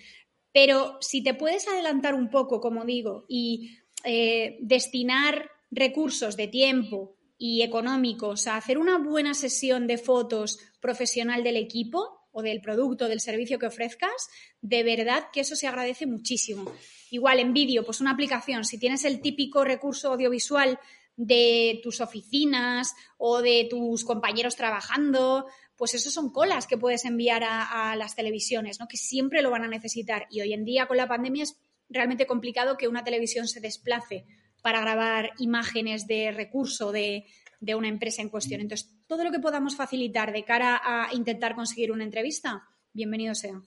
Pero 0.53 0.97
si 1.01 1.21
te 1.21 1.34
puedes 1.34 1.67
adelantar 1.67 2.15
un 2.15 2.29
poco, 2.29 2.62
como 2.62 2.86
digo, 2.86 3.25
y 3.27 3.77
eh, 4.06 4.58
destinar 4.62 5.49
recursos 5.69 6.38
de 6.38 6.47
tiempo 6.47 7.17
y 7.38 7.62
económicos 7.62 8.47
a 8.47 8.56
hacer 8.56 8.77
una 8.77 8.99
buena 8.99 9.34
sesión 9.34 9.86
de 9.86 9.97
fotos 9.97 10.60
profesional 10.79 11.43
del 11.43 11.58
equipo 11.58 12.21
o 12.32 12.41
del 12.41 12.62
producto, 12.62 13.10
del 13.10 13.19
servicio 13.19 13.60
que 13.60 13.65
ofrezcas, 13.65 14.29
de 14.62 14.84
verdad 14.84 15.25
que 15.34 15.41
eso 15.41 15.58
se 15.58 15.67
agradece 15.67 16.06
muchísimo. 16.06 16.71
Igual 17.12 17.39
en 17.39 17.53
vídeo, 17.53 17.84
pues 17.84 17.99
una 17.99 18.12
aplicación, 18.12 18.63
si 18.63 18.79
tienes 18.79 19.03
el 19.03 19.19
típico 19.19 19.65
recurso 19.65 20.13
audiovisual 20.13 20.79
de 21.15 21.80
tus 21.84 22.02
oficinas 22.02 22.95
o 23.17 23.41
de 23.41 23.67
tus 23.69 24.04
compañeros 24.04 24.56
trabajando, 24.56 25.45
pues 25.76 25.93
eso 25.93 26.10
son 26.10 26.32
colas 26.32 26.67
que 26.67 26.78
puedes 26.78 27.06
enviar 27.06 27.43
a, 27.45 27.95
las 27.95 28.15
televisiones, 28.15 28.80
¿no? 28.80 28.88
que 28.88 28.97
siempre 28.97 29.41
lo 29.41 29.52
van 29.52 29.63
a 29.63 29.67
necesitar. 29.67 30.28
Y 30.30 30.41
hoy 30.41 30.54
en 30.54 30.65
día 30.65 30.88
con 30.88 30.97
la 30.97 31.08
pandemia 31.08 31.43
es 31.43 31.58
realmente 31.89 32.26
complicado 32.26 32.78
que 32.78 32.88
una 32.88 33.04
televisión 33.04 33.47
se 33.47 33.60
desplace 33.60 34.26
para 34.62 34.82
grabar 34.82 35.32
imágenes 35.38 36.08
de 36.08 36.32
recurso 36.32 36.91
de, 36.91 37.26
de 37.60 37.76
una 37.76 37.89
empresa 37.89 38.21
en 38.21 38.30
cuestión. 38.30 38.62
Entonces, 38.62 38.89
todo 39.08 39.23
lo 39.23 39.32
que 39.32 39.39
podamos 39.39 39.76
facilitar 39.76 40.32
de 40.32 40.45
cara 40.45 40.82
a 40.84 41.13
intentar 41.13 41.56
conseguir 41.56 41.91
una 41.91 42.04
entrevista, 42.04 42.63
bienvenido 42.93 43.36
sea. 43.36 43.62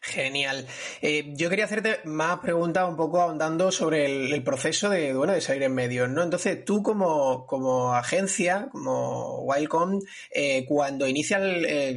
Genial. 0.00 0.66
Eh, 1.02 1.32
yo 1.36 1.50
quería 1.50 1.66
hacerte 1.66 2.00
más 2.04 2.40
preguntas 2.40 2.88
un 2.88 2.96
poco 2.96 3.20
ahondando 3.20 3.70
sobre 3.70 4.06
el, 4.06 4.42
proceso 4.42 4.88
de, 4.88 5.12
bueno, 5.12 5.34
de 5.34 5.42
salir 5.42 5.62
en 5.62 5.74
medios, 5.74 6.08
¿no? 6.08 6.22
Entonces, 6.22 6.64
tú 6.64 6.82
como, 6.82 7.46
como 7.46 7.94
agencia, 7.94 8.68
como 8.72 9.42
Wildcom, 9.42 10.00
eh, 10.30 10.64
cuando 10.66 11.06
inicias 11.06 11.40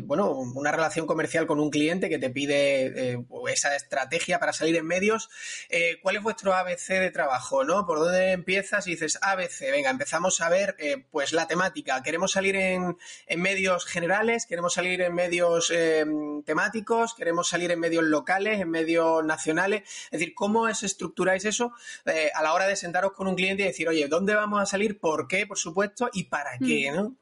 bueno, 0.04 0.32
una 0.32 0.72
relación 0.72 1.06
comercial 1.06 1.48
con 1.48 1.60
un 1.60 1.70
cliente 1.70 2.10
que 2.10 2.20
te 2.20 2.30
pide 2.30 3.14
eh, 3.14 3.26
esa 3.50 3.76
estrategia 3.76 4.38
para 4.40 4.52
salir 4.52 4.76
en 4.76 4.86
medios, 4.86 5.30
¿cuál 6.02 6.18
es 6.18 6.24
vuestro 6.24 6.54
ABC 6.54 6.90
de 7.00 7.12
trabajo, 7.12 7.64
no? 7.64 7.86
¿Por 7.86 8.00
dónde 8.00 8.32
empiezas 8.32 8.86
y 8.88 8.92
dices 8.92 9.18
ABC? 9.22 9.72
Venga, 9.72 9.90
empezamos 9.90 10.42
a 10.42 10.50
ver, 10.50 10.76
pues, 11.12 11.32
la 11.32 11.48
temática. 11.48 12.02
¿Queremos 12.04 12.34
salir 12.34 12.56
en, 12.56 12.98
en 13.28 13.42
medios 13.42 13.86
generales? 13.86 14.46
¿Queremos 14.46 14.74
salir 14.74 15.02
en 15.02 15.14
medios 15.14 15.72
temáticos? 16.46 17.14
¿Queremos 17.16 17.48
salir 17.48 17.63
en 17.72 17.80
medios 17.80 18.04
locales, 18.04 18.60
en 18.60 18.70
medios 18.70 19.24
nacionales. 19.24 19.84
Es 20.06 20.20
decir, 20.20 20.34
¿cómo 20.34 20.68
es, 20.68 20.84
estructuráis 20.84 21.46
eso 21.46 21.74
eh, 22.06 22.30
a 22.34 22.44
la 22.44 22.54
hora 22.54 22.68
de 22.68 22.76
sentaros 22.76 23.14
con 23.14 23.28
un 23.28 23.36
cliente 23.36 23.64
y 23.64 23.68
decir, 23.68 23.88
oye, 23.88 24.08
¿dónde 24.08 24.36
vamos 24.36 24.62
a 24.62 24.66
salir? 24.66 25.00
¿Por 25.00 25.28
qué? 25.28 25.48
Por 25.48 25.58
supuesto, 25.58 26.10
y 26.14 26.26
para 26.26 26.58
qué, 26.60 26.92
mm. 26.92 26.96
¿no? 26.96 27.16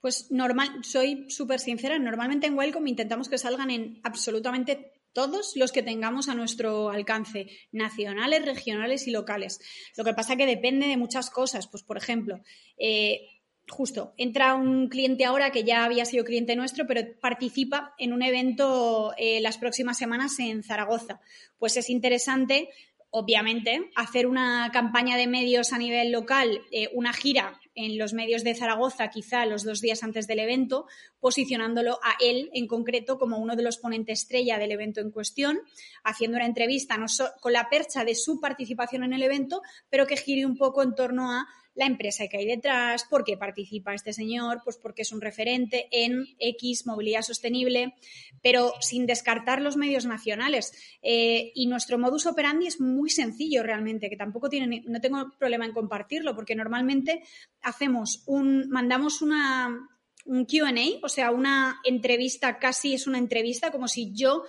Pues 0.00 0.30
normal, 0.30 0.84
soy 0.84 1.28
súper 1.28 1.58
sincera, 1.58 1.98
normalmente 1.98 2.46
en 2.46 2.56
Welcome 2.56 2.88
intentamos 2.88 3.28
que 3.28 3.36
salgan 3.36 3.70
en 3.70 4.00
absolutamente 4.04 4.92
todos 5.12 5.56
los 5.56 5.72
que 5.72 5.82
tengamos 5.82 6.28
a 6.28 6.34
nuestro 6.34 6.90
alcance, 6.90 7.48
nacionales, 7.72 8.44
regionales 8.44 9.08
y 9.08 9.10
locales. 9.10 9.60
Lo 9.96 10.04
que 10.04 10.14
pasa 10.14 10.36
que 10.36 10.46
depende 10.46 10.86
de 10.86 10.96
muchas 10.96 11.30
cosas. 11.30 11.66
Pues, 11.66 11.82
por 11.82 11.96
ejemplo, 11.96 12.40
eh, 12.78 13.37
justo, 13.68 14.14
entra 14.16 14.54
un 14.54 14.88
cliente 14.88 15.24
ahora 15.24 15.50
que 15.50 15.64
ya 15.64 15.84
había 15.84 16.04
sido 16.04 16.24
cliente 16.24 16.56
nuestro, 16.56 16.86
pero 16.86 17.02
participa 17.20 17.94
en 17.98 18.12
un 18.12 18.22
evento 18.22 19.12
eh, 19.16 19.40
las 19.40 19.58
próximas 19.58 19.98
semanas 19.98 20.38
en 20.38 20.62
Zaragoza. 20.62 21.20
Pues 21.58 21.76
es 21.76 21.90
interesante, 21.90 22.68
obviamente, 23.10 23.90
hacer 23.94 24.26
una 24.26 24.70
campaña 24.72 25.16
de 25.16 25.26
medios 25.26 25.72
a 25.72 25.78
nivel 25.78 26.12
local, 26.12 26.62
eh, 26.70 26.88
una 26.92 27.12
gira 27.12 27.60
en 27.74 27.96
los 27.96 28.12
medios 28.12 28.42
de 28.42 28.56
Zaragoza, 28.56 29.08
quizá 29.08 29.46
los 29.46 29.62
dos 29.62 29.80
días 29.80 30.02
antes 30.02 30.26
del 30.26 30.40
evento, 30.40 30.86
posicionándolo 31.20 32.00
a 32.02 32.16
él 32.20 32.50
en 32.52 32.66
concreto 32.66 33.18
como 33.18 33.38
uno 33.38 33.54
de 33.54 33.62
los 33.62 33.78
ponentes 33.78 34.22
estrella 34.22 34.58
del 34.58 34.72
evento 34.72 35.00
en 35.00 35.12
cuestión, 35.12 35.60
haciendo 36.02 36.36
una 36.38 36.46
entrevista 36.46 36.96
no 36.96 37.06
con 37.40 37.52
la 37.52 37.68
percha 37.68 38.04
de 38.04 38.16
su 38.16 38.40
participación 38.40 39.04
en 39.04 39.12
el 39.12 39.22
evento, 39.22 39.62
pero 39.88 40.08
que 40.08 40.16
gire 40.16 40.44
un 40.44 40.56
poco 40.56 40.82
en 40.82 40.96
torno 40.96 41.30
a 41.30 41.46
la 41.78 41.86
empresa 41.86 42.26
que 42.26 42.38
hay 42.38 42.46
detrás, 42.46 43.04
por 43.04 43.22
qué 43.22 43.36
participa 43.36 43.94
este 43.94 44.12
señor, 44.12 44.62
pues 44.64 44.76
porque 44.76 45.02
es 45.02 45.12
un 45.12 45.20
referente 45.20 45.88
en 45.92 46.26
X 46.40 46.86
movilidad 46.86 47.22
sostenible, 47.22 47.94
pero 48.42 48.72
sin 48.80 49.06
descartar 49.06 49.62
los 49.62 49.76
medios 49.76 50.04
nacionales. 50.04 50.72
Eh, 51.02 51.52
y 51.54 51.68
nuestro 51.68 51.96
modus 51.96 52.26
operandi 52.26 52.66
es 52.66 52.80
muy 52.80 53.10
sencillo 53.10 53.62
realmente, 53.62 54.10
que 54.10 54.16
tampoco 54.16 54.48
tiene, 54.48 54.82
no 54.88 55.00
tengo 55.00 55.30
problema 55.38 55.66
en 55.66 55.72
compartirlo, 55.72 56.34
porque 56.34 56.56
normalmente 56.56 57.22
hacemos 57.62 58.24
un, 58.26 58.68
mandamos 58.70 59.22
una, 59.22 59.88
un 60.26 60.46
QA, 60.46 60.74
o 61.04 61.08
sea, 61.08 61.30
una 61.30 61.80
entrevista, 61.84 62.58
casi 62.58 62.94
es 62.94 63.06
una 63.06 63.18
entrevista, 63.18 63.70
como 63.70 63.86
si 63.86 64.12
yo, 64.12 64.42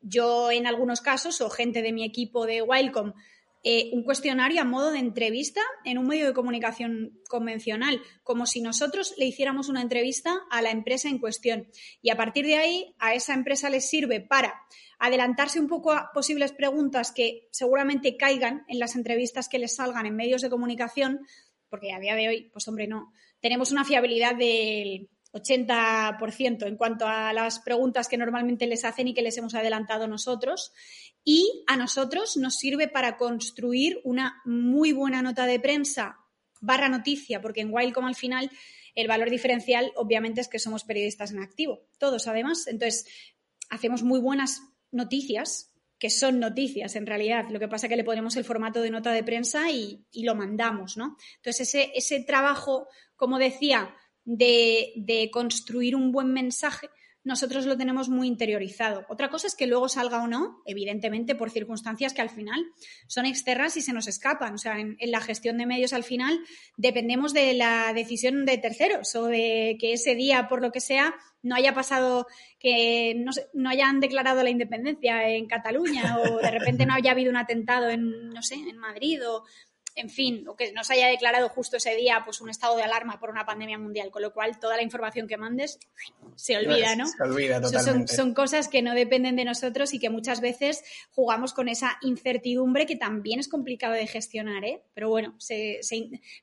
yo 0.00 0.52
en 0.52 0.68
algunos 0.68 1.00
casos, 1.00 1.40
o 1.40 1.50
gente 1.50 1.82
de 1.82 1.92
mi 1.92 2.04
equipo 2.04 2.46
de 2.46 2.62
Wildcom, 2.62 3.14
eh, 3.64 3.90
un 3.92 4.02
cuestionario 4.02 4.60
a 4.60 4.64
modo 4.64 4.90
de 4.90 4.98
entrevista 4.98 5.60
en 5.84 5.98
un 5.98 6.08
medio 6.08 6.26
de 6.26 6.32
comunicación 6.32 7.20
convencional, 7.28 8.02
como 8.24 8.46
si 8.46 8.60
nosotros 8.60 9.14
le 9.18 9.26
hiciéramos 9.26 9.68
una 9.68 9.82
entrevista 9.82 10.34
a 10.50 10.62
la 10.62 10.70
empresa 10.70 11.08
en 11.08 11.18
cuestión. 11.18 11.68
Y 12.00 12.10
a 12.10 12.16
partir 12.16 12.44
de 12.44 12.56
ahí, 12.56 12.94
a 12.98 13.14
esa 13.14 13.34
empresa 13.34 13.70
les 13.70 13.88
sirve 13.88 14.20
para 14.20 14.54
adelantarse 14.98 15.60
un 15.60 15.68
poco 15.68 15.92
a 15.92 16.10
posibles 16.12 16.52
preguntas 16.52 17.12
que 17.12 17.48
seguramente 17.52 18.16
caigan 18.16 18.64
en 18.66 18.80
las 18.80 18.96
entrevistas 18.96 19.48
que 19.48 19.58
les 19.58 19.76
salgan 19.76 20.06
en 20.06 20.16
medios 20.16 20.42
de 20.42 20.50
comunicación, 20.50 21.20
porque 21.68 21.92
a 21.92 22.00
día 22.00 22.16
de 22.16 22.28
hoy, 22.28 22.50
pues 22.52 22.66
hombre, 22.66 22.88
no, 22.88 23.12
tenemos 23.40 23.70
una 23.70 23.84
fiabilidad 23.84 24.34
del 24.34 25.08
80% 25.32 26.66
en 26.66 26.76
cuanto 26.76 27.06
a 27.06 27.32
las 27.32 27.58
preguntas 27.60 28.08
que 28.08 28.18
normalmente 28.18 28.66
les 28.66 28.84
hacen 28.84 29.08
y 29.08 29.14
que 29.14 29.22
les 29.22 29.36
hemos 29.38 29.54
adelantado 29.54 30.06
nosotros 30.06 30.72
y 31.24 31.64
a 31.66 31.76
nosotros 31.76 32.36
nos 32.36 32.56
sirve 32.56 32.88
para 32.88 33.16
construir 33.16 34.00
una 34.04 34.42
muy 34.44 34.92
buena 34.92 35.22
nota 35.22 35.46
de 35.46 35.60
prensa 35.60 36.18
barra 36.60 36.88
noticia, 36.88 37.40
porque 37.40 37.60
en 37.60 37.72
Wildcom 37.72 38.04
al 38.04 38.14
final 38.14 38.50
el 38.94 39.08
valor 39.08 39.30
diferencial 39.30 39.92
obviamente 39.96 40.40
es 40.40 40.48
que 40.48 40.58
somos 40.58 40.84
periodistas 40.84 41.32
en 41.32 41.40
activo, 41.40 41.86
todos 41.98 42.28
además. 42.28 42.66
Entonces, 42.66 43.06
hacemos 43.70 44.02
muy 44.02 44.20
buenas 44.20 44.62
noticias, 44.90 45.72
que 45.98 46.10
son 46.10 46.40
noticias 46.40 46.94
en 46.96 47.06
realidad. 47.06 47.46
Lo 47.48 47.58
que 47.58 47.68
pasa 47.68 47.86
es 47.86 47.90
que 47.90 47.96
le 47.96 48.04
ponemos 48.04 48.36
el 48.36 48.44
formato 48.44 48.82
de 48.82 48.90
nota 48.90 49.12
de 49.12 49.24
prensa 49.24 49.70
y, 49.70 50.04
lo 50.12 50.34
mandamos, 50.34 50.96
¿no? 50.96 51.16
Entonces, 51.36 51.68
ese, 51.68 51.92
ese 51.94 52.20
trabajo, 52.20 52.88
como 53.16 53.38
decía, 53.38 53.94
de, 54.24 54.92
de 54.96 55.30
construir 55.30 55.96
un 55.96 56.12
buen 56.12 56.32
mensaje, 56.32 56.88
nosotros 57.24 57.66
lo 57.66 57.76
tenemos 57.76 58.08
muy 58.08 58.26
interiorizado. 58.26 59.06
Otra 59.08 59.28
cosa 59.28 59.46
es 59.46 59.54
que 59.54 59.68
luego 59.68 59.88
salga 59.88 60.22
o 60.22 60.26
no, 60.26 60.60
evidentemente 60.66 61.36
por 61.36 61.50
circunstancias 61.50 62.14
que 62.14 62.22
al 62.22 62.30
final 62.30 62.64
son 63.06 63.26
externas 63.26 63.76
y 63.76 63.80
se 63.80 63.92
nos 63.92 64.08
escapan. 64.08 64.54
O 64.54 64.58
sea, 64.58 64.80
en, 64.80 64.96
la 65.00 65.20
gestión 65.20 65.56
de 65.58 65.66
medios 65.66 65.92
al 65.92 66.02
final 66.02 66.40
dependemos 66.76 67.32
de 67.32 67.54
la 67.54 67.92
decisión 67.92 68.44
de 68.44 68.58
terceros 68.58 69.14
o 69.14 69.26
de 69.26 69.76
que 69.80 69.92
ese 69.92 70.16
día, 70.16 70.48
por 70.48 70.62
lo 70.62 70.72
que 70.72 70.80
sea, 70.80 71.14
no 71.42 71.54
haya 71.54 71.74
pasado 71.74 72.26
que 72.58 73.14
no, 73.16 73.30
no, 73.52 73.70
hayan 73.70 74.00
declarado 74.00 74.42
la 74.42 74.50
independencia 74.50 75.28
en 75.28 75.46
Cataluña 75.46 76.18
o 76.18 76.38
de 76.38 76.50
repente 76.50 76.86
no 76.86 76.94
haya 76.94 77.12
habido 77.12 77.30
un 77.30 77.36
atentado 77.36 77.88
en, 77.88 78.30
no 78.30 78.42
sé, 78.42 78.54
en 78.54 78.78
Madrid 78.78 79.20
o 79.28 79.44
en 79.94 80.08
fin, 80.08 80.46
o 80.48 80.56
que 80.56 80.72
nos 80.72 80.90
haya 80.90 81.08
declarado 81.08 81.48
justo 81.48 81.76
ese 81.76 81.94
día 81.94 82.22
pues 82.24 82.40
un 82.40 82.48
estado 82.48 82.76
de 82.76 82.82
alarma 82.82 83.18
por 83.20 83.30
una 83.30 83.44
pandemia 83.44 83.78
mundial, 83.78 84.10
con 84.10 84.22
lo 84.22 84.32
cual 84.32 84.58
toda 84.58 84.76
la 84.76 84.82
información 84.82 85.28
que 85.28 85.36
mandes 85.36 85.78
se 86.36 86.56
olvida, 86.56 86.96
¿no? 86.96 87.06
Se 87.06 87.22
olvida 87.22 87.60
totalmente. 87.60 88.14
Son, 88.14 88.34
cosas 88.34 88.68
que 88.68 88.82
no 88.82 88.94
dependen 88.94 89.36
de 89.36 89.44
nosotros 89.44 89.92
y 89.92 89.98
que 89.98 90.08
muchas 90.08 90.40
veces 90.40 90.82
jugamos 91.10 91.52
con 91.52 91.68
esa 91.68 91.98
incertidumbre 92.00 92.86
que 92.86 92.96
también 92.96 93.40
es 93.40 93.48
complicado 93.48 93.94
de 93.94 94.06
gestionar, 94.06 94.64
¿eh? 94.64 94.82
Pero 94.94 95.10
bueno, 95.10 95.36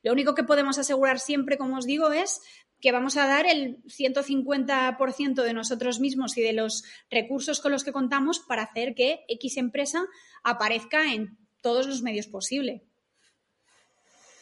lo 0.02 0.12
único 0.12 0.34
que 0.34 0.44
podemos 0.44 0.78
asegurar 0.78 1.18
siempre, 1.18 1.58
como 1.58 1.78
os 1.78 1.86
digo, 1.86 2.12
es 2.12 2.40
que 2.80 2.92
vamos 2.92 3.16
a 3.16 3.26
dar 3.26 3.46
el 3.46 3.82
150% 3.84 5.42
de 5.42 5.52
nosotros 5.52 6.00
mismos 6.00 6.36
y 6.38 6.42
de 6.42 6.52
los 6.52 6.84
recursos 7.10 7.60
con 7.60 7.72
los 7.72 7.84
que 7.84 7.92
contamos 7.92 8.40
para 8.40 8.62
hacer 8.62 8.94
que 8.94 9.24
X 9.28 9.56
empresa 9.58 10.06
aparezca 10.42 11.12
en 11.12 11.36
todos 11.60 11.86
los 11.86 12.02
medios 12.02 12.26
posibles. 12.26 12.82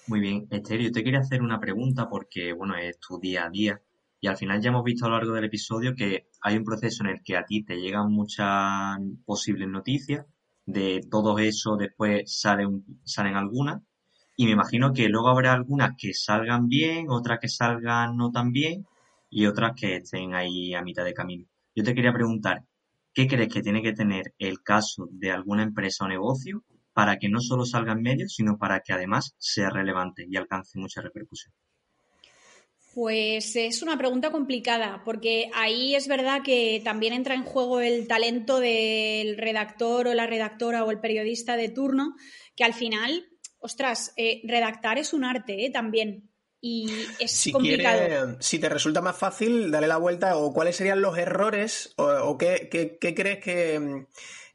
Muy 0.08 0.20
bien, 0.20 0.46
Esther, 0.50 0.80
yo 0.80 0.90
te 0.90 1.04
quería 1.04 1.20
hacer 1.20 1.42
una 1.42 1.60
pregunta 1.60 2.08
porque, 2.08 2.54
bueno, 2.54 2.74
es 2.76 2.98
tu 2.98 3.20
día 3.20 3.44
a 3.44 3.50
día 3.50 3.82
y 4.20 4.26
al 4.26 4.38
final 4.38 4.58
ya 4.62 4.70
hemos 4.70 4.82
visto 4.82 5.04
a 5.04 5.10
lo 5.10 5.16
largo 5.16 5.34
del 5.34 5.44
episodio 5.44 5.94
que 5.94 6.28
hay 6.40 6.56
un 6.56 6.64
proceso 6.64 7.04
en 7.04 7.10
el 7.10 7.22
que 7.22 7.36
a 7.36 7.44
ti 7.44 7.62
te 7.62 7.76
llegan 7.76 8.10
muchas 8.10 8.96
posibles 9.26 9.68
noticias, 9.68 10.24
de 10.64 11.02
todo 11.10 11.38
eso 11.38 11.76
después 11.76 12.22
salen, 12.40 12.84
salen 13.04 13.36
algunas 13.36 13.82
y 14.34 14.46
me 14.46 14.52
imagino 14.52 14.94
que 14.94 15.10
luego 15.10 15.28
habrá 15.28 15.52
algunas 15.52 15.90
que 15.98 16.14
salgan 16.14 16.68
bien, 16.68 17.10
otras 17.10 17.38
que 17.38 17.48
salgan 17.48 18.16
no 18.16 18.30
tan 18.32 18.50
bien 18.50 18.86
y 19.28 19.44
otras 19.44 19.72
que 19.78 19.96
estén 19.96 20.34
ahí 20.34 20.72
a 20.72 20.80
mitad 20.80 21.04
de 21.04 21.12
camino. 21.12 21.44
Yo 21.74 21.84
te 21.84 21.94
quería 21.94 22.14
preguntar, 22.14 22.64
¿qué 23.12 23.26
crees 23.26 23.52
que 23.52 23.60
tiene 23.60 23.82
que 23.82 23.92
tener 23.92 24.32
el 24.38 24.62
caso 24.62 25.06
de 25.10 25.32
alguna 25.32 25.64
empresa 25.64 26.06
o 26.06 26.08
negocio 26.08 26.64
para 26.98 27.20
que 27.20 27.28
no 27.28 27.40
solo 27.40 27.64
salga 27.64 27.92
en 27.92 28.02
medios, 28.02 28.34
sino 28.34 28.58
para 28.58 28.80
que 28.80 28.92
además 28.92 29.36
sea 29.38 29.70
relevante 29.70 30.26
y 30.28 30.36
alcance 30.36 30.80
mucha 30.80 31.00
repercusión? 31.00 31.54
Pues 32.92 33.54
es 33.54 33.82
una 33.82 33.96
pregunta 33.96 34.32
complicada, 34.32 35.02
porque 35.04 35.48
ahí 35.54 35.94
es 35.94 36.08
verdad 36.08 36.42
que 36.42 36.82
también 36.82 37.12
entra 37.12 37.36
en 37.36 37.44
juego 37.44 37.78
el 37.78 38.08
talento 38.08 38.58
del 38.58 39.38
redactor 39.38 40.08
o 40.08 40.14
la 40.14 40.26
redactora 40.26 40.82
o 40.82 40.90
el 40.90 40.98
periodista 40.98 41.56
de 41.56 41.68
turno, 41.68 42.16
que 42.56 42.64
al 42.64 42.74
final, 42.74 43.28
ostras, 43.60 44.12
eh, 44.16 44.40
redactar 44.42 44.98
es 44.98 45.12
un 45.12 45.24
arte 45.24 45.66
¿eh? 45.66 45.70
también. 45.70 46.28
Y 46.60 46.90
es 47.20 47.30
si 47.30 47.52
complicado. 47.52 48.36
si 48.40 48.58
te 48.58 48.68
resulta 48.68 49.00
más 49.00 49.16
fácil, 49.16 49.70
dale 49.70 49.86
la 49.86 49.98
vuelta 49.98 50.36
o 50.36 50.52
cuáles 50.52 50.74
serían 50.74 51.00
los 51.00 51.16
errores 51.16 51.94
o, 51.96 52.36
qué, 52.36 52.68
qué, 52.68 53.14
crees 53.14 53.38
que, 53.38 54.06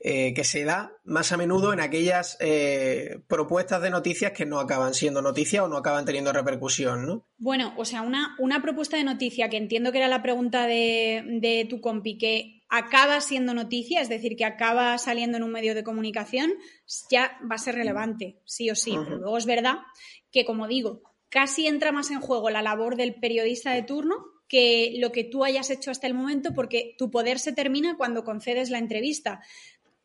eh, 0.05 0.33
que 0.33 0.43
se 0.43 0.65
da 0.65 0.91
más 1.05 1.31
a 1.31 1.37
menudo 1.37 1.71
en 1.71 1.79
aquellas 1.79 2.35
eh, 2.41 3.21
propuestas 3.29 3.81
de 3.81 3.89
noticias 3.89 4.33
que 4.33 4.45
no 4.45 4.59
acaban 4.59 4.93
siendo 4.93 5.21
noticias 5.21 5.63
o 5.63 5.69
no 5.69 5.77
acaban 5.77 6.03
teniendo 6.03 6.33
repercusión, 6.33 7.05
¿no? 7.05 7.25
Bueno, 7.37 7.73
o 7.77 7.85
sea, 7.85 8.01
una, 8.01 8.35
una 8.37 8.61
propuesta 8.61 8.97
de 8.97 9.05
noticia 9.05 9.47
que 9.47 9.55
entiendo 9.55 9.93
que 9.93 9.99
era 9.99 10.09
la 10.09 10.21
pregunta 10.21 10.67
de, 10.67 11.23
de 11.39 11.65
tu 11.69 11.79
compi, 11.79 12.17
que 12.17 12.65
acaba 12.67 13.21
siendo 13.21 13.53
noticia, 13.53 14.01
es 14.01 14.09
decir, 14.09 14.35
que 14.35 14.43
acaba 14.43 14.97
saliendo 14.97 15.37
en 15.37 15.43
un 15.43 15.51
medio 15.51 15.73
de 15.73 15.85
comunicación, 15.85 16.51
ya 17.09 17.39
va 17.49 17.55
a 17.55 17.59
ser 17.59 17.75
relevante, 17.75 18.41
sí 18.43 18.69
o 18.69 18.75
sí. 18.75 18.97
Pero 19.05 19.19
luego 19.19 19.37
es 19.37 19.45
verdad 19.45 19.75
que, 20.31 20.43
como 20.43 20.67
digo, 20.67 21.01
casi 21.29 21.65
entra 21.65 21.93
más 21.93 22.11
en 22.11 22.19
juego 22.19 22.49
la 22.49 22.61
labor 22.61 22.97
del 22.97 23.15
periodista 23.15 23.71
de 23.71 23.83
turno 23.83 24.33
que 24.53 24.97
lo 24.99 25.11
que 25.11 25.23
tú 25.23 25.43
hayas 25.43 25.71
hecho 25.71 25.89
hasta 25.89 26.05
el 26.05 26.13
momento, 26.13 26.53
porque 26.53 26.93
tu 26.99 27.09
poder 27.09 27.39
se 27.39 27.53
termina 27.53 27.97
cuando 27.97 28.23
concedes 28.23 28.69
la 28.69 28.77
entrevista. 28.77 29.41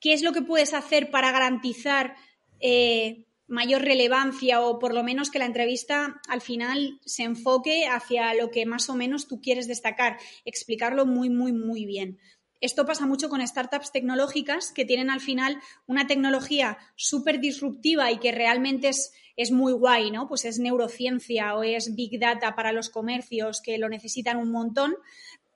¿Qué 0.01 0.13
es 0.13 0.23
lo 0.23 0.33
que 0.33 0.43
puedes 0.43 0.75
hacer 0.75 1.11
para 1.11 1.33
garantizar 1.33 2.17
eh, 2.61 3.27
mayor 3.47 3.83
relevancia 3.83 4.61
o 4.61 4.79
por 4.79 4.95
lo 4.95 5.03
menos 5.03 5.31
que 5.31 5.39
la 5.39 5.47
entrevista 5.47 6.21
al 6.29 6.41
final 6.41 7.01
se 7.05 7.25
enfoque 7.25 7.87
hacia 7.87 8.35
lo 8.35 8.51
que 8.51 8.67
más 8.67 8.89
o 8.91 8.95
menos 8.95 9.27
tú 9.27 9.41
quieres 9.41 9.67
destacar? 9.67 10.19
Explicarlo 10.45 11.07
muy, 11.07 11.31
muy, 11.31 11.53
muy 11.53 11.85
bien. 11.85 12.19
Esto 12.61 12.85
pasa 12.85 13.07
mucho 13.07 13.29
con 13.29 13.47
startups 13.47 13.93
tecnológicas 13.93 14.73
que 14.73 14.85
tienen 14.85 15.11
al 15.11 15.21
final 15.21 15.61
una 15.87 16.07
tecnología 16.07 16.79
súper 16.97 17.41
disruptiva 17.41 18.11
y 18.11 18.19
que 18.19 18.33
realmente 18.33 18.89
es, 18.89 19.13
es, 19.37 19.53
muy 19.53 19.73
guay, 19.73 20.11
¿no? 20.11 20.29
Pues 20.29 20.45
es 20.45 20.59
neurociencia 20.59 21.55
o 21.57 21.63
es 21.63 21.95
big 21.95 22.19
data 22.19 22.57
para 22.57 22.73
los 22.73 22.91
comercios 22.91 23.61
que 23.61 23.79
lo 23.79 23.89
necesitan 23.89 24.39
un 24.39 24.51
montón. 24.51 24.97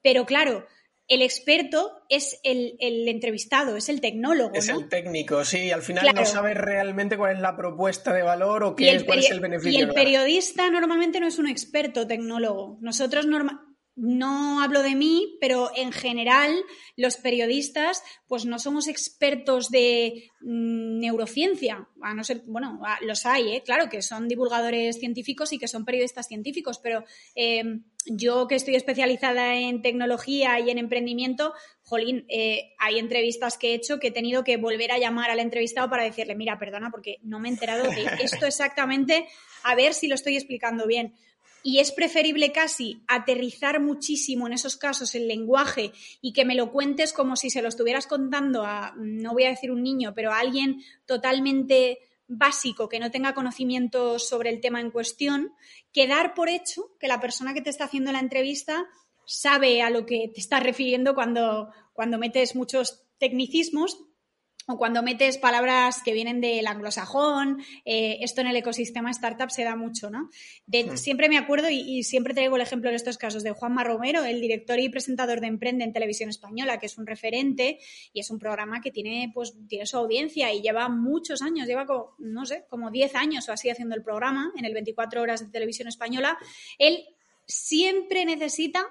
Pero 0.01 0.26
claro, 0.26 0.64
el 1.09 1.22
experto 1.22 2.05
es 2.09 2.40
el, 2.42 2.76
entrevistado, 2.80 3.76
es 3.76 3.88
el 3.88 4.00
tecnólogo. 4.00 4.55
Es 4.55 4.68
el 4.68 4.88
técnico, 4.88 5.44
sí. 5.44 5.70
Al 5.70 5.82
final 5.82 6.07
no 6.14 6.24
sabes 6.24 6.57
realmente 6.57 7.16
cuál 7.16 7.36
es 7.36 7.40
la 7.40 7.57
propuesta 7.57 8.12
de 8.12 8.22
valor 8.22 8.64
o 8.64 8.76
qué 8.76 8.94
es, 8.94 9.05
cuál 9.05 9.18
es 9.18 9.30
el 9.30 9.40
beneficio. 9.40 9.78
Y 9.78 9.82
el 9.82 9.92
periodista 9.92 10.70
normalmente 10.70 11.20
no 11.20 11.26
es 11.26 11.38
un 11.38 11.48
experto 11.48 12.07
tecnólogo. 12.07 12.78
Nosotros 12.80 13.26
normalmente 13.26 13.71
no 13.95 14.62
hablo 14.62 14.82
de 14.82 14.95
mí, 14.95 15.36
pero 15.40 15.70
en 15.76 15.93
general 15.93 16.55
los 16.97 17.16
periodistas 17.16 18.03
pues 18.26 18.47
no 18.47 18.59
somos 18.59 18.88
expertos 18.88 19.70
de 19.70 20.30
mm, 20.40 20.99
neurociencia, 20.99 21.88
a 22.01 22.14
no 22.14 22.24
ser, 22.24 22.43
bueno, 22.47 22.80
los 23.03 23.26
hay, 23.26 23.57
¿eh? 23.57 23.62
claro 23.64 23.90
que 23.90 24.01
son 24.01 24.28
divulgadores 24.28 24.99
científicos 24.99 25.53
y 25.53 25.59
que 25.59 25.68
son 25.68 25.84
periodistas 25.84 26.26
científicos, 26.26 26.78
pero 26.78 27.05
em, 27.34 27.84
yo 28.07 28.49
que 28.49 28.55
estoy 28.55 28.76
especializada 28.76 29.57
en 29.57 29.82
tecnología 29.82 30.59
y 30.59 30.70
en 30.70 30.78
emprendimiento, 30.78 31.53
jolín, 31.82 32.24
eh, 32.28 32.72
hay 32.78 32.99
entrevistas 32.99 33.59
que 33.59 33.72
he 33.72 33.74
hecho 33.74 34.01
que 34.01 34.09
he 34.09 34.12
tenido 34.12 34.43
que 34.43 34.57
volver 34.57 34.90
a 34.93 34.99
llamar 34.99 35.30
al 35.30 35.40
entrevistado 35.40 35.90
para 35.90 36.05
decirle, 36.05 36.34
mira, 36.34 36.59
perdona, 36.59 36.90
porque 36.90 37.18
no 37.22 37.38
me 37.38 37.49
he 37.49 37.53
enterado 37.53 37.84
de 37.90 38.07
esto 38.22 38.47
exactamente, 38.47 39.28
a 39.64 39.74
ver 39.74 39.93
si 39.93 40.09
lo 40.09 40.14
estoy 40.14 40.36
explicando 40.36 40.86
bien 40.86 41.14
y 41.62 41.78
es 41.78 41.92
preferible 41.92 42.52
casi 42.52 43.02
aterrizar 43.06 43.80
muchísimo 43.80 44.46
en 44.46 44.54
esos 44.54 44.76
casos 44.76 45.14
el 45.14 45.28
lenguaje 45.28 45.92
y 46.20 46.32
que 46.32 46.44
me 46.44 46.54
lo 46.54 46.72
cuentes 46.72 47.12
como 47.12 47.36
si 47.36 47.50
se 47.50 47.62
lo 47.62 47.68
estuvieras 47.68 48.06
contando 48.06 48.64
a, 48.64 48.94
no 48.96 49.32
voy 49.32 49.44
a 49.44 49.50
decir 49.50 49.70
un 49.70 49.82
niño, 49.82 50.12
pero 50.14 50.32
a 50.32 50.38
alguien 50.38 50.82
totalmente 51.06 51.98
básico 52.26 52.88
que 52.88 52.98
no 52.98 53.10
tenga 53.10 53.34
conocimiento 53.34 54.18
sobre 54.18 54.50
el 54.50 54.60
tema 54.60 54.80
en 54.80 54.90
cuestión, 54.90 55.52
que 55.92 56.06
dar 56.06 56.34
por 56.34 56.48
hecho 56.48 56.96
que 56.98 57.08
la 57.08 57.20
persona 57.20 57.54
que 57.54 57.60
te 57.60 57.70
está 57.70 57.84
haciendo 57.84 58.12
la 58.12 58.20
entrevista 58.20 58.86
sabe 59.26 59.82
a 59.82 59.90
lo 59.90 60.06
que 60.06 60.30
te 60.34 60.40
estás 60.40 60.62
refiriendo 60.62 61.14
cuando, 61.14 61.70
cuando 61.92 62.18
metes 62.18 62.56
muchos 62.56 63.04
tecnicismos 63.18 63.98
o 64.72 64.78
cuando 64.78 65.02
metes 65.02 65.36
palabras 65.36 66.02
que 66.02 66.12
vienen 66.12 66.40
del 66.40 66.66
anglosajón, 66.66 67.62
eh, 67.84 68.18
esto 68.22 68.40
en 68.40 68.46
el 68.46 68.56
ecosistema 68.56 69.10
startup 69.10 69.50
se 69.50 69.64
da 69.64 69.76
mucho, 69.76 70.10
¿no? 70.10 70.30
Hmm. 70.66 70.96
Siempre 70.96 71.28
me 71.28 71.36
acuerdo 71.36 71.68
y, 71.70 72.02
siempre 72.04 72.32
traigo 72.32 72.56
el 72.56 72.62
ejemplo 72.62 72.90
de 72.90 72.96
estos 72.96 73.18
casos 73.18 73.42
de 73.42 73.52
Juanma 73.52 73.84
Romero, 73.84 74.24
el 74.24 74.40
director 74.40 74.78
y 74.78 74.88
presentador 74.88 75.40
de 75.40 75.48
Emprende 75.48 75.84
en 75.84 75.92
Televisión 75.92 76.30
Española, 76.30 76.78
que 76.78 76.86
es 76.86 76.96
un 76.96 77.06
referente 77.06 77.78
y 78.12 78.20
es 78.20 78.30
un 78.30 78.38
programa 78.38 78.80
que 78.80 78.90
tiene, 78.90 79.30
pues, 79.34 79.54
tiene 79.68 79.86
su 79.86 79.96
audiencia 79.98 80.52
y 80.52 80.62
lleva 80.62 80.88
muchos 80.88 81.42
años, 81.42 81.66
lleva 81.66 81.86
como, 81.86 82.14
no 82.18 82.46
sé, 82.46 82.64
como 82.68 82.90
10 82.90 83.14
años 83.14 83.48
o 83.48 83.52
así 83.52 83.68
haciendo 83.68 83.94
el 83.94 84.02
programa 84.02 84.52
en 84.56 84.64
el 84.64 84.72
24 84.72 85.20
horas 85.20 85.40
de 85.40 85.50
Televisión 85.50 85.88
Española. 85.88 86.38
Él 86.78 87.04
siempre 87.46 88.24
necesita 88.24 88.86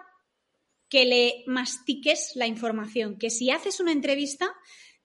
que 0.92 1.06
le 1.06 1.44
mastiques 1.48 2.34
la 2.36 2.48
información, 2.48 3.18
que 3.18 3.30
si 3.30 3.50
haces 3.50 3.80
una 3.80 3.94
entrevista 3.94 4.54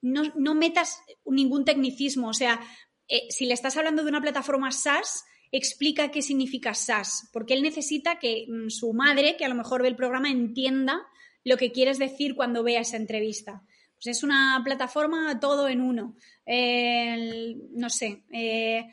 no, 0.01 0.55
metas 0.55 1.01
ningún 1.25 1.65
tecnicismo. 1.65 2.29
O 2.29 2.33
sea, 2.33 2.59
eh, 3.07 3.27
si 3.29 3.45
le 3.45 3.53
estás 3.53 3.77
hablando 3.77 4.03
de 4.03 4.09
una 4.09 4.21
plataforma 4.21 4.71
SaaS, 4.71 5.25
explica 5.51 6.11
qué 6.11 6.21
significa 6.21 6.73
SaaS, 6.73 7.29
porque 7.31 7.53
él 7.53 7.63
necesita 7.63 8.19
que 8.19 8.45
mm, 8.47 8.69
su 8.69 8.93
madre, 8.93 9.37
que 9.37 9.45
a 9.45 9.49
lo 9.49 9.55
mejor 9.55 9.81
ve 9.81 9.87
el 9.87 9.95
programa, 9.95 10.29
entienda 10.29 11.07
lo 11.43 11.57
que 11.57 11.71
quieres 11.71 11.97
decir 11.97 12.35
cuando 12.35 12.63
vea 12.63 12.81
esa 12.81 12.97
entrevista. 12.97 13.63
Pues 13.95 14.17
es 14.17 14.23
una 14.23 14.61
plataforma 14.63 15.39
todo 15.39 15.67
en 15.67 15.81
uno. 15.81 16.15
no 16.45 17.89
sé, 17.89 18.23
eh, 18.31 18.85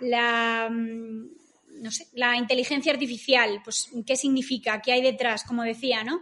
la, 0.00 0.68
mm, 0.70 1.28
no 1.82 1.90
sé, 1.90 2.06
la 2.14 2.36
inteligencia 2.36 2.92
artificial, 2.92 3.60
pues 3.62 3.90
qué 4.06 4.16
significa, 4.16 4.80
qué 4.80 4.92
hay 4.92 5.02
detrás, 5.02 5.44
como 5.44 5.62
decía, 5.62 6.04
¿no? 6.04 6.20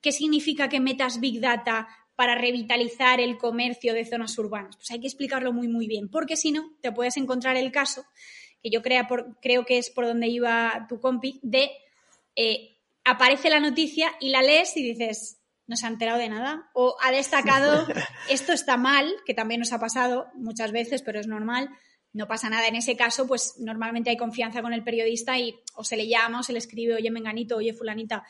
¿Qué 0.00 0.12
significa 0.12 0.68
que 0.68 0.80
metas 0.80 1.20
Big 1.20 1.40
Data 1.40 1.88
para 2.22 2.36
revitalizar 2.36 3.20
el 3.20 3.36
comercio 3.36 3.94
de 3.94 4.04
zonas 4.04 4.38
urbanas? 4.38 4.76
Pues 4.76 4.92
hay 4.92 5.00
que 5.00 5.08
explicarlo 5.08 5.52
muy, 5.52 5.66
muy 5.66 5.88
bien, 5.88 6.08
porque 6.08 6.36
si 6.36 6.52
no, 6.52 6.70
te 6.80 6.92
puedes 6.92 7.16
encontrar 7.16 7.56
el 7.56 7.72
caso, 7.72 8.04
que 8.62 8.70
yo 8.70 8.80
creo 8.80 9.64
que 9.66 9.78
es 9.78 9.90
por 9.90 10.06
donde 10.06 10.28
iba 10.28 10.86
tu 10.88 11.00
compi, 11.00 11.40
de 11.42 11.72
eh, 12.36 12.76
aparece 13.04 13.50
la 13.50 13.58
noticia 13.58 14.12
y 14.20 14.28
la 14.28 14.40
lees 14.40 14.76
y 14.76 14.84
dices, 14.84 15.40
no 15.66 15.74
se 15.74 15.84
ha 15.84 15.88
enterado 15.88 16.20
de 16.20 16.28
nada 16.28 16.70
o 16.74 16.94
ha 17.02 17.10
destacado 17.10 17.88
esto 18.30 18.52
está 18.52 18.76
mal, 18.76 19.12
que 19.26 19.34
también 19.34 19.58
nos 19.58 19.72
ha 19.72 19.80
pasado 19.80 20.28
muchas 20.34 20.70
veces, 20.70 21.02
pero 21.02 21.18
es 21.18 21.26
normal. 21.26 21.70
No 22.12 22.28
pasa 22.28 22.48
nada. 22.48 22.68
En 22.68 22.76
ese 22.76 22.94
caso, 22.94 23.26
pues 23.26 23.54
normalmente 23.58 24.10
hay 24.10 24.16
confianza 24.16 24.62
con 24.62 24.72
el 24.72 24.84
periodista 24.84 25.38
y 25.40 25.58
o 25.74 25.82
se 25.82 25.96
le 25.96 26.06
llama 26.06 26.38
o 26.38 26.42
se 26.44 26.52
le 26.52 26.60
escribe, 26.60 26.94
oye, 26.94 27.10
menganito, 27.10 27.56
oye, 27.56 27.72
fulanita, 27.72 28.22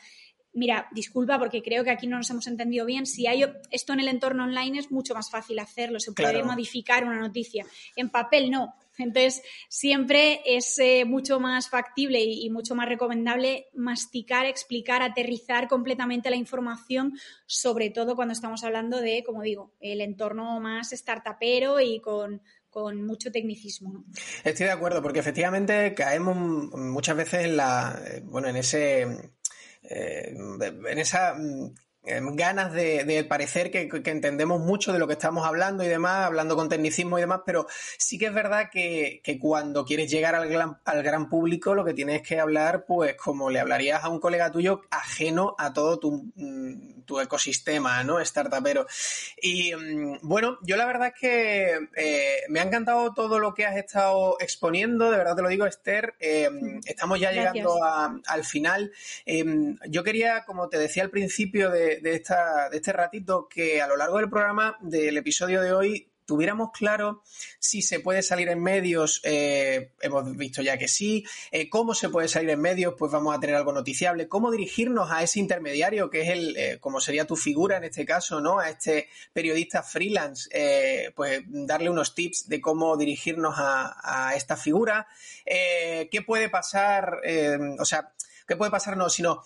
mira, 0.53 0.87
disculpa 0.91 1.39
porque 1.39 1.61
creo 1.61 1.83
que 1.83 1.91
aquí 1.91 2.07
no 2.07 2.17
nos 2.17 2.29
hemos 2.29 2.47
entendido 2.47 2.85
bien. 2.85 3.05
Si 3.05 3.27
hay 3.27 3.43
esto 3.71 3.93
en 3.93 3.99
el 3.99 4.07
entorno 4.07 4.43
online 4.43 4.79
es 4.79 4.91
mucho 4.91 5.13
más 5.13 5.29
fácil 5.29 5.59
hacerlo, 5.59 5.99
se 5.99 6.11
puede 6.11 6.43
modificar 6.43 7.03
una 7.05 7.19
noticia. 7.19 7.65
En 7.95 8.09
papel 8.09 8.51
no. 8.51 8.75
Entonces, 8.97 9.41
siempre 9.69 10.41
es 10.45 10.77
eh, 10.77 11.03
mucho 11.05 11.39
más 11.39 11.67
factible 11.67 12.21
y, 12.21 12.49
mucho 12.51 12.75
más 12.75 12.87
recomendable 12.87 13.67
masticar, 13.73 14.45
explicar, 14.45 15.01
aterrizar 15.01 15.67
completamente 15.67 16.29
la 16.29 16.35
información, 16.35 17.17
sobre 17.47 17.89
todo 17.89 18.15
cuando 18.15 18.33
estamos 18.33 18.63
hablando 18.63 19.01
de, 19.01 19.23
como 19.25 19.41
digo, 19.41 19.73
el 19.79 20.01
entorno 20.01 20.59
más 20.59 20.91
startupero 20.91 21.79
y 21.79 21.99
con, 22.01 22.41
mucho 22.95 23.31
tecnicismo. 23.31 24.03
Estoy 24.43 24.65
de 24.65 24.71
acuerdo, 24.71 25.01
porque 25.01 25.19
efectivamente 25.19 25.93
caemos 25.93 26.35
muchas 26.35 27.15
veces 27.15 27.45
en 27.45 27.57
la, 27.57 27.99
eh, 28.07 28.21
bueno, 28.25 28.47
en 28.47 28.55
ese, 28.55 29.31
eh, 29.83 30.33
en 30.33 30.99
esa 30.99 31.31
Em, 31.31 31.73
ganas 32.03 32.73
de, 32.73 33.25
parecer 33.27 33.71
que, 33.71 33.89
entendemos 34.05 34.59
mucho 34.59 34.91
de 34.91 34.99
lo 34.99 35.07
que 35.07 35.13
estamos 35.13 35.45
hablando 35.45 35.83
y 35.83 35.87
demás, 35.87 36.25
hablando 36.25 36.55
con 36.55 36.69
tecnicismo 36.69 37.17
y 37.17 37.21
demás, 37.21 37.41
pero 37.45 37.65
sí 37.97 38.17
que 38.17 38.27
es 38.27 38.33
verdad 38.33 38.69
que, 38.71 39.21
cuando 39.39 39.85
quieres 39.85 40.11
llegar 40.11 40.35
al 40.35 40.47
gran, 40.49 40.79
al 40.85 41.03
gran, 41.03 41.29
público, 41.29 41.73
lo 41.73 41.85
que 41.85 41.93
tienes 41.93 42.21
que 42.21 42.39
hablar, 42.39 42.85
pues 42.85 43.15
como 43.15 43.49
le 43.49 43.59
hablarías 43.59 44.03
a 44.03 44.09
un 44.09 44.19
colega 44.19 44.51
tuyo 44.51 44.81
ajeno 44.91 45.55
a 45.57 45.73
todo 45.73 45.99
tu, 45.99 46.31
mm, 46.35 47.03
tu 47.05 47.19
ecosistema, 47.19 48.03
¿no? 48.03 48.23
Startupero. 48.23 48.85
Y 49.41 49.73
mm, 49.73 50.19
bueno, 50.21 50.57
yo 50.63 50.75
la 50.75 50.85
verdad 50.85 51.13
es 51.13 51.19
que 51.19 51.79
eh, 51.95 52.41
me 52.49 52.59
ha 52.59 52.63
encantado 52.63 53.13
todo 53.13 53.39
lo 53.39 53.53
que 53.53 53.65
has 53.65 53.77
estado 53.77 54.37
exponiendo, 54.39 55.09
de 55.09 55.17
verdad 55.17 55.35
te 55.35 55.41
lo 55.41 55.49
digo, 55.49 55.65
Esther. 55.65 56.15
Em, 56.19 56.81
estamos 56.85 57.19
ya 57.19 57.31
llegando 57.31 57.77
al 57.83 58.43
final. 58.43 58.91
Em, 59.25 59.77
yo 59.87 60.03
quería, 60.03 60.43
como 60.45 60.69
te 60.69 60.77
decía 60.77 61.03
al 61.03 61.09
principio 61.09 61.69
de 61.69 61.92
de, 62.01 62.15
este 62.71 62.93
ratito 62.93 63.47
que 63.47 63.81
a 63.81 63.87
lo 63.87 63.97
largo 63.97 64.17
del 64.17 64.29
programa, 64.29 64.77
del 64.81 65.17
episodio 65.17 65.61
de 65.61 65.73
hoy, 65.73 66.13
tuviéramos 66.25 66.71
claro 66.71 67.21
si 67.59 67.81
se 67.81 67.99
puede 67.99 68.21
salir 68.21 68.49
en 68.49 68.61
medios, 68.61 69.21
eh, 69.23 69.93
hemos 70.01 70.35
visto 70.37 70.61
ya 70.61 70.77
que 70.77 70.87
sí, 70.87 71.25
eh, 71.51 71.69
cómo 71.69 71.93
se 71.93 72.09
puede 72.09 72.27
salir 72.27 72.49
en 72.51 72.61
medios, 72.61 72.95
pues 72.97 73.11
vamos 73.11 73.35
a 73.35 73.39
tener 73.39 73.55
algo 73.55 73.73
noticiable, 73.73 74.27
cómo 74.27 74.51
dirigirnos 74.51 75.11
a 75.11 75.23
ese 75.23 75.39
intermediario 75.39 76.09
que 76.09 76.21
es 76.21 76.29
el, 76.29 76.57
eh, 76.57 76.77
como 76.79 76.99
sería 76.99 77.25
tu 77.25 77.35
figura 77.35 77.77
en 77.77 77.83
este 77.83 78.05
caso, 78.05 78.41
¿no? 78.41 78.59
A 78.59 78.69
este 78.69 79.09
periodista 79.33 79.83
freelance, 79.83 80.49
pues 81.15 81.43
darle 81.47 81.89
unos 81.89 82.15
tips 82.15 82.47
de 82.47 82.61
cómo 82.61 82.97
dirigirnos 82.97 83.55
a, 83.57 84.33
esta 84.35 84.57
figura, 84.57 85.07
qué 85.45 86.23
puede 86.25 86.49
pasar, 86.49 87.19
o 87.79 87.85
sea, 87.85 88.13
qué 88.47 88.55
puede 88.55 88.71
pasarnos, 88.71 89.13
sino 89.13 89.43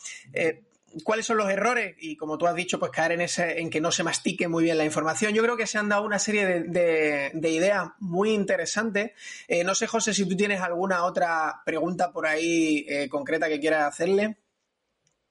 cuáles 1.03 1.25
son 1.25 1.38
los 1.38 1.49
errores 1.49 1.95
y 1.99 2.15
como 2.15 2.38
tú 2.38 2.47
has 2.47 2.55
dicho, 2.55 2.79
pues 2.79 2.91
caer 2.91 3.13
en 3.13 3.21
ese, 3.21 3.59
en 3.59 3.69
que 3.69 3.81
no 3.81 3.91
se 3.91 4.03
mastique 4.03 4.47
muy 4.47 4.63
bien 4.63 4.77
la 4.77 4.85
información. 4.85 5.33
Yo 5.33 5.43
creo 5.43 5.57
que 5.57 5.67
se 5.67 5.77
han 5.77 5.89
dado 5.89 6.03
una 6.03 6.19
serie 6.19 6.45
de, 6.63 7.31
ideas 7.49 7.89
muy 7.99 8.31
interesantes. 8.31 9.11
Eh, 9.47 9.63
no 9.63 9.75
sé, 9.75 9.88
José, 9.88 10.13
si 10.13 10.27
tú 10.27 10.35
tienes 10.35 10.61
alguna 10.61 11.05
otra 11.05 11.61
pregunta 11.65 12.11
por 12.11 12.27
ahí 12.27 12.85
eh, 12.88 13.07
concreta 13.09 13.47
que 13.47 13.59
quieras 13.59 13.88
hacerle. 13.88 14.38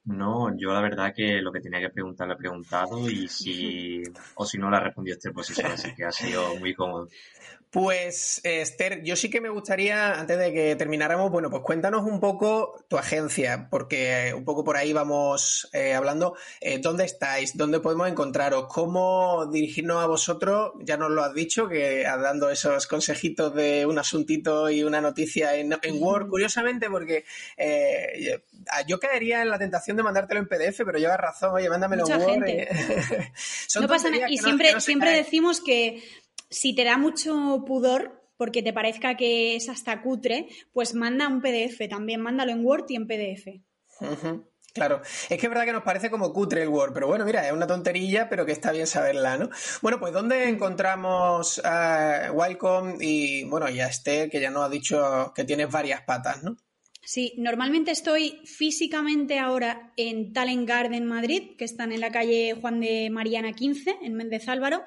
No, 0.07 0.57
yo 0.57 0.71
la 0.71 0.79
verdad 0.79 1.13
que 1.13 1.41
lo 1.41 1.51
que 1.51 1.59
tenía 1.59 1.81
que 1.81 1.89
preguntar 1.89 2.29
lo 2.29 2.35
he 2.35 2.37
preguntado 2.37 3.09
y 3.09 3.27
si, 3.27 4.01
o 4.35 4.45
si 4.45 4.57
no 4.57 4.69
la 4.69 4.79
respondió 4.79 5.13
este 5.13 5.31
posición, 5.31 5.69
así 5.69 5.93
que 5.93 6.05
ha 6.05 6.13
sido 6.13 6.55
muy 6.55 6.73
cómodo. 6.73 7.09
Pues 7.69 8.39
Esther, 8.45 9.03
yo 9.03 9.17
sí 9.17 9.29
que 9.29 9.41
me 9.41 9.49
gustaría, 9.49 10.13
antes 10.13 10.39
de 10.39 10.53
que 10.53 10.75
termináramos, 10.77 11.29
bueno, 11.29 11.49
pues 11.49 11.63
cuéntanos 11.63 12.05
un 12.05 12.21
poco 12.21 12.85
tu 12.87 12.97
agencia, 12.97 13.67
porque 13.69 14.33
un 14.33 14.45
poco 14.45 14.63
por 14.63 14.77
ahí 14.77 14.93
vamos 14.93 15.69
eh, 15.73 15.93
hablando. 15.93 16.37
Eh, 16.61 16.79
¿Dónde 16.79 17.03
estáis? 17.03 17.57
¿Dónde 17.57 17.81
podemos 17.81 18.07
encontraros? 18.07 18.67
¿Cómo 18.69 19.47
dirigirnos 19.51 20.01
a 20.01 20.07
vosotros? 20.07 20.71
Ya 20.79 20.95
nos 20.95 21.11
lo 21.11 21.21
has 21.23 21.33
dicho, 21.33 21.67
que 21.67 22.03
dando 22.03 22.49
esos 22.49 22.87
consejitos 22.87 23.53
de 23.53 23.85
un 23.85 23.99
asuntito 23.99 24.69
y 24.69 24.83
una 24.83 25.01
noticia 25.01 25.55
en, 25.55 25.73
Word, 25.99 26.29
curiosamente, 26.29 26.89
porque 26.89 27.25
eh, 27.57 28.41
yo 28.87 28.99
caería 28.99 29.41
en 29.41 29.49
la 29.49 29.59
tentación 29.59 29.97
de 29.97 30.03
mandártelo 30.03 30.39
en 30.39 30.47
PDF, 30.47 30.83
pero 30.85 30.99
llevas 30.99 31.19
razón, 31.19 31.53
oye, 31.53 31.69
mándamelo 31.69 32.07
en 32.07 32.21
Word. 32.21 32.45
no 33.81 33.87
pasa 33.89 34.09
nada, 34.09 34.29
y 34.29 34.37
siempre, 34.37 34.79
siempre 34.79 35.11
decimos 35.11 35.59
que 35.59 36.01
si 36.49 36.75
te 36.75 36.83
da 36.83 36.97
mucho 36.97 37.63
pudor, 37.65 38.23
porque 38.37 38.61
te 38.61 38.73
parezca 38.73 39.17
que 39.17 39.55
es 39.55 39.67
hasta 39.69 40.01
cutre, 40.01 40.47
pues 40.71 40.93
manda 40.93 41.27
un 41.27 41.41
PDF 41.41 41.89
también, 41.89 42.21
mándalo 42.21 42.51
en 42.51 42.65
Word 42.65 42.85
y 42.89 42.95
en 42.95 43.07
PDF. 43.07 43.47
Claro, 44.73 45.01
es 45.01 45.39
que 45.39 45.47
es 45.47 45.49
verdad 45.49 45.65
que 45.65 45.73
nos 45.73 45.81
parece 45.81 46.11
como 46.11 46.31
cutre 46.31 46.61
el 46.61 46.69
Word, 46.69 46.93
pero 46.93 47.07
bueno, 47.07 47.25
mira, 47.25 47.47
es 47.47 47.51
una 47.51 47.65
tonterilla, 47.65 48.29
pero 48.29 48.45
que 48.45 48.51
está 48.51 48.71
bien 48.71 48.85
saberla, 48.85 49.35
¿no? 49.35 49.49
Bueno, 49.81 49.99
pues 49.99 50.13
¿dónde 50.13 50.49
encontramos 50.49 51.59
a 51.65 52.31
Wildcom 52.31 52.97
y, 53.01 53.43
bueno, 53.45 53.67
ya 53.69 53.87
este, 53.87 54.29
que 54.29 54.39
ya 54.39 54.51
nos 54.51 54.65
ha 54.65 54.69
dicho 54.69 55.33
que 55.33 55.45
tienes 55.45 55.71
varias 55.71 56.01
patas, 56.01 56.43
¿no? 56.43 56.57
Sí, 57.09 57.31
normalmente 57.37 57.91
estoy 57.91 58.41
físicamente 58.43 59.39
ahora 59.39 59.93
en 59.95 60.33
Talent 60.33 60.67
Garden 60.67 61.05
Madrid, 61.05 61.55
que 61.57 61.63
están 61.63 61.93
en 61.93 62.01
la 62.01 62.11
calle 62.11 62.53
Juan 62.59 62.81
de 62.81 63.09
Mariana 63.09 63.53
15, 63.53 63.99
en 64.01 64.13
Méndez 64.13 64.49
Álvaro, 64.49 64.83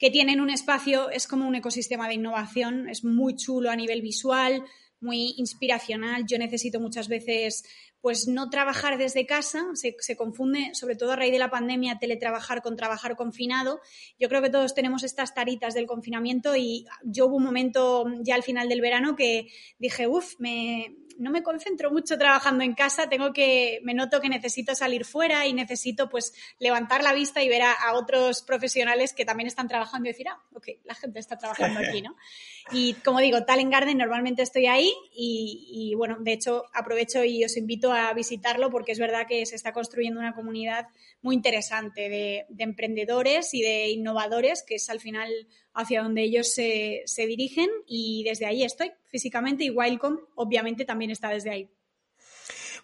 que 0.00 0.10
tienen 0.10 0.40
un 0.40 0.50
espacio, 0.50 1.10
es 1.10 1.28
como 1.28 1.46
un 1.46 1.54
ecosistema 1.54 2.08
de 2.08 2.14
innovación, 2.14 2.88
es 2.88 3.04
muy 3.04 3.36
chulo 3.36 3.70
a 3.70 3.76
nivel 3.76 4.02
visual, 4.02 4.64
muy 5.00 5.34
inspiracional. 5.36 6.24
Yo 6.26 6.38
necesito 6.38 6.80
muchas 6.80 7.06
veces 7.06 7.62
pues 8.00 8.26
no 8.26 8.50
trabajar 8.50 8.98
desde 8.98 9.24
casa, 9.26 9.62
se, 9.74 9.94
se, 10.00 10.16
confunde, 10.16 10.70
sobre 10.72 10.96
todo 10.96 11.12
a 11.12 11.16
raíz 11.16 11.32
de 11.32 11.38
la 11.38 11.50
pandemia, 11.50 11.98
teletrabajar 12.00 12.62
con 12.62 12.74
trabajar 12.74 13.14
confinado. 13.14 13.80
Yo 14.18 14.28
creo 14.28 14.42
que 14.42 14.50
todos 14.50 14.74
tenemos 14.74 15.04
estas 15.04 15.34
taritas 15.34 15.74
del 15.74 15.86
confinamiento 15.86 16.56
y 16.56 16.86
yo 17.04 17.26
hubo 17.26 17.36
un 17.36 17.44
momento 17.44 18.06
ya 18.22 18.34
al 18.34 18.42
final 18.42 18.68
del 18.68 18.80
verano 18.80 19.14
que 19.14 19.48
dije, 19.78 20.08
uff, 20.08 20.34
me, 20.38 20.96
no 21.20 21.30
me 21.30 21.42
concentro 21.42 21.90
mucho 21.90 22.16
trabajando 22.16 22.64
en 22.64 22.74
casa, 22.74 23.08
tengo 23.08 23.32
que, 23.32 23.80
me 23.84 23.92
noto 23.92 24.20
que 24.22 24.30
necesito 24.30 24.74
salir 24.74 25.04
fuera 25.04 25.46
y 25.46 25.52
necesito 25.52 26.08
pues 26.08 26.32
levantar 26.58 27.02
la 27.02 27.12
vista 27.12 27.42
y 27.42 27.48
ver 27.48 27.62
a, 27.62 27.92
otros 27.92 28.40
profesionales 28.42 29.12
que 29.12 29.26
también 29.26 29.46
están 29.46 29.68
trabajando 29.68 30.08
y 30.08 30.12
decir, 30.12 30.28
ah, 30.28 30.40
ok, 30.54 30.68
la 30.84 30.94
gente 30.94 31.18
está 31.18 31.36
trabajando 31.36 31.80
aquí, 31.80 32.00
¿no? 32.00 32.16
Y 32.72 32.94
como 32.94 33.20
digo, 33.20 33.44
Talent 33.44 33.72
Garden 33.72 33.98
normalmente 33.98 34.42
estoy 34.42 34.66
ahí 34.66 34.92
y, 35.12 35.94
bueno, 35.96 36.16
de 36.20 36.32
hecho 36.32 36.64
aprovecho 36.72 37.24
y 37.24 37.44
os 37.44 37.56
invito 37.56 37.92
a 37.92 38.12
visitarlo 38.12 38.70
porque 38.70 38.92
es 38.92 38.98
verdad 38.98 39.26
que 39.28 39.44
se 39.46 39.56
está 39.56 39.72
construyendo 39.72 40.20
una 40.20 40.34
comunidad 40.34 40.86
muy 41.22 41.34
interesante 41.34 42.08
de, 42.08 42.46
de 42.48 42.64
emprendedores 42.64 43.54
y 43.54 43.62
de 43.62 43.88
innovadores, 43.88 44.62
que 44.62 44.76
es 44.76 44.88
al 44.88 45.00
final 45.00 45.30
hacia 45.74 46.02
donde 46.02 46.22
ellos 46.22 46.52
se, 46.52 47.02
se 47.06 47.26
dirigen 47.26 47.68
y 47.86 48.24
desde 48.24 48.46
ahí 48.46 48.62
estoy 48.62 48.92
físicamente 49.06 49.64
y 49.64 49.70
Wildcom 49.70 50.18
obviamente 50.34 50.84
también 50.84 51.10
está 51.10 51.28
desde 51.28 51.50
ahí. 51.50 51.70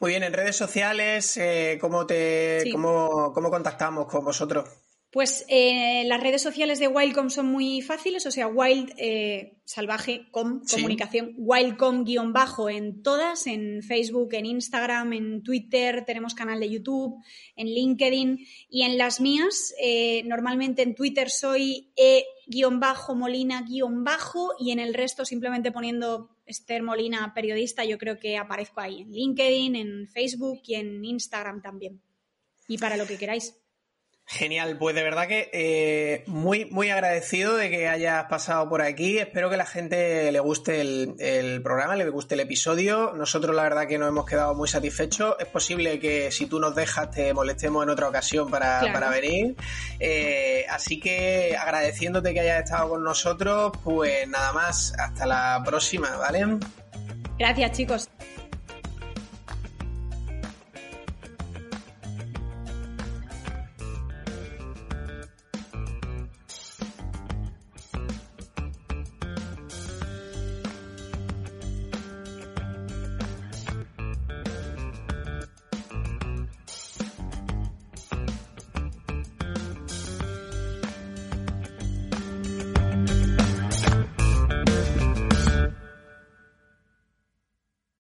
Muy 0.01 0.11
bien, 0.11 0.22
en 0.22 0.32
redes 0.32 0.57
sociales, 0.57 1.37
eh, 1.39 1.78
¿cómo, 1.80 2.07
te, 2.07 2.64
cómo, 2.70 3.32
¿cómo 3.32 3.51
contactamos 3.51 4.07
con 4.07 4.24
vosotros? 4.24 4.68
Pues 5.17 5.47
eh, 5.49 6.05
las 6.05 6.21
redes 6.21 6.43
sociales 6.43 6.79
de 6.79 6.89
Wildcom 6.89 7.31
son 7.31 7.47
muy 7.47 7.81
fáciles, 7.81 8.27
o 8.27 8.31
sea, 8.31 8.49
Wild, 8.49 8.93
eh, 8.99 9.57
salvaje, 9.64 10.27
com, 10.31 10.61
comunicación, 10.71 11.33
Wildcom 11.39 12.05
guion 12.05 12.35
bajo 12.35 12.69
en 12.69 13.03
todas, 13.03 13.47
en 13.47 13.83
Facebook, 13.83 14.35
en 14.35 14.45
Instagram, 14.45 15.14
en 15.14 15.43
Twitter, 15.43 16.05
tenemos 16.05 16.35
canal 16.35 16.61
de 16.61 16.69
YouTube, 16.69 17.17
en 17.57 17.69
LinkedIn 17.69 18.47
y 18.69 18.83
en 18.83 18.99
las 18.99 19.23
mías, 19.23 19.73
eh, 19.81 20.23
normalmente 20.25 20.83
en 20.83 20.95
Twitter 20.95 21.31
soy 21.31 21.95
e 21.97 22.27
guion 22.47 22.79
bajo 22.79 23.14
Molina 23.14 23.62
guion 23.62 24.05
bajo 24.05 24.51
y 24.59 24.71
en 24.73 24.81
el 24.81 24.93
resto 24.93 25.25
simplemente 25.25 25.73
poniendo 25.73 26.37
Esther 26.45 26.83
Molina 26.83 27.33
periodista, 27.35 27.87
yo 27.87 27.97
creo 27.97 28.19
que 28.19 28.37
aparezco 28.37 28.81
ahí 28.81 29.01
en 29.01 29.12
LinkedIn, 29.12 29.77
en 29.77 30.09
Facebook 30.09 30.61
y 30.67 30.75
en 30.75 31.03
Instagram 31.03 31.62
también. 31.62 32.03
Y 32.69 32.77
para 32.77 32.99
lo 32.99 33.07
que 33.07 33.17
queráis. 33.17 33.55
Genial, 34.29 34.77
pues 34.77 34.97
de 34.97 35.05
verdad 35.05 35.29
que 35.29 35.51
eh, 35.53 36.24
muy, 36.27 36.64
muy 36.64 36.91
agradecido 36.91 37.57
de 37.57 37.70
que 37.70 37.87
hayas 37.87 38.24
pasado 38.24 38.68
por 38.68 38.83
aquí. 38.83 39.18
Espero 39.18 39.49
que 39.49 39.57
la 39.57 39.66
gente 39.66 40.33
le 40.33 40.41
guste 40.41 40.81
el, 40.81 41.62
programa, 41.62 41.95
le 41.95 42.11
guste 42.11 42.35
el 42.35 42.41
episodio. 42.41 43.12
Nosotros 43.14 43.55
la 43.55 43.62
verdad 43.62 43.87
que 43.87 43.99
nos 43.99 44.09
hemos 44.09 44.27
quedado 44.27 44.53
muy 44.57 44.66
satisfechos. 44.66 45.37
Es 45.39 45.47
posible 45.47 46.01
que 46.01 46.33
si 46.33 46.47
tú 46.47 46.59
nos 46.59 46.74
dejas 46.74 47.12
te 47.12 47.33
molestemos 47.33 47.85
en 47.85 47.91
otra 47.91 48.09
ocasión 48.09 48.51
para, 48.51 48.81
venir. 49.11 49.55
Eh, 50.01 50.66
así 50.70 50.99
que 50.99 51.57
agradeciéndote 51.57 52.35
que 52.35 52.41
hayas 52.41 52.64
estado 52.64 52.89
con 52.89 53.05
nosotros, 53.05 53.79
pues 53.85 54.27
nada 54.27 54.53
más, 54.53 54.93
hasta 54.99 55.24
la 55.24 55.62
próxima, 55.64 56.16
¿vale? 56.16 56.59
Gracias 57.39 57.72
chicos. 57.72 58.09